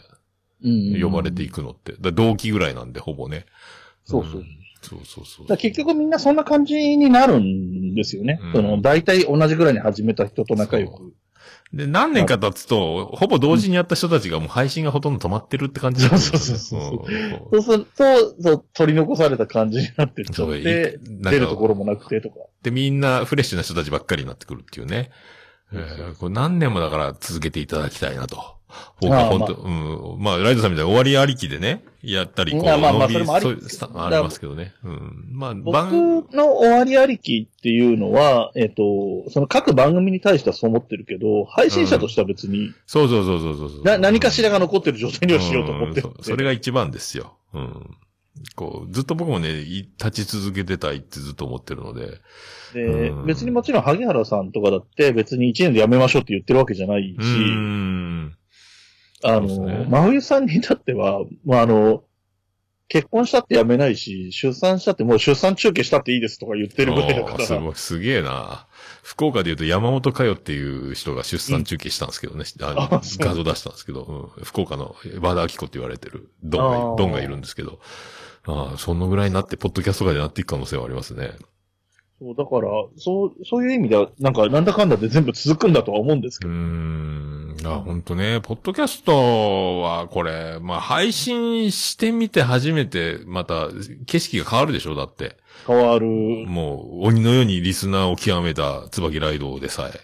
[0.64, 1.94] うん呼ばれていくのって。
[2.00, 3.46] だ同期ぐらいなんで、ほぼね。
[4.04, 4.40] そうそう。
[4.40, 4.46] ん
[4.82, 5.56] そうそうそう。
[5.56, 8.40] 結局みんなそんな感じになるんですよね。
[8.42, 11.12] うんその、大体同じぐらいに始めた人と仲良く。
[11.72, 22.36] で、何年か経つと、ほぼ同時にやった人たちがもう配信がほとんど止まってるって感じなんですよねそうそうそううんそうすると、そう、取り残された感じになってっちゃそうって、出るところもなくてとか。
[22.62, 25.10] で、みんなフレッシュな人たちばっかりになってくるっていうね。
[25.72, 28.57] えーこれ何年もだから続けていただきたいなと。
[29.00, 30.22] 僕は本当、うん。
[30.22, 34.74] まあ、ライドさんみたいに終わりありきでね、やったり、こう、まあまあまあそれもありありますけどね。
[34.84, 35.28] うん。
[35.32, 43.82] まあ、僕番、の終わりありきっていうのは、えっ、と、その各番組に対してはそう思ってるけど、配信者としては別に、そうそうそうそうそうそう。
[43.82, 47.36] な何かしらが残ってる状態にはしようと思ってるうんそそれが一番ですよ。
[47.54, 47.96] うん。
[48.54, 52.20] こう、ずっと僕もね、い立ち続けてたいってずっと思ってるので。
[52.74, 58.37] で、うん別にもちろん萩原さんとかだって別に1年で辞めましょうって言ってるわけじゃないし、うーん。
[59.22, 59.78] あそうですね。
[59.78, 62.04] の、真冬さんに至っては、まあ、あの、
[62.88, 68.66] 結婚したって辞めないし、出産したってもう出産中継したっていいですとか言ってるぐらいだから、すごい、すげえな。
[69.02, 72.44] 福岡で言うと山本佳代っていう人が出産中継したんですけどね。
[72.62, 73.24] あのあそう。
[73.24, 74.44] 画像出したんですけど、うん。
[74.44, 77.78] 福岡の和田明子って言われてるドンがドンがいるんですけど、
[78.46, 81.32] ああ、そのぐらいになって、ポッドキャストとかでなっていく可能性はありますね。
[82.20, 87.56] そう、だから、そう、そういう意味では、なんか、なんだかんだで全部続くんだとは思うんですけど、ん。
[87.64, 88.40] あ、本当ね。
[88.40, 93.68] ポッドキャストは、これ、まあ、配信してみて初めて、また、
[94.06, 95.36] 景色が変わるでしょだって。
[95.66, 100.00] 変わる、もう、鬼のようにリスナーを極めた椿ライドでさえ、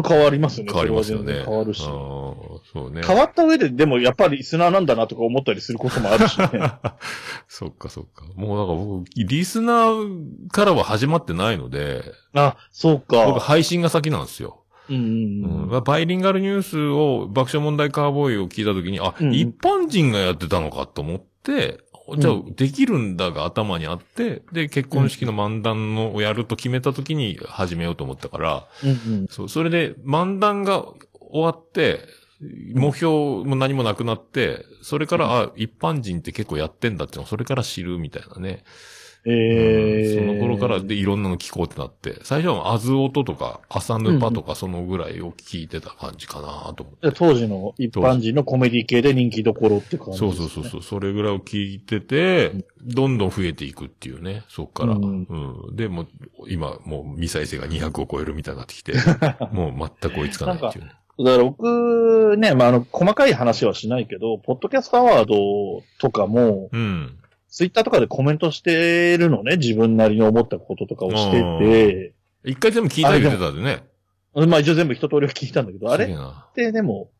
[0.00, 0.72] 変わりますよね。
[0.72, 1.42] 変わりますよね。
[1.44, 3.02] 変わるしそうね。
[3.04, 6.48] 変わった上で、でもやっぱりリスナーなんだなとか思ったりすることもあるしね。
[7.48, 8.24] そっかそっか。
[8.34, 12.02] もうなんか僕、リスナーからは始まってないので、
[12.32, 13.40] あ、そう僕か。
[13.40, 14.62] 配信が先なんですよ。
[14.88, 21.78] うんうんうんバイリンガルニュースを爆笑問題カーボーイを聞いたときに、あ、うん一般人がやってたのかと思って、
[22.18, 28.92] じゃあう、できるんだが頭にあって、で、結婚式の漫談のをやると決めたときに始めようと思ったから、うんう
[29.22, 29.26] ん。
[29.28, 30.84] そう、それで漫談が
[31.30, 32.00] 終わって、
[32.74, 38.64] 目標も何もなくなって、それから、あ、一般人って結構やってんだってのをそれから知るみたいなね。
[39.24, 47.10] ええその頃からでいろんなの聞こうってなって、最初はアズオトとか、アサヌパとかそのぐらいを聞いてた感じかなと思って。
[47.10, 50.36] で当時の一般人のコメディ系で人気どころって感じです、そうね。
[50.36, 52.52] そうそうそう、それぐらいを聞いてて、
[52.84, 54.94] どんどん増えていくっていうね、そっから。
[54.94, 55.76] ううんん。
[55.76, 56.08] で、もう、
[56.48, 58.94] 今、もう未再生が200を超えるみたいになってきて、
[59.52, 60.92] もう全く追いつかないっていうね。
[61.18, 67.18] だから僕、ね、まあ、あの、細かい話はしないけど、ポッドキャストアワードとかも、うん。
[67.52, 72.14] ツイッターとかでコメントしてるのね、自分なりに思ったこととかをしてて、
[72.44, 73.84] 一回全部聞いたり言ってたんでね。
[74.34, 76.08] まあ一応全部一通り聞いたんだけど、あれっ
[76.54, 77.10] てでも、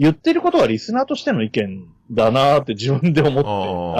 [0.00, 3.48] 言ってることはリスナーとしての意見だなーって自分で思って、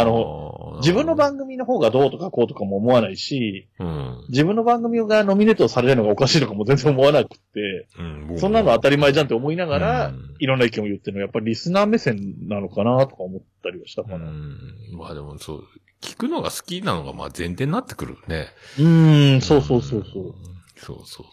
[0.00, 4.24] あの、の自分の番組の方がどうとかこうとかも思わないし、うん。
[4.30, 14.16] 自分の番組がノミネートされるのがおかしいとかも全然思わなくって、うんそんなの当たり前じゃんって思いながら、うんいろんな意見を言ってるのはやっぱりリスナー目線なのかなとか思ったりはしたかな。
[14.16, 14.56] うん。
[14.96, 15.64] まあでもそう、
[16.00, 18.46] 聞くのが好きなのがまあ前提になってくるね。
[18.78, 20.22] うーん、そうそうそうそう。
[20.28, 20.34] ん。
[20.76, 21.26] そうそうそう。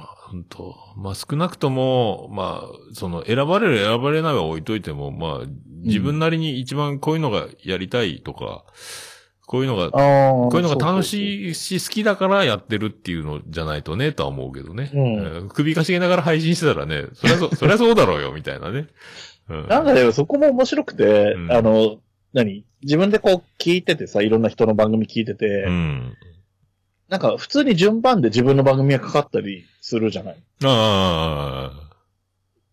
[0.00, 5.46] まあ本当まあ少なくとも、まあ、その選ばれる選ばれないは置いといても、まあ
[5.82, 8.64] 自分なりに一番こういうのがやりたいとか、
[9.46, 9.90] こういうのが。
[9.90, 11.02] こういうのが楽い。
[11.04, 14.90] しいし、好きだからやってるっていうのじゃないとね、とは思うけどね。
[14.94, 18.86] うんえー首かしげながら配信してたらね、そりゃそ、 そりゃそうだろうよ、みたいなね。
[19.48, 19.66] うん。
[19.68, 21.98] なんかね、そこも面白くて、うんあの、
[22.32, 22.64] 何？
[22.82, 26.16] 自分でこう聞いててさ、いろんな人の番組聞いてて、うん。
[27.10, 30.36] なんか普通に順番で自分の番組がかかったりするじゃない？
[30.64, 31.90] ああ、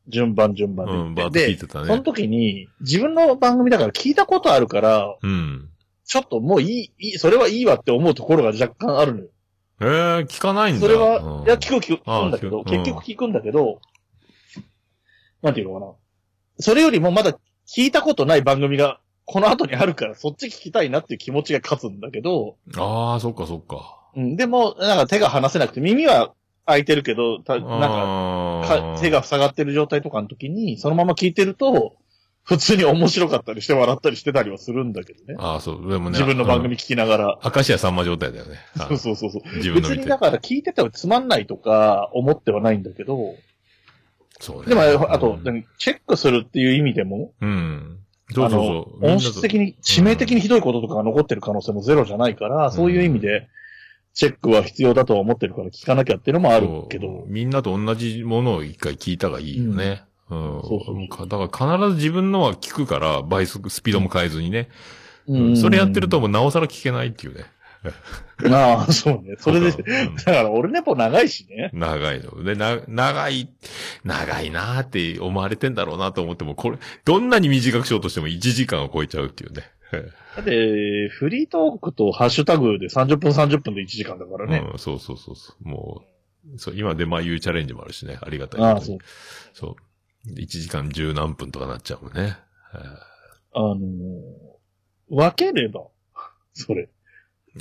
[0.07, 0.93] 順番順番で。
[0.93, 2.01] うん、バーッと聞いで、てたそのね。
[2.03, 5.69] 時に自分の番組だから聞いたことあるから、うん。
[6.05, 9.27] ちょっともういい、いい、それはいいわって思うところが若干あるのよ。
[9.81, 10.81] ええー、聞かないんだ。
[10.81, 13.81] それは、うんいや、聞く聞く、聞くんだけど、あ聞くうん結局聞くんだけど、
[15.41, 15.91] なんていうのかな。
[16.59, 17.33] それよりもまだ
[17.67, 23.96] 聞いたことない番組がこの後にあるから、そっち聞きたいなっていう気持ちが勝つんだけど、ああ、そっかそっか。
[24.17, 26.33] うん、でも、なんか手が離せなくて、耳は
[26.65, 31.95] 開いてるけど、たなんかか手が塞がってる状態とかの時に、そのまま聞いてると、
[32.43, 35.35] 普通に面白かったりして笑ったりしてたりはするんだけどね。
[35.37, 35.91] ああ、そう。
[35.91, 36.11] でもね。
[36.11, 36.73] 自分の番組うん。
[36.75, 37.39] 聞きながら。
[37.43, 38.57] 明石家さんま状態だよね。
[38.79, 39.57] あそうそうそうそう。
[39.57, 40.17] 自分の別にだ。
[40.17, 43.35] から聞いててもつまんないとか思ってはないんだけど、
[44.39, 44.67] そうね。
[44.67, 47.99] でも、あとう、んチェックするっていう意味でも、うん。
[48.33, 53.47] そうそう音質的に、致命的にひどいこととかが残ってる可能性もゼロじゃないから、そういう意味で、
[54.17, 60.05] チェックは必要だとは思ってるから聞かなきゃっていうのもあるけど、みんなと同じものを一回聞いたがいいよね。
[60.31, 60.61] うん。
[60.63, 64.69] そうそうかだから必ず自分のは聞くから、倍速、スピードも変えずにね。
[65.27, 67.45] うんそれやってるともうなおさら聞けないっていうね。
[68.51, 69.35] ああ、そうね。
[69.37, 71.69] それで、うんだから俺ネポ長いしね。
[71.73, 72.43] 長いの。
[72.43, 73.49] で、な、長い、
[74.03, 79.61] 長いなーって思われてんだろうなと思っても、これ、どんなに短くしようとしても1時間を超えちゃうっていうね。
[79.91, 84.67] だって、フリートークとハッシュタグで30分30分で1時間だからね。
[84.73, 85.67] うん、そうそうそうそう。
[85.67, 86.03] も
[86.55, 88.19] う、そう、今でまあ言うチャレンジもあるしね。
[88.21, 88.61] ありがたい。
[88.61, 88.97] ああ、そう。
[89.53, 89.75] そ
[90.27, 90.29] う。
[90.29, 92.37] 1時間十何分とかなっちゃうもんね。
[93.53, 94.57] あのー
[95.09, 95.87] 分ければ、
[96.53, 96.89] それ。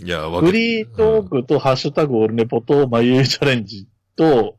[0.02, 3.86] いや、わけフリートークとハッシュタグオルネポと、まあ、ゆうチャレンジ
[4.16, 4.56] と、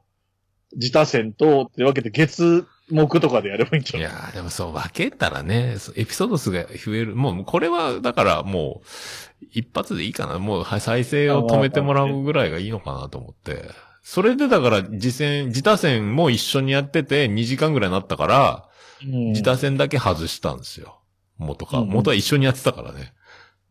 [0.73, 7.15] 自他戦と、って分けて月目とかでやればいいんじゃないいやーでもそう、分けたらね、エピソード数が増える。
[7.15, 10.39] もう、これは、だからもう、一発でいいかな。
[10.39, 13.69] もう、はい再生を止めてもらうぐらいがいいのかなと思って。
[14.03, 18.63] それでだから、自戦、自他戦も一緒にやってて、2時間ぐらいになったから、
[19.03, 21.01] うん自他戦だけ外したんですよ。
[21.37, 21.79] 元か。
[21.79, 23.13] うん元は一緒にやってたからね。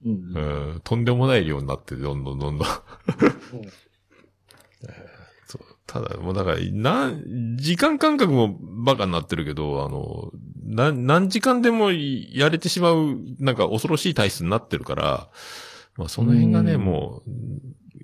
[0.05, 2.69] うんうん、とんでもない量になって、どんどんどんどん。
[6.01, 10.31] ただ、もうだから、なん、時間感覚もバカになってるけど、あの、
[10.65, 15.29] な、何時間でもやれてしまう、なんか恐ろしい体質になってるから、
[15.97, 17.31] まあその辺がね、うんもう、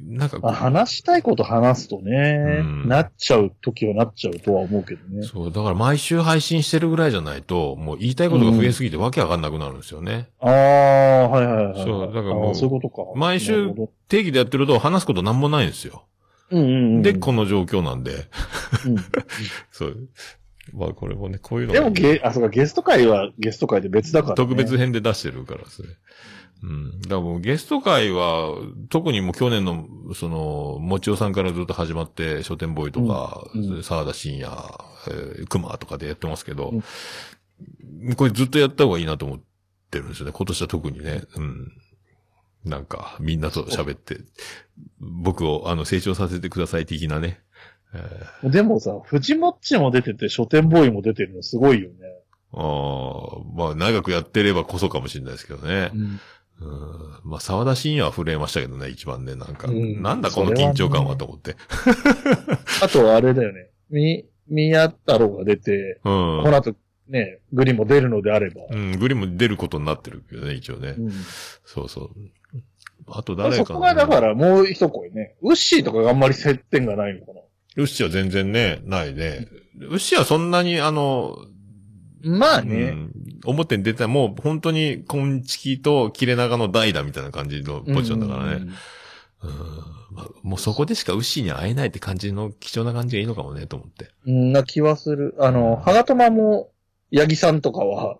[0.05, 5.23] なんかこまあ、話したいこと話すとね、うんなっちゃう時はなっちゃうとは思うけどねう、。
[5.25, 10.29] そう、だから毎週配信してるぐらいじゃないと、もう言いたいことが増えすぎてわけわかんなくなるんですよね。
[10.41, 11.85] ああ、はいはいはいはい。
[11.85, 13.03] そうだからもうそういうことか。
[13.17, 13.75] 毎週
[14.09, 16.05] 定期でやってると話すことなんもないんですよ。
[16.53, 17.03] うんうんうん。
[17.03, 18.29] で、この状況なんで。
[18.87, 18.97] うん
[19.73, 20.09] そう。
[20.73, 24.37] まあこれもね、こういうのがでもゲ、あ、そうか、ゲスト会はゲスト会で別だから、ね。
[24.37, 25.89] 特別編で出してるからですね。
[26.63, 27.01] うん。
[27.01, 28.55] だからもうゲスト会は、
[28.89, 34.53] 特にもう去年の、その、もちおさんからずっと始まって、書店ボーイとか、うんうん沢田信也、
[35.09, 36.73] えー、熊とかでやってますけど、
[38.17, 39.41] これずっとやった方がいいなと思っ
[39.91, 40.33] てるんですよね。
[40.33, 41.23] 今年は特にね。
[41.37, 41.73] うん。
[42.65, 44.19] なんか、みんなと喋って、
[45.01, 47.41] 僕を、あの、成長させてください的なね。
[47.95, 51.95] えーでもさ、藤もっちも出てて、書店ボーイも出てるのすごいよね。
[52.55, 55.91] ああ、まあ、長くやってればこそかもしれないですけどね。
[55.93, 56.21] うん。
[57.25, 59.69] まあ、沢田信也は震えましたけどね、一番ね、なんか。
[59.69, 61.57] うんなんだこの緊張感はと思って。
[62.83, 63.71] あとはあれだよね。
[63.91, 66.51] み、宮太郎が出て、うんこ。
[66.51, 66.75] の後、
[67.09, 68.63] ね、グリも出るのであれば。
[68.71, 70.95] うん、グリも出ることになってるけどね、一応ね。
[70.99, 71.13] うん
[71.65, 72.17] そうそう。
[73.07, 75.37] あと誰かなそこがだからもう一声ね。
[75.43, 77.41] ウッシーとかがあんまり接点がないのかな。
[77.77, 79.49] ウッシーは全然ね、ないね。
[79.81, 81.37] ウッシーはそんなに、あの、
[82.23, 82.91] うまあね。
[82.91, 83.11] ん、
[83.45, 88.53] 表に出たもう本当に、コンチキと切れ長の代打みたいな感じのポジションだからね。
[88.55, 88.73] うん
[90.13, 94.11] まあもうそこでしかウッシーに会えないって感じの貴重な感じがいいのかもね、と思って。
[94.27, 94.53] うん。
[94.53, 95.35] な気はする。
[95.39, 96.71] あの、ハガトマも、
[97.11, 98.19] ヤギさんとかは、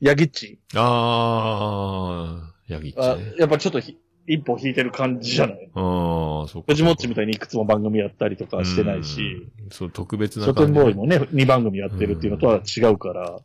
[0.00, 3.34] ヤギッチあー、ヤギッチあね。
[3.38, 3.98] やっぱちょっとひ
[4.28, 5.70] 一歩引いてる感じじゃない？
[5.74, 6.72] あー、そっか。
[6.72, 9.70] 藤もっちみたいにいくつも番組やったりとかしてないし、うん。
[9.70, 10.72] そう、特別な書感じ。
[10.72, 13.40] 店ボーイもね、2番組やってるっていうのとは違うから、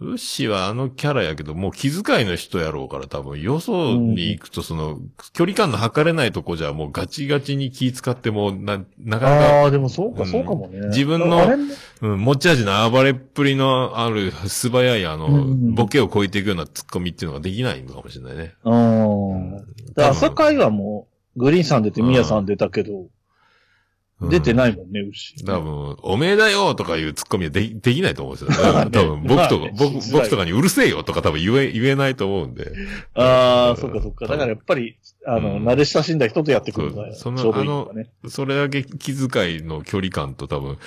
[0.00, 4.98] ウッシーはあのキャラやけど、もう気遣いの人やろうから多分、よそに行くとその、
[5.32, 10.88] 距離感の測れないとこじゃもうガチガチに気遣ってもな、なかなか、ああ、でもそうか、うんそうかもね。
[10.88, 11.48] 自分の
[12.00, 18.54] うん、持ち味の暴れっぷりのある素早いあの、うんうんボケを超えていくようなツッコミっていうのができないのかもしれないね。
[18.64, 19.64] うん。
[19.94, 21.06] で朝会はも
[21.36, 23.06] う、グリーンさん出て、ミヤさん出たけど、
[24.28, 24.54] 出てい。
[24.54, 25.44] ないもんね、牛。
[25.44, 28.90] 多分、おめえだよとかいうツッコミはでできないと思うんですよ ね。
[28.90, 32.72] 多分、僕とか、僕、僕とかにうるせえよとか多分言え、言えないと思うんで。
[33.14, 34.26] ああ、うんそっかそっか。
[34.26, 34.96] だからやっぱり、
[35.26, 37.90] あの、うん慣れ親しんだ人とやってくるから、そうそのちょうどいいの。
[38.28, 40.78] それだけ気遣いの距離感と多分、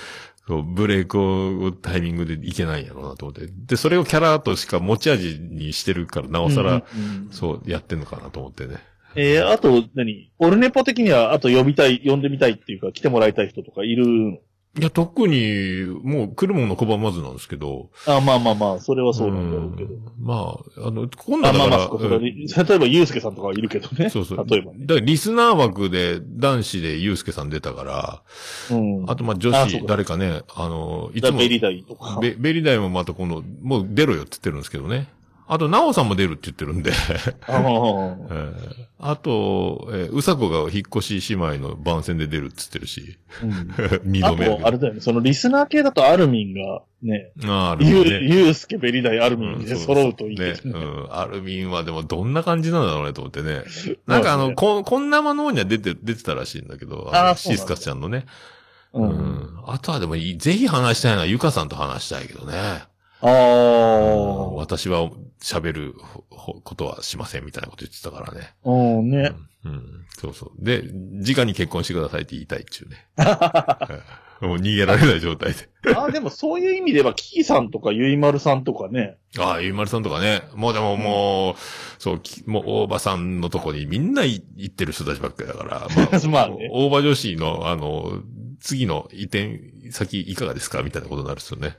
[0.48, 3.48] そうブレークをタイミングでいけないんやろうなと思って。
[3.66, 6.84] で、それをキャラとしか持ち味にしてるから、なおさら、
[7.32, 8.76] そうやってんのかなと思ってね。
[9.16, 10.32] えー、あと、何？
[10.40, 14.38] オルネポ的には、あと呼びたい、呼んでみたいっていうか、来てもらいたい人とかいるの？
[14.78, 17.92] いや、特に、もう来るもの拒まずなんですけど。
[18.06, 19.90] あまあまあまあ、それはそうなんだろうけど。
[19.94, 24.10] んまあ、あの、今度あまあまあ、はだから、そこそこ例えば、ゆうすけさんとかはいるけどね。
[24.10, 24.46] そうそう。
[24.50, 24.86] 例えばね。
[24.86, 28.24] だリスナー枠で男子でユうスケさん出たから、
[28.70, 29.10] うん。
[29.10, 32.20] あとまあ女子誰かね、あの、いつも、ベリダイとか。
[32.22, 35.08] ベベリダイもまた今度、もう出ろよって言ってるんですけどね。
[35.48, 36.92] あと、ナオさんも出るって言ってるんで。
[37.48, 37.58] あ
[39.00, 39.16] あ。
[39.18, 43.18] と、えーうさこが引っ越し姉妹の番宣で出るって言ってるし。
[43.44, 43.68] うん
[44.22, 45.02] 度目やけと、あれだよね。
[45.02, 47.54] そのリスナー系だとアルミンがね、ど。
[47.54, 48.20] あーあるゆう、ね。
[48.24, 50.54] ゆうすけ、ベリダイ、アルミンでうん揃うといいけね。
[50.66, 50.86] どね。
[50.86, 51.08] うん。
[51.14, 53.62] アルミンはでもどんな感じなんだろうねと思ってね。
[54.08, 58.26] なんかあの、こ、こんなものには出て、出てたらしいんだけど、あシスカちゃんのね。
[58.94, 59.02] う。
[59.02, 59.50] うんん。
[59.68, 62.58] あとはでもいい、ぜひ話したいのはゆかさんと話したいけどね。
[63.22, 64.50] あうんあ。
[64.56, 65.10] 私は
[65.46, 65.96] 喋る
[66.32, 68.56] ほことはしませんみたいなこと言ってたからね。
[68.64, 69.32] うん、ね。
[69.64, 69.72] うん。
[69.72, 70.52] うんそうそう。
[70.64, 73.08] で、直に結婚してくださいって言いたいっちゅうね。
[74.42, 75.70] うんもう逃げられない状態で。
[75.96, 79.16] ああ、でもそういう意味では、キキさんとかゆいまるさんとかね。
[79.38, 80.42] ああ、ゆいまるさんとかね。
[80.56, 81.56] もうでももう、
[82.00, 85.88] そう、きもう大場さんのとこにみんない行ってる人たちばっかりだから。
[86.30, 88.22] まあね大場女子の、あの、
[88.60, 89.62] 次の移転
[89.92, 90.84] 先いかがですか？
[90.84, 91.78] みたいなことになるんですよね。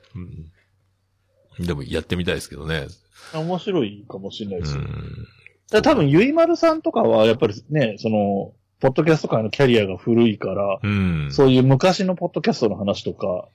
[1.58, 1.66] うん。
[1.66, 2.86] でもやってみたいですけどね。
[3.34, 4.82] 面白いかもしれないですよ。
[4.82, 5.82] うん。
[5.82, 11.28] 多分、ゆいまるさんとかは、やっぱりね、その、ポッドキャスト界のキャリアが古いから、うん。
[11.32, 13.48] そういう昔のポッドキャストの話とか、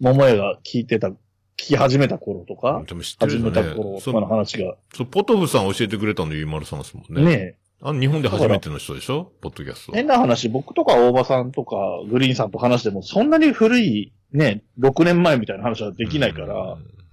[0.00, 1.16] 桃屋が聞いてた、聞
[1.56, 4.00] き始めた頃とか、でも知ってる始めた頃。
[4.00, 7.24] そとかの話が、そう、ポトフさん教えてくれたのゆいまるさんですもんね。
[7.24, 9.30] ねあの、日本で初めての人でしょ？
[9.40, 9.92] ポッドキャスト。
[9.92, 11.76] 変な話、僕とか大場さんとか、
[12.10, 17.03] グリーンさんと話しても、そんなに古い、ね、6年前みたいな話はできないから、うん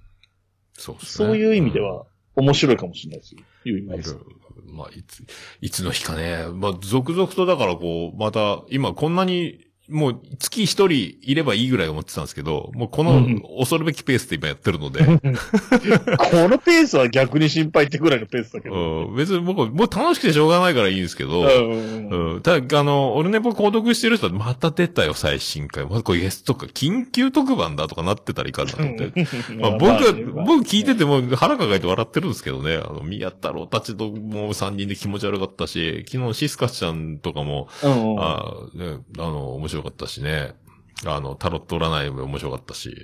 [0.82, 3.40] そうねそういう意味では、面白いかもしれないですよ。
[3.64, 4.18] ゆいまるさん。
[4.66, 5.22] まあ、いつ、
[5.60, 6.46] いつの日かね。
[6.52, 19.06] まあ、続々とだからこう、また、今こんなに、もう月一人いればいいぐらい思ってたんですけど、もうこのうん恐るべきペースで今やってるので、 このペースは逆に心配ってぐらいのペースだけど。
[19.06, 22.40] うん別に僕、もう楽しくてしょうがないからいいんですけど、うんうん。
[22.42, 25.84] ただ、あの、オルネポ購読してる人は、また出たよ、最新回。
[25.86, 29.12] まずこれゲストか、緊急特番だとかなってたらいかんなと思って。
[29.60, 30.12] まあ、僕は、
[30.46, 32.76] 僕聞いてても腹抱えて笑ってるんですけどね。
[32.76, 40.54] あの、宮太郎たちともう三人で気持ち悪かったし、昨日シスカちゃんとかも、うんうんあね、あの、面白かったしね。
[41.06, 42.94] あの、タロット占いも面白かったし、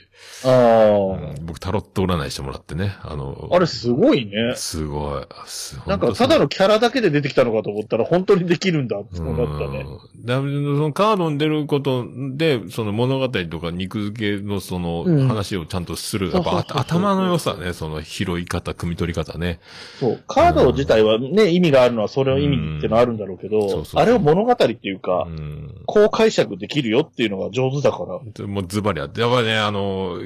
[0.44, 2.96] ああ、うん僕タロット占いしてもらってね。
[3.02, 4.54] あの、あれすごいね。
[4.56, 5.24] すごい。
[5.46, 9.86] すなんか、ただのキャラだけで出てきたのかと思ったら、本当にできるんだってうん思ったね。
[10.24, 12.04] だそのカードに出ること
[12.34, 16.30] で、その物語とか肉付けのそのうん話をちゃんとする。
[16.30, 19.60] やっぱそうそうそうそう頭の良さね、その拾い方、組み取り方ね。
[19.98, 20.22] そう。
[20.26, 25.82] カード自体はね、意味があるのはそれの意味ってのはあるんだろうけどうんそうそう、そうあれを物語っていうかう、ん。
[25.86, 28.20] こう解釈できるよっていうのが上手だから。
[28.32, 29.20] でもうズバリあって。
[29.20, 30.18] やっぱりね、あの、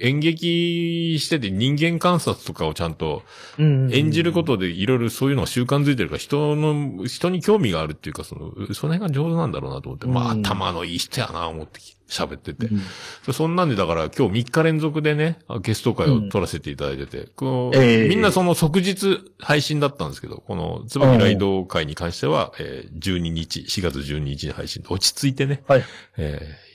[0.00, 3.22] 演劇してて人間観察とかをちゃんと
[3.58, 12.66] 演じることでいろいろそういうのが習慣づいてるから、人の、人に興味があるっていうか、その、その辺が上手なんだろうなと思って、まあうん頭のいい人やな、思って喋ってて。
[12.66, 13.34] うん。
[13.34, 18.08] そんなんでだから今日3日連続でね、あゲスト会を撮らせていただいてて、こうええ。
[18.08, 25.84] みんなその即日配信だったんですけど、この椿ライド会に関しては、えー12日、4月12日に配信で落ち着いてね、はい。
[26.16, 26.67] えー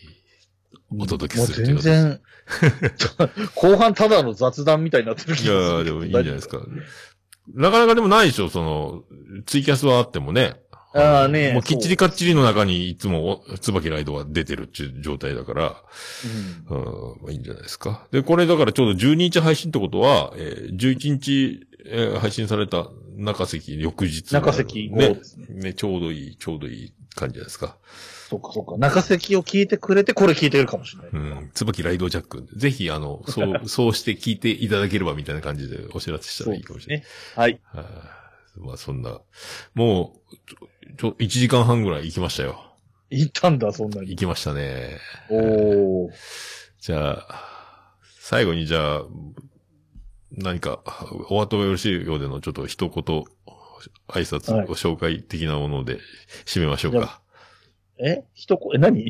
[1.00, 2.20] お届けするという全こ
[3.20, 5.54] とで然、 後半ただの雑談みたいになってるい気がする。
[5.54, 6.60] やーでもいいんじゃないですか。
[7.54, 9.04] なかなかでもないでしょ、その、
[9.46, 10.56] ツイキャスはあってもね。
[10.96, 15.76] あーねもうきっちりかっちりの中にいつもお椿ライドが出てるっていう状態だから、
[16.70, 18.08] うんうん、まあいいんじゃないですか。
[18.12, 24.22] で、これだからちょうど12日配信ってことは、えー、11日、えー配信された中関翌日。
[24.24, 25.20] 中関ね。
[25.50, 27.78] ね、ちょうどいい、ちょうどいい感じじゃないですか。
[28.30, 28.78] そっかそっか。
[28.78, 31.10] 中席を聞いてくれて、これ聞いてるかもしれない。
[31.12, 31.52] うん。
[31.54, 32.48] 椿ライドジャック。
[32.56, 37.06] ぜひ、あの、そう、 そうして聞いていただければみたいな感じでお知らせしたらいいかもしれない。
[37.36, 37.62] はい。
[37.74, 37.86] はい
[38.56, 39.20] まあそんな、
[39.74, 40.68] もう、ちょ、
[40.98, 42.64] ちょ1時間半ぐらい行きましたよ。
[43.10, 44.16] 行ったんだ、そんなに行。
[44.20, 45.00] きましたね。
[45.30, 46.12] おー。
[46.80, 49.04] じゃあ、最後にじゃあ、
[50.32, 50.82] 何か、
[51.30, 53.24] お後がよろしいようでのちょっと一言、
[54.08, 56.00] 挨拶、はいご紹介的なもので
[56.46, 57.23] 締めましょうか。
[58.00, 58.24] え？
[58.34, 59.10] 一こ、え、何？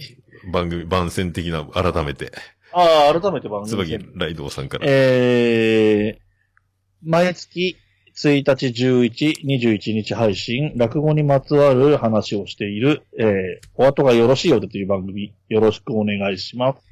[0.52, 2.32] 番組、番宣的な、改めて、
[2.74, 4.86] ああ、改めて番組椿ライドウさんから。
[4.88, 7.78] えー、毎月
[8.16, 16.84] 1日、11、21日配信、落語にまつわる話をしている、えー、お後がよろしいようでという番組、よろしくお願いします。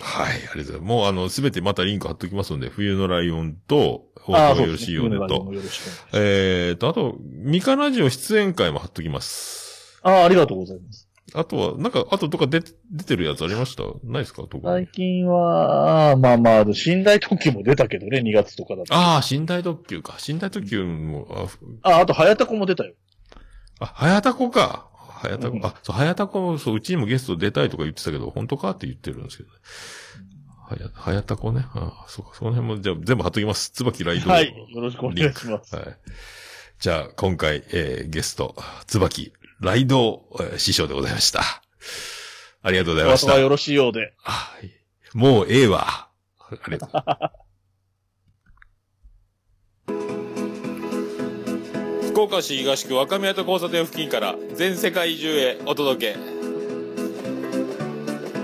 [0.00, 0.88] はい、ありがとうございます。
[0.88, 6.06] もうあの、すべてまたリンク貼っときますので、冬のライオンと、おああ、後がよろしいようでと、よろしくお願いします。
[6.14, 9.61] えーと、あと、ミカラジオ出演会も貼っときます。
[10.02, 11.08] ああ、ありがとうございます。
[11.34, 12.60] あとは、なんか、あととか出、
[12.90, 13.84] 出てるやつありました？
[14.04, 14.42] ないですか？
[14.62, 18.94] 最近は、まあまあ、寝台特急も出たけどね、2月とかだと。
[18.94, 20.18] ああ、寝台特急か。
[20.28, 22.94] 寝台特急も、あ、ふあ、あと、早田子も出たよ。
[23.78, 24.88] あ、はやたこか。
[24.94, 29.54] はやたこ、うんあ、そう、はやたこ、そう、うちにもゲスト出たいとか言ってたけど、本当かって言ってるんですけどね。
[30.68, 31.64] はや、はやたこね。
[31.74, 33.70] あそうか、その辺も、じゃあ全部貼っときます。
[33.70, 34.28] 椿ライド。
[34.30, 34.48] はい。
[34.74, 35.74] よろしくお願いします。
[35.76, 35.84] はい。
[36.78, 38.54] じゃあ、今回、えー、ゲスト、
[38.86, 39.32] 椿、
[39.62, 41.40] ライド、えー師匠でございました。
[42.62, 43.38] ありがとうございました。
[43.38, 44.12] よろしいようで。
[44.18, 44.70] はい
[45.16, 46.08] もうええわ。
[46.50, 47.04] ありがとう。
[52.12, 56.18] 福岡市東区若宮と交差点付近から全世界中へお届け。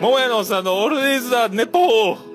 [0.01, 2.28] 桃屋のおっさんのオールディーズ・ザ・ネポー